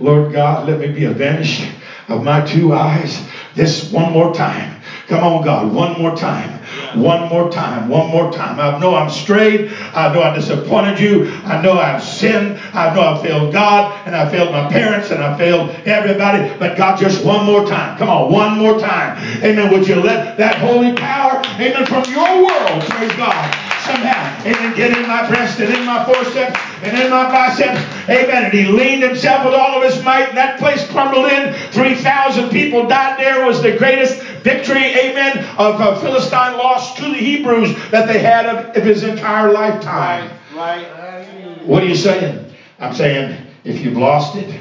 Lord 0.00 0.32
God, 0.32 0.66
let 0.66 0.80
me 0.80 0.88
be 0.88 1.04
avenged 1.04 1.70
of 2.08 2.24
my 2.24 2.44
two 2.44 2.72
eyes 2.72 3.28
this 3.54 3.92
one 3.92 4.12
more 4.12 4.34
time. 4.34 4.80
Come 5.06 5.22
on, 5.22 5.44
God, 5.44 5.72
one 5.72 5.98
more 5.98 6.16
time. 6.16 6.50
One 6.94 7.28
more 7.28 7.50
time. 7.50 7.88
One 7.88 8.10
more 8.10 8.32
time. 8.32 8.58
I 8.58 8.78
know 8.78 8.94
I'm 8.94 9.10
strayed. 9.10 9.70
I 9.92 10.12
know 10.12 10.22
I 10.22 10.34
disappointed 10.34 10.98
you. 10.98 11.26
I 11.44 11.60
know 11.60 11.74
I've 11.74 12.02
sinned. 12.02 12.58
I 12.72 12.94
know 12.94 13.14
I 13.14 13.22
failed 13.22 13.52
God 13.52 14.06
and 14.06 14.14
I 14.14 14.28
failed 14.28 14.52
my 14.52 14.68
parents 14.68 15.10
and 15.10 15.22
I 15.22 15.36
failed 15.36 15.70
everybody. 15.84 16.48
But 16.58 16.76
God, 16.76 16.98
just 16.98 17.24
one 17.24 17.44
more 17.44 17.66
time. 17.66 17.98
Come 17.98 18.08
on, 18.08 18.32
one 18.32 18.58
more 18.58 18.78
time. 18.78 19.18
Amen. 19.44 19.70
Would 19.72 19.86
you 19.86 19.96
let 19.96 20.36
that 20.38 20.56
holy 20.56 20.94
power, 20.94 21.42
amen, 21.54 21.86
from 21.86 22.04
your 22.10 22.44
world, 22.44 22.82
praise 22.90 23.12
God, 23.12 23.54
somehow, 23.90 24.40
amen, 24.44 24.76
get 24.76 24.96
in 24.96 25.06
my 25.06 25.26
breast 25.28 25.58
and 25.60 25.72
in 25.74 25.84
my 25.84 26.04
forceps 26.04 26.58
and 26.82 26.98
in 26.98 27.10
my 27.10 27.30
biceps. 27.30 27.80
Amen. 28.08 28.44
And 28.44 28.52
he 28.52 28.66
leaned 28.66 29.02
himself 29.02 29.44
with 29.44 29.54
all 29.54 29.82
of 29.82 29.90
his 29.90 30.02
might, 30.04 30.28
and 30.28 30.36
that 30.36 30.58
place 30.58 30.88
crumbled 30.90 31.26
in. 31.26 31.52
3,000 31.72 32.50
people 32.50 32.86
died 32.86 33.18
there. 33.18 33.42
It 33.42 33.46
was 33.46 33.62
the 33.62 33.76
greatest 33.76 34.20
victory, 34.42 34.84
amen, 34.84 35.38
of 35.58 35.80
uh, 35.80 35.98
Philistine 36.00 36.56
lost 36.56 36.96
to 36.98 37.02
the 37.02 37.14
Hebrews 37.14 37.74
that 37.90 38.06
they 38.06 38.18
had 38.18 38.46
of, 38.46 38.76
of 38.76 38.82
his 38.82 39.02
entire 39.02 39.52
lifetime. 39.52 40.30
Right. 40.54 40.90
right. 40.92 41.66
What 41.66 41.82
are 41.82 41.86
you 41.86 41.96
saying? 41.96 42.52
I'm 42.78 42.94
saying 42.94 43.46
if 43.64 43.80
you've 43.84 43.96
lost 43.96 44.36
it, 44.36 44.60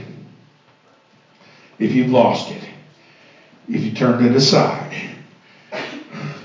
if 1.78 1.94
you've 1.94 2.12
lost 2.12 2.52
it, 2.52 2.64
if 3.70 3.84
you 3.84 3.92
turned 3.92 4.26
it 4.26 4.36
aside, 4.36 4.94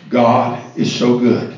God 0.09 0.79
is 0.79 0.95
so 0.95 1.19
good. 1.19 1.54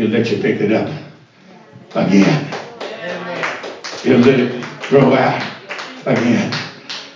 He'll 0.00 0.08
let 0.08 0.30
you 0.30 0.38
pick 0.38 0.62
it 0.62 0.72
up 0.72 0.88
again. 1.94 2.48
He'll 4.02 4.16
let 4.16 4.40
it 4.40 4.64
grow 4.88 5.12
out 5.12 5.42
again. 6.06 6.54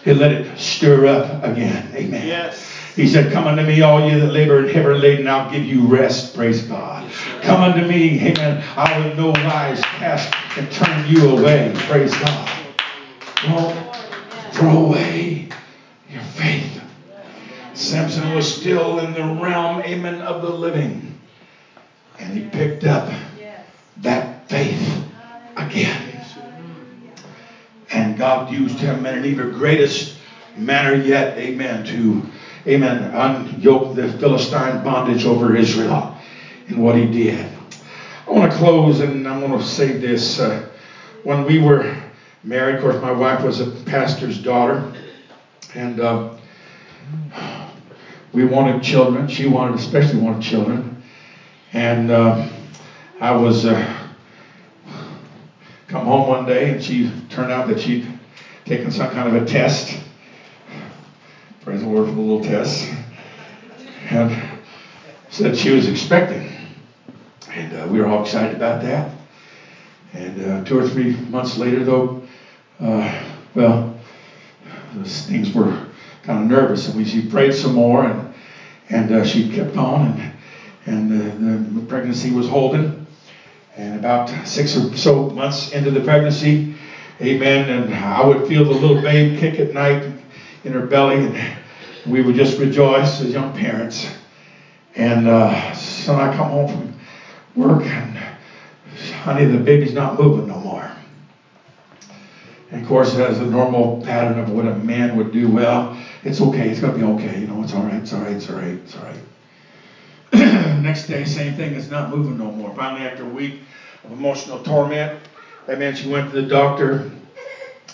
He'll 0.04 0.16
let 0.16 0.32
it 0.32 0.58
stir 0.58 1.06
up 1.06 1.42
again. 1.42 1.88
Amen. 1.94 2.26
Yes. 2.26 2.70
He 2.94 3.06
said, 3.06 3.32
Come 3.32 3.46
unto 3.46 3.62
me, 3.62 3.80
all 3.80 4.06
you 4.06 4.20
that 4.20 4.32
labor 4.32 4.58
and 4.58 4.68
heavy 4.68 4.92
laden, 4.98 5.26
I'll 5.26 5.50
give 5.50 5.64
you 5.64 5.86
rest. 5.86 6.34
Praise 6.34 6.60
God. 6.60 7.04
Yes, 7.04 7.24
Come 7.40 7.62
unto 7.62 7.88
me, 7.88 8.20
amen. 8.20 8.62
I 8.76 8.98
will 8.98 9.14
no 9.14 9.28
wise 9.28 9.80
cast 9.80 10.34
and 10.58 10.70
turn 10.70 11.06
you 11.06 11.30
away. 11.30 11.72
Praise 11.74 12.14
God. 12.18 12.50
Don't 13.46 13.96
throw 14.52 14.84
away 14.88 15.48
your 16.10 16.20
faith. 16.20 16.82
Samson 17.72 18.34
was 18.34 18.60
still 18.60 18.98
in 18.98 19.14
the 19.14 19.24
realm, 19.42 19.80
amen, 19.80 20.20
of 20.20 20.42
the 20.42 20.50
living. 20.50 21.13
And 22.24 22.32
he 22.32 22.40
picked 22.40 22.84
up 22.84 23.06
that 24.02 24.24
faith 24.48 25.04
again. 25.56 26.20
And 27.92 28.16
God 28.16 28.50
used 28.50 28.80
him 28.80 29.04
in 29.06 29.14
an 29.14 29.24
even 29.26 29.52
greatest 29.52 30.12
manner 30.56 30.94
yet, 30.94 31.36
amen, 31.36 31.84
to, 31.84 32.16
amen, 32.66 33.10
unyoke 33.12 33.94
the 33.94 34.08
Philistine 34.08 34.82
bondage 34.82 35.26
over 35.26 35.54
Israel 35.54 36.02
in 36.68 36.80
what 36.80 36.96
he 36.96 37.04
did. 37.04 37.46
I 38.26 38.30
want 38.32 38.50
to 38.50 38.56
close 38.56 39.00
and 39.00 39.28
I'm 39.28 39.40
going 39.40 39.58
to 39.58 39.64
say 39.64 39.92
this. 39.92 40.40
Uh, 40.40 40.58
when 41.24 41.44
we 41.44 41.58
were 41.58 41.86
married, 42.42 42.76
of 42.76 42.80
course, 42.80 43.00
my 43.00 43.12
wife 43.12 43.42
was 43.42 43.60
a 43.60 43.66
pastor's 43.66 44.38
daughter, 44.38 44.82
and 45.74 46.00
uh, 46.00 46.16
we 48.32 48.44
wanted 48.44 48.82
children. 48.82 49.28
She 49.28 49.46
wanted, 49.46 49.74
especially 49.74 50.16
wanted 50.16 50.40
children. 50.40 50.93
And 51.74 52.08
uh, 52.08 52.40
I 53.20 53.32
was 53.32 53.66
uh, 53.66 53.76
come 55.88 56.04
home 56.04 56.28
one 56.28 56.46
day 56.46 56.70
and 56.70 56.80
she 56.80 57.10
turned 57.28 57.50
out 57.50 57.66
that 57.66 57.80
she'd 57.80 58.06
taken 58.64 58.92
some 58.92 59.08
kind 59.08 59.26
of 59.26 59.34
a 59.34 59.40
test. 59.40 59.98
Praise 61.62 61.80
the 61.80 61.88
Lord 61.88 62.06
for 62.06 62.14
the 62.14 62.20
little 62.20 62.38
test. 62.44 62.88
And 64.10 64.30
said 65.30 65.56
she 65.56 65.70
was 65.70 65.88
expecting. 65.88 66.48
And 67.50 67.74
uh, 67.74 67.88
we 67.90 67.98
were 67.98 68.06
all 68.06 68.22
excited 68.22 68.56
about 68.56 68.80
that. 68.82 69.04
And 70.12 70.40
uh, 70.40 70.64
two 70.64 70.78
or 70.78 70.84
three 70.84 71.16
months 71.28 71.56
later, 71.56 71.82
though, 71.82 72.08
uh, 72.78 73.12
well, 73.56 73.96
things 75.02 75.52
were 75.52 75.72
kind 76.22 76.38
of 76.38 76.46
nervous, 76.46 76.86
and 76.86 76.94
we 76.94 77.04
she 77.04 77.20
prayed 77.20 77.52
some 77.52 77.72
more, 77.72 78.04
and 78.04 78.22
and 78.90 79.10
uh, 79.10 79.22
she 79.24 79.42
kept 79.42 79.76
on, 79.76 80.02
and 80.02 80.33
and 80.86 81.10
the, 81.10 81.80
the 81.80 81.86
pregnancy 81.86 82.30
was 82.30 82.48
holding. 82.48 83.06
And 83.76 83.96
about 83.96 84.28
six 84.46 84.76
or 84.76 84.96
so 84.96 85.30
months 85.30 85.72
into 85.72 85.90
the 85.90 86.00
pregnancy, 86.00 86.76
amen, 87.20 87.68
and 87.68 87.92
I 87.92 88.24
would 88.24 88.46
feel 88.46 88.64
the 88.64 88.70
little 88.70 89.02
babe 89.02 89.38
kick 89.38 89.58
at 89.58 89.72
night 89.72 90.08
in 90.62 90.72
her 90.72 90.86
belly, 90.86 91.24
and 91.24 91.56
we 92.06 92.22
would 92.22 92.36
just 92.36 92.58
rejoice 92.58 93.20
as 93.20 93.32
young 93.32 93.52
parents. 93.52 94.16
And 94.94 95.26
uh, 95.26 95.72
so 95.72 96.16
I 96.16 96.32
come 96.34 96.48
home 96.48 96.68
from 96.68 96.92
work, 97.56 97.82
and 97.84 98.16
honey, 99.22 99.44
the 99.44 99.58
baby's 99.58 99.92
not 99.92 100.18
moving 100.18 100.46
no 100.46 100.60
more. 100.60 100.88
And 102.70 102.80
of 102.80 102.86
course, 102.86 103.14
is 103.14 103.40
a 103.40 103.44
normal 103.44 104.02
pattern 104.04 104.38
of 104.38 104.50
what 104.50 104.66
a 104.66 104.72
man 104.72 105.16
would 105.16 105.32
do. 105.32 105.48
Well, 105.48 105.96
it's 106.22 106.40
okay. 106.40 106.70
It's 106.70 106.80
going 106.80 106.92
to 106.92 106.98
be 106.98 107.04
okay. 107.04 107.40
You 107.40 107.46
know, 107.46 107.62
it's 107.62 107.72
all 107.72 107.82
right. 107.82 108.00
It's 108.00 108.12
all 108.12 108.20
right. 108.20 108.32
It's 108.32 108.48
all 108.48 108.56
right. 108.56 108.74
It's 108.84 108.96
all 108.96 109.02
right. 109.02 109.18
Next 110.72 111.06
day, 111.06 111.24
same 111.24 111.54
thing. 111.54 111.74
It's 111.74 111.90
not 111.90 112.06
moving 112.08 112.36
no 112.38 112.50
more. 112.50 112.70
Finally, 112.74 113.02
after 113.02 113.22
a 113.24 113.26
week 113.26 113.52
of 114.04 114.12
emotional 114.12 114.58
torment, 114.58 115.12
that 115.66 115.78
man, 115.78 115.94
she 115.94 116.06
went 116.06 116.26
to 116.30 116.32
the 116.32 116.42
doctor, 116.42 117.00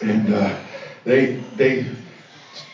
and 0.02 0.30
uh, 0.30 0.54
they 1.04 1.26
they 1.56 1.84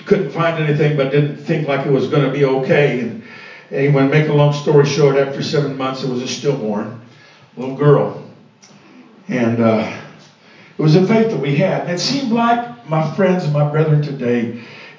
couldn't 0.05 0.31
find 0.31 0.59
anything, 0.59 0.97
but 0.97 1.11
didn't 1.11 1.37
think 1.37 1.67
like 1.67 1.87
it 1.87 1.91
was 1.91 2.07
going 2.07 2.23
to 2.23 2.29
be 2.29 2.45
okay. 2.45 3.01
And 3.01 3.23
anyway, 3.71 4.05
make 4.05 4.29
a 4.29 4.33
long 4.33 4.53
story 4.53 4.85
short, 4.85 5.17
after 5.17 5.43
seven 5.43 5.77
months, 5.77 6.03
it 6.03 6.09
was 6.09 6.21
a 6.21 6.27
stillborn 6.27 6.91
little 7.57 7.75
girl, 7.75 8.11
and 9.29 9.61
uh, 9.61 9.89
it 10.79 10.83
was 10.83 10.95
a 10.95 11.01
faith 11.01 11.31
that 11.31 11.39
we 11.39 11.53
had. 11.53 11.83
And 11.83 11.91
it 11.91 11.99
seemed 11.99 12.31
like 12.31 12.61
my 12.85 13.03
friends 13.03 13.45
and 13.45 13.53
my 13.53 13.65
brethren 13.65 14.01
today, 14.01 14.49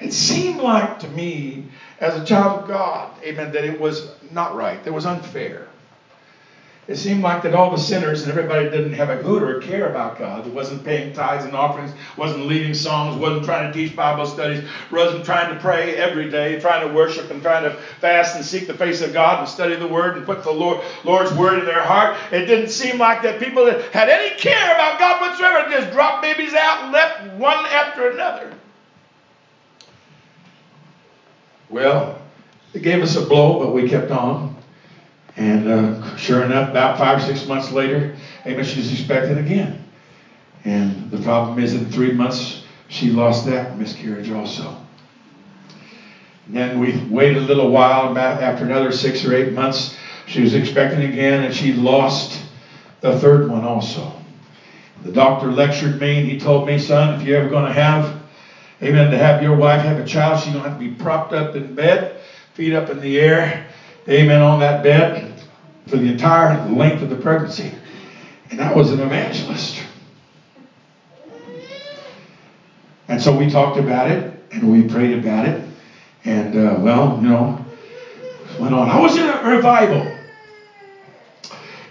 it 0.00 0.12
seemed 0.12 0.58
like 0.60 0.98
to 0.98 1.08
me 1.08 1.60
as 2.00 2.14
a 2.14 2.24
child 2.24 2.62
of 2.62 2.68
God, 2.68 3.10
amen, 3.22 3.52
that 3.52 3.64
it 3.64 3.80
was 3.80 4.08
not 4.30 4.54
right. 4.54 4.80
It 4.84 4.92
was 4.92 5.06
unfair. 5.06 5.66
It 6.88 6.96
seemed 6.96 7.22
like 7.22 7.42
that 7.42 7.54
all 7.54 7.70
the 7.70 7.76
sinners 7.76 8.22
and 8.22 8.30
everybody 8.30 8.70
didn't 8.70 8.94
have 8.94 9.10
a 9.10 9.16
hoot 9.16 9.42
or 9.42 9.60
care 9.60 9.90
about 9.90 10.16
God. 10.16 10.46
It 10.46 10.54
wasn't 10.54 10.84
paying 10.84 11.12
tithes 11.12 11.44
and 11.44 11.54
offerings, 11.54 11.92
wasn't 12.16 12.46
leading 12.46 12.72
songs, 12.72 13.14
wasn't 13.14 13.44
trying 13.44 13.70
to 13.70 13.78
teach 13.78 13.94
Bible 13.94 14.24
studies, 14.24 14.64
wasn't 14.90 15.26
trying 15.26 15.52
to 15.52 15.60
pray 15.60 15.98
every 15.98 16.30
day, 16.30 16.58
trying 16.58 16.88
to 16.88 16.94
worship 16.94 17.30
and 17.30 17.42
trying 17.42 17.64
to 17.64 17.72
fast 18.00 18.36
and 18.36 18.44
seek 18.44 18.66
the 18.66 18.72
face 18.72 19.02
of 19.02 19.12
God 19.12 19.40
and 19.40 19.46
study 19.46 19.76
the 19.76 19.86
Word 19.86 20.16
and 20.16 20.24
put 20.24 20.42
the 20.42 20.50
Lord, 20.50 20.82
Lord's 21.04 21.30
Word 21.34 21.58
in 21.58 21.66
their 21.66 21.82
heart. 21.82 22.16
It 22.32 22.46
didn't 22.46 22.70
seem 22.70 22.96
like 22.96 23.20
that 23.20 23.38
people 23.38 23.66
that 23.66 23.82
had 23.92 24.08
any 24.08 24.34
care 24.36 24.74
about 24.74 24.98
God 24.98 25.20
whatsoever 25.20 25.68
just 25.68 25.92
dropped 25.92 26.22
babies 26.22 26.54
out 26.54 26.84
and 26.84 26.92
left 26.92 27.22
one 27.34 27.66
after 27.66 28.08
another. 28.08 28.50
Well, 31.70 32.20
it 32.72 32.82
gave 32.82 33.02
us 33.02 33.16
a 33.16 33.26
blow, 33.26 33.58
but 33.58 33.72
we 33.72 33.88
kept 33.88 34.10
on. 34.10 34.56
And 35.36 35.68
uh, 35.68 36.16
sure 36.16 36.42
enough, 36.42 36.70
about 36.70 36.98
five 36.98 37.18
or 37.18 37.20
six 37.20 37.46
months 37.46 37.70
later, 37.70 38.16
amen, 38.46 38.64
she's 38.64 38.90
expecting 38.90 39.38
again. 39.38 39.84
And 40.64 41.10
the 41.10 41.18
problem 41.18 41.58
is, 41.58 41.74
in 41.74 41.90
three 41.90 42.12
months, 42.12 42.64
she 42.88 43.10
lost 43.10 43.46
that 43.46 43.78
miscarriage 43.78 44.30
also. 44.30 44.76
And 46.46 46.56
then 46.56 46.80
we 46.80 46.98
waited 47.04 47.36
a 47.36 47.46
little 47.46 47.70
while. 47.70 48.10
About 48.10 48.42
after 48.42 48.64
another 48.64 48.90
six 48.90 49.24
or 49.24 49.34
eight 49.34 49.52
months, 49.52 49.96
she 50.26 50.40
was 50.40 50.54
expecting 50.54 51.02
again, 51.04 51.44
and 51.44 51.54
she 51.54 51.72
lost 51.72 52.42
the 53.00 53.16
third 53.18 53.48
one 53.48 53.64
also. 53.64 54.12
The 55.04 55.12
doctor 55.12 55.52
lectured 55.52 56.00
me, 56.00 56.18
and 56.18 56.26
he 56.26 56.40
told 56.40 56.66
me, 56.66 56.78
son, 56.78 57.20
if 57.20 57.26
you're 57.26 57.38
ever 57.38 57.48
going 57.48 57.66
to 57.66 57.72
have 57.72 58.17
Amen. 58.82 59.10
To 59.10 59.18
have 59.18 59.42
your 59.42 59.56
wife 59.56 59.82
have 59.82 59.98
a 59.98 60.04
child, 60.04 60.40
she 60.40 60.52
don't 60.52 60.62
have 60.62 60.74
to 60.74 60.78
be 60.78 60.90
propped 60.90 61.32
up 61.32 61.56
in 61.56 61.74
bed, 61.74 62.20
feet 62.54 62.74
up 62.74 62.90
in 62.90 63.00
the 63.00 63.18
air. 63.18 63.66
Amen. 64.08 64.40
On 64.40 64.60
that 64.60 64.82
bed 64.82 65.32
for 65.86 65.96
the 65.96 66.08
entire 66.08 66.64
length 66.70 67.02
of 67.02 67.10
the 67.10 67.16
pregnancy. 67.16 67.72
And 68.50 68.60
I 68.60 68.72
was 68.72 68.92
an 68.92 69.00
evangelist. 69.00 69.82
And 73.08 73.20
so 73.20 73.36
we 73.36 73.50
talked 73.50 73.78
about 73.78 74.10
it 74.10 74.32
and 74.52 74.70
we 74.70 74.86
prayed 74.86 75.18
about 75.18 75.46
it. 75.46 75.62
And, 76.24 76.56
uh, 76.56 76.78
well, 76.80 77.18
you 77.20 77.28
know, 77.28 77.64
went 78.60 78.74
on. 78.74 78.88
I 78.88 79.00
was 79.00 79.16
in 79.16 79.26
a 79.26 79.42
revival. 79.56 80.06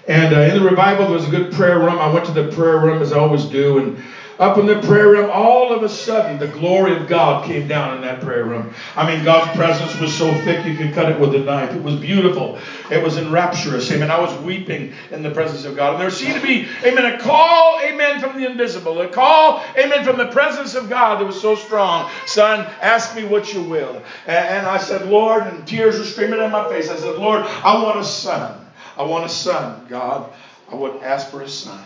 And 0.08 0.34
uh, 0.34 0.40
in 0.40 0.58
the 0.58 0.64
revival, 0.64 1.06
there 1.06 1.16
was 1.16 1.28
a 1.28 1.32
good 1.32 1.52
prayer 1.52 1.80
room. 1.80 1.98
I 1.98 2.12
went 2.14 2.26
to 2.28 2.32
the 2.32 2.50
prayer 2.52 2.80
room 2.80 3.02
as 3.02 3.12
I 3.12 3.20
always 3.20 3.46
do, 3.46 3.80
and 3.80 3.98
up 4.40 4.58
in 4.58 4.66
the 4.66 4.80
prayer 4.82 5.10
room, 5.10 5.30
all 5.32 5.74
of 5.74 5.84
a 5.84 5.90
sudden, 5.90 6.38
the 6.38 6.48
glory 6.48 6.96
of 6.96 7.08
God 7.08 7.46
came 7.46 7.68
down 7.68 7.96
in 7.96 8.02
that 8.02 8.22
prayer 8.22 8.46
room. 8.46 8.72
I 8.96 9.06
mean, 9.08 9.24
God's 9.24 9.56
presence 9.58 10.00
was 10.00 10.14
so 10.14 10.32
thick 10.42 10.66
you 10.66 10.76
could 10.76 10.94
cut 10.94 11.12
it 11.12 11.20
with 11.20 11.34
a 11.36 11.40
knife. 11.40 11.74
It 11.74 11.82
was 11.82 11.96
beautiful. 11.96 12.60
It 12.92 13.02
was 13.02 13.18
enrapturous. 13.18 13.92
Amen. 13.92 14.12
I 14.12 14.20
was 14.20 14.36
weeping 14.44 14.94
in 15.12 15.24
the 15.24 15.32
presence 15.32 15.66
of 15.66 15.76
God. 15.76 15.94
And 15.94 16.02
there 16.02 16.12
seemed 16.12 16.36
to 16.36 16.42
be, 16.42 16.68
amen, 16.84 17.06
a 17.06 17.20
call, 17.20 17.80
amen, 17.82 18.20
from 18.20 18.40
the 18.40 18.46
invisible. 18.46 19.02
A 19.02 19.08
call, 19.08 19.64
amen, 19.78 20.04
from 20.04 20.18
the 20.18 20.28
presence 20.28 20.76
of 20.76 20.90
God 20.90 21.20
that 21.20 21.26
was 21.26 21.40
so 21.42 21.56
strong. 21.56 22.10
Son, 22.26 22.66
ask 22.82 23.16
me 23.16 23.24
what 23.24 23.54
you 23.54 23.62
will. 23.62 24.02
And, 24.26 24.68
I 24.68 24.78
said, 24.78 25.08
Lord, 25.08 25.44
and 25.44 25.66
tears 25.68 25.98
were 25.98 26.06
streaming 26.06 26.40
down 26.40 26.52
my 26.52 26.70
face. 26.70 26.90
I 26.90 26.98
said, 26.98 27.16
Lord, 27.16 27.42
I 27.42 27.82
want 27.84 28.00
a 28.00 28.04
son. 28.04 28.66
I 28.98 29.04
want 29.04 29.26
a 29.26 29.30
son, 29.30 29.86
God. 29.90 30.32
I 30.72 30.76
would 30.76 31.02
ask 31.02 31.30
for 31.30 31.42
a 31.42 31.50
son. 31.50 31.84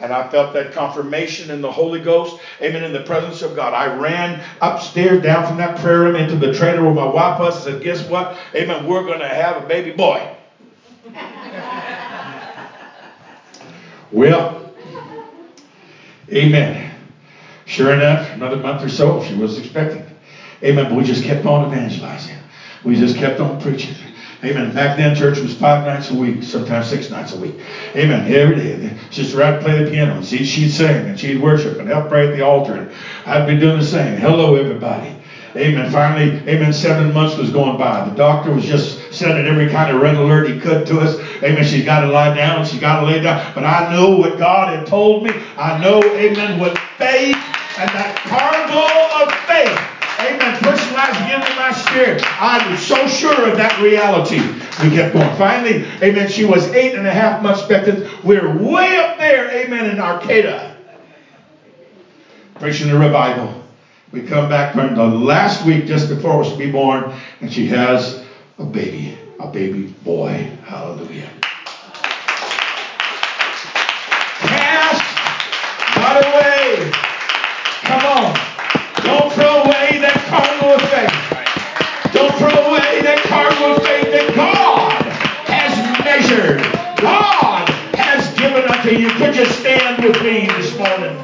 And 0.00 0.12
I 0.12 0.22
felt 0.22 0.52
that 0.52 0.72
confirmation 0.72 1.50
in 1.50 1.60
the 1.60 1.70
Holy 1.70 2.00
Ghost. 2.00 2.36
Amen. 2.62 2.82
In 2.82 2.92
the 2.92 3.00
presence 3.00 3.42
of 3.42 3.54
God. 3.54 3.74
I 3.74 3.86
ran 3.86 4.38
upstairs 4.60 5.18
down 5.18 5.44
from 5.44 5.58
that 5.58 5.76
prayer 5.76 6.00
room 6.02 6.16
into 6.16 6.36
the 6.36 6.48
trailer 6.48 6.82
where 6.82 6.92
my 6.92 7.04
wife 7.04 7.38
was 7.38 7.56
and 7.56 7.64
said, 7.76 7.82
Guess 7.82 8.04
what? 8.04 8.32
Amen. 8.54 8.84
We're 8.84 9.02
going 9.02 9.20
to 9.20 9.26
have 9.28 9.56
a 9.56 9.62
baby 9.62 9.90
boy. 9.90 10.26
well, 14.12 14.50
amen. 16.32 16.90
Sure 17.66 17.92
enough, 17.92 18.32
another 18.32 18.56
month 18.56 18.82
or 18.82 18.88
so, 18.88 19.20
she 19.20 19.34
was 19.34 19.58
expecting. 19.58 20.02
Amen. 20.64 20.88
But 20.88 20.96
we 20.96 21.04
just 21.04 21.22
kept 21.22 21.46
on 21.46 21.62
evangelizing. 21.62 22.36
We 22.84 22.96
just 22.96 23.16
kept 23.16 23.40
on 23.40 23.56
preaching. 23.58 23.94
Amen. 24.42 24.74
Back 24.74 24.96
then, 24.96 25.14
church 25.14 25.38
was 25.38 25.54
five 25.54 25.84
nights 25.84 26.10
a 26.10 26.14
week, 26.14 26.42
sometimes 26.42 26.86
six 26.86 27.10
nights 27.10 27.34
a 27.34 27.38
week. 27.38 27.56
Amen. 27.94 28.32
Every 28.32 28.56
day. 28.56 28.96
Sister 29.10 29.42
I'd 29.42 29.60
play 29.60 29.84
the 29.84 29.90
piano, 29.90 30.14
and 30.14 30.24
she'd, 30.24 30.46
she'd 30.46 30.70
sing, 30.70 31.08
and 31.08 31.20
she'd 31.20 31.42
worship, 31.42 31.78
and 31.78 31.86
help 31.86 32.08
pray 32.08 32.28
at 32.28 32.36
the 32.36 32.42
altar. 32.42 32.74
And 32.74 32.90
I'd 33.26 33.46
be 33.46 33.58
doing 33.58 33.78
the 33.78 33.84
same. 33.84 34.16
Hello, 34.16 34.54
everybody. 34.54 35.14
Amen. 35.56 35.90
Finally, 35.90 36.38
amen, 36.48 36.72
seven 36.72 37.12
months 37.12 37.36
was 37.36 37.50
going 37.50 37.76
by. 37.76 38.08
The 38.08 38.14
doctor 38.14 38.50
was 38.50 38.64
just 38.64 39.12
sending 39.12 39.46
every 39.46 39.68
kind 39.68 39.94
of 39.94 40.00
red 40.00 40.14
alert 40.14 40.48
he 40.48 40.58
could 40.58 40.86
to 40.86 41.00
us. 41.00 41.18
Amen. 41.42 41.64
She's 41.64 41.84
got 41.84 42.00
to 42.00 42.08
lie 42.08 42.34
down. 42.34 42.64
She's 42.64 42.80
got 42.80 43.00
to 43.00 43.06
lay 43.06 43.20
down. 43.20 43.52
But 43.54 43.64
I 43.64 43.92
know 43.92 44.16
what 44.16 44.38
God 44.38 44.74
had 44.74 44.86
told 44.86 45.24
me. 45.24 45.32
I 45.58 45.78
know, 45.82 46.02
amen, 46.02 46.58
what 46.58 46.78
faith 46.96 47.36
and 47.78 47.90
that 47.90 48.16
cargo 48.24 49.24
of 49.24 49.34
faith 49.46 49.99
amen, 50.26 50.56
personalized 50.62 51.20
again 51.20 51.50
in 51.50 51.56
my 51.56 51.72
spirit. 51.72 52.22
I 52.40 52.70
was 52.70 52.80
so 52.80 53.06
sure 53.06 53.50
of 53.50 53.56
that 53.56 53.80
reality. 53.80 54.38
We 54.82 54.94
kept 54.94 55.14
going. 55.14 55.34
Finally, 55.36 55.84
amen, 56.02 56.28
she 56.28 56.44
was 56.44 56.68
eight 56.68 56.94
and 56.94 57.06
a 57.06 57.12
half 57.12 57.42
months 57.42 57.60
expectant. 57.60 58.06
We're 58.24 58.56
way 58.56 58.96
up 58.96 59.18
there, 59.18 59.50
amen, 59.50 59.90
in 59.90 59.98
Arcata. 59.98 60.76
Preaching 62.56 62.88
the 62.88 62.98
revival. 62.98 63.54
We 64.12 64.22
come 64.22 64.48
back 64.48 64.74
from 64.74 64.94
the 64.94 65.06
last 65.06 65.64
week 65.64 65.86
just 65.86 66.08
before 66.08 66.34
it 66.34 66.38
was 66.38 66.52
to 66.52 66.58
be 66.58 66.70
born, 66.70 67.12
and 67.40 67.52
she 67.52 67.66
has 67.66 68.24
a 68.58 68.64
baby, 68.64 69.16
a 69.38 69.46
baby 69.46 69.94
boy. 70.04 70.50
Hallelujah. 70.64 71.39
This 90.12 90.76
morning? 90.76 91.16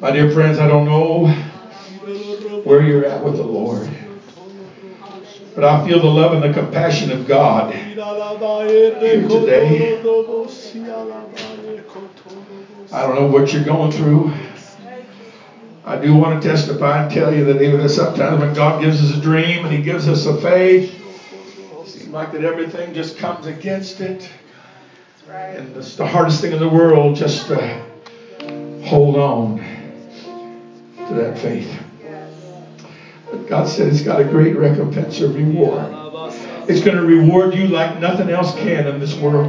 My 0.00 0.10
dear 0.10 0.30
friends, 0.32 0.58
I 0.58 0.66
don't 0.66 0.84
know 0.84 1.28
where 2.64 2.82
you're 2.82 3.04
at 3.04 3.22
with 3.22 3.36
the 3.36 3.44
Lord. 3.44 3.88
But 5.54 5.62
I 5.64 5.86
feel 5.86 6.00
the 6.00 6.06
love 6.06 6.32
and 6.32 6.42
the 6.42 6.52
compassion 6.52 7.12
of 7.12 7.28
God 7.28 7.72
here 7.72 7.94
today. 9.28 10.00
I 12.92 13.06
don't 13.06 13.14
know 13.14 13.26
what 13.26 13.52
you're 13.52 13.64
going 13.64 13.92
through. 13.92 14.32
I 15.84 15.96
do 15.96 16.14
want 16.16 16.42
to 16.42 16.48
testify 16.48 17.04
and 17.04 17.12
tell 17.12 17.32
you 17.32 17.44
that 17.44 17.62
even 17.62 17.88
sometimes 17.88 18.40
when 18.40 18.52
God 18.54 18.82
gives 18.82 19.00
us 19.00 19.16
a 19.16 19.20
dream 19.20 19.64
and 19.64 19.74
He 19.74 19.82
gives 19.82 20.08
us 20.08 20.26
a 20.26 20.36
faith, 20.40 20.96
it 20.96 20.99
seems 22.10 22.14
like 22.14 22.32
that 22.32 22.42
everything 22.42 22.92
just 22.92 23.18
comes 23.18 23.46
against 23.46 24.00
it. 24.00 24.28
And 25.28 25.76
it's 25.76 25.94
the 25.94 26.04
hardest 26.04 26.40
thing 26.40 26.52
in 26.52 26.58
the 26.58 26.68
world 26.68 27.14
just 27.14 27.46
to 27.46 27.56
hold 28.84 29.14
on 29.14 29.58
to 31.06 31.14
that 31.14 31.38
faith. 31.38 31.72
But 33.30 33.46
God 33.46 33.68
said 33.68 33.86
it's 33.86 34.02
got 34.02 34.20
a 34.20 34.24
great 34.24 34.56
recompense 34.56 35.20
or 35.20 35.28
reward. 35.28 35.86
It's 36.68 36.84
going 36.84 36.96
to 36.96 37.06
reward 37.06 37.54
you 37.54 37.68
like 37.68 38.00
nothing 38.00 38.28
else 38.28 38.56
can 38.56 38.88
in 38.88 38.98
this 38.98 39.14
world. 39.14 39.48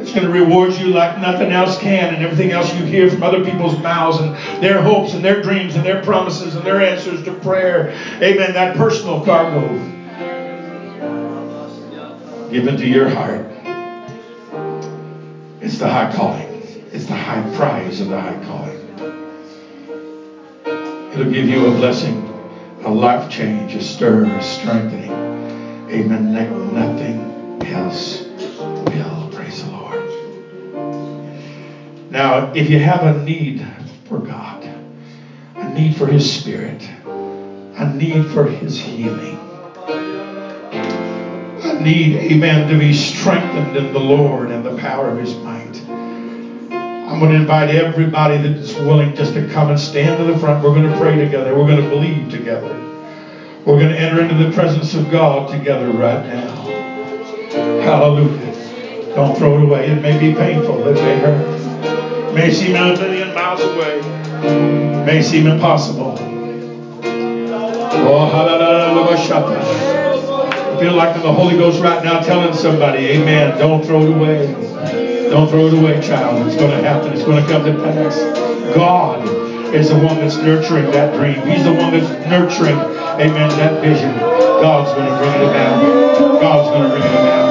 It's 0.00 0.14
going 0.14 0.26
to 0.26 0.32
reward 0.32 0.72
you 0.72 0.86
like 0.86 1.20
nothing 1.20 1.52
else 1.52 1.78
can, 1.78 2.14
and 2.14 2.24
everything 2.24 2.52
else 2.52 2.72
you 2.74 2.86
hear 2.86 3.10
from 3.10 3.22
other 3.22 3.44
people's 3.44 3.78
mouths 3.80 4.20
and 4.20 4.34
their 4.64 4.80
hopes 4.80 5.12
and 5.12 5.22
their 5.22 5.42
dreams 5.42 5.76
and 5.76 5.84
their 5.84 6.02
promises 6.02 6.54
and 6.54 6.64
their 6.64 6.80
answers 6.80 7.22
to 7.24 7.32
prayer. 7.34 7.90
Amen. 8.22 8.54
That 8.54 8.74
personal 8.74 9.22
cargo 9.22 9.96
given 12.50 12.76
to 12.78 12.86
your 12.86 13.08
heart. 13.08 13.46
It's 15.60 15.78
the 15.78 15.88
high 15.88 16.10
calling. 16.12 16.46
It's 16.92 17.04
the 17.04 17.14
high 17.14 17.42
prize 17.54 18.00
of 18.00 18.08
the 18.08 18.18
high 18.18 18.42
calling. 18.46 18.78
It'll 21.12 21.30
give 21.30 21.48
you 21.48 21.66
a 21.66 21.70
blessing, 21.72 22.16
a 22.84 22.90
life 22.90 23.30
change, 23.30 23.74
a 23.74 23.82
stir, 23.82 24.24
a 24.24 24.42
strengthening. 24.42 25.10
Amen. 25.90 26.32
Like 26.32 26.48
nothing 26.72 27.62
else 27.66 28.22
will. 28.22 29.30
Praise 29.32 29.62
the 29.62 29.70
Lord. 29.70 30.00
Now, 32.10 32.52
if 32.54 32.70
you 32.70 32.78
have 32.78 33.02
a 33.02 33.22
need 33.24 33.66
for 34.04 34.18
God, 34.18 34.66
a 35.54 35.68
need 35.74 35.96
for 35.96 36.06
His 36.06 36.30
Spirit, 36.30 36.88
a 37.04 37.92
need 37.94 38.24
for 38.30 38.46
His 38.46 38.78
healing, 38.80 39.47
need, 41.82 42.16
amen, 42.16 42.68
to 42.68 42.76
be 42.78 42.92
strengthened 42.92 43.76
in 43.76 43.92
the 43.92 44.00
Lord 44.00 44.50
and 44.50 44.64
the 44.64 44.76
power 44.76 45.08
of 45.08 45.18
His 45.18 45.34
might. 45.36 45.82
I'm 47.08 47.18
going 47.18 47.30
to 47.30 47.40
invite 47.40 47.70
everybody 47.70 48.36
that 48.36 48.52
is 48.52 48.76
willing 48.76 49.14
just 49.14 49.34
to 49.34 49.46
come 49.48 49.70
and 49.70 49.78
stand 49.78 50.18
to 50.18 50.24
the 50.24 50.38
front. 50.38 50.62
We're 50.62 50.74
going 50.74 50.88
to 50.88 50.96
pray 50.98 51.16
together. 51.16 51.54
We're 51.54 51.66
going 51.66 51.82
to 51.82 51.88
believe 51.88 52.30
together. 52.30 52.74
We're 53.64 53.78
going 53.78 53.88
to 53.88 53.98
enter 53.98 54.20
into 54.20 54.34
the 54.34 54.52
presence 54.52 54.94
of 54.94 55.10
God 55.10 55.50
together 55.50 55.90
right 55.90 56.22
now. 56.22 56.54
Hallelujah. 57.82 59.14
Don't 59.14 59.36
throw 59.36 59.58
it 59.58 59.62
away. 59.64 59.88
It 59.88 60.02
may 60.02 60.18
be 60.18 60.34
painful. 60.36 60.86
It 60.86 60.94
may 60.94 61.18
hurt. 61.18 62.28
It 62.30 62.34
may 62.34 62.50
seem 62.50 62.76
a 62.76 62.94
million 62.98 63.34
miles 63.34 63.60
away. 63.60 63.98
It 63.98 65.04
may 65.06 65.22
seem 65.22 65.46
impossible. 65.46 66.14
Oh, 67.90 68.28
hallelujah. 68.30 69.97
Feel 70.78 70.94
like 70.94 71.20
the 71.20 71.32
Holy 71.32 71.56
Ghost 71.58 71.82
right 71.82 72.04
now 72.04 72.20
telling 72.20 72.54
somebody, 72.54 72.98
Amen. 73.18 73.58
Don't 73.58 73.84
throw 73.84 74.00
it 74.02 74.14
away. 74.14 74.52
Don't 75.28 75.48
throw 75.48 75.66
it 75.66 75.74
away, 75.74 76.00
child. 76.00 76.46
It's 76.46 76.56
going 76.56 76.70
to 76.70 76.88
happen. 76.88 77.12
It's 77.12 77.24
going 77.24 77.42
to 77.42 77.50
come 77.50 77.64
to 77.64 77.74
pass. 77.82 78.16
God 78.74 79.26
is 79.74 79.88
the 79.90 79.96
one 79.96 80.16
that's 80.16 80.36
nurturing 80.36 80.90
that 80.92 81.12
dream. 81.14 81.44
He's 81.46 81.64
the 81.64 81.72
one 81.72 81.90
that's 81.90 82.08
nurturing, 82.30 82.78
amen, 83.18 83.50
that 83.58 83.82
vision. 83.82 84.16
God's 84.16 84.94
going 84.94 85.10
to 85.10 85.18
bring 85.18 85.34
it 85.34 85.50
about. 85.50 86.40
God's 86.40 86.68
going 86.70 86.82
to 86.82 86.88
bring 86.88 87.02
it 87.02 87.10
about. 87.10 87.48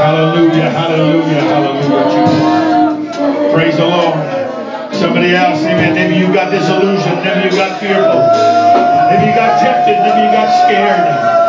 Hallelujah, 0.00 0.70
hallelujah, 0.70 1.42
hallelujah, 1.52 2.04
Jesus. 2.16 3.52
Praise 3.52 3.76
the 3.76 3.86
Lord. 3.86 4.94
Somebody 4.94 5.34
else, 5.34 5.60
amen. 5.62 5.94
Maybe 5.94 6.16
you 6.16 6.32
got 6.32 6.50
disillusioned. 6.50 7.22
Maybe 7.22 7.44
you 7.44 7.52
got 7.54 7.78
fearful. 7.78 8.24
Maybe 9.12 9.30
you 9.30 9.36
got 9.36 9.60
tempted. 9.60 10.00
Maybe 10.00 10.26
you 10.26 10.32
got 10.32 10.48
scared. 10.64 11.47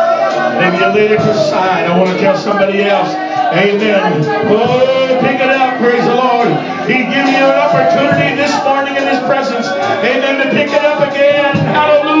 Maybe 0.60 0.76
you 0.78 0.88
laid 0.92 1.10
it 1.12 1.20
aside. 1.20 1.86
I 1.86 1.96
want 1.96 2.10
to 2.10 2.18
tell 2.18 2.36
somebody 2.36 2.82
else. 2.82 3.14
Amen. 3.52 4.24
Oh, 4.48 5.18
pick 5.20 5.40
it 5.40 5.50
up. 5.50 5.78
Praise 5.78 6.04
the 6.04 6.14
Lord. 6.14 6.48
He's 6.86 7.06
giving 7.08 7.34
you 7.34 7.46
an 7.46 7.58
opportunity 7.58 8.34
this 8.36 8.54
morning 8.64 8.96
in 8.96 9.06
His 9.06 9.18
presence. 9.26 9.66
Amen. 9.68 10.38
To 10.44 10.50
pick 10.50 10.68
it 10.68 10.84
up 10.84 11.00
again. 11.08 11.56
Hallelujah. 11.56 12.19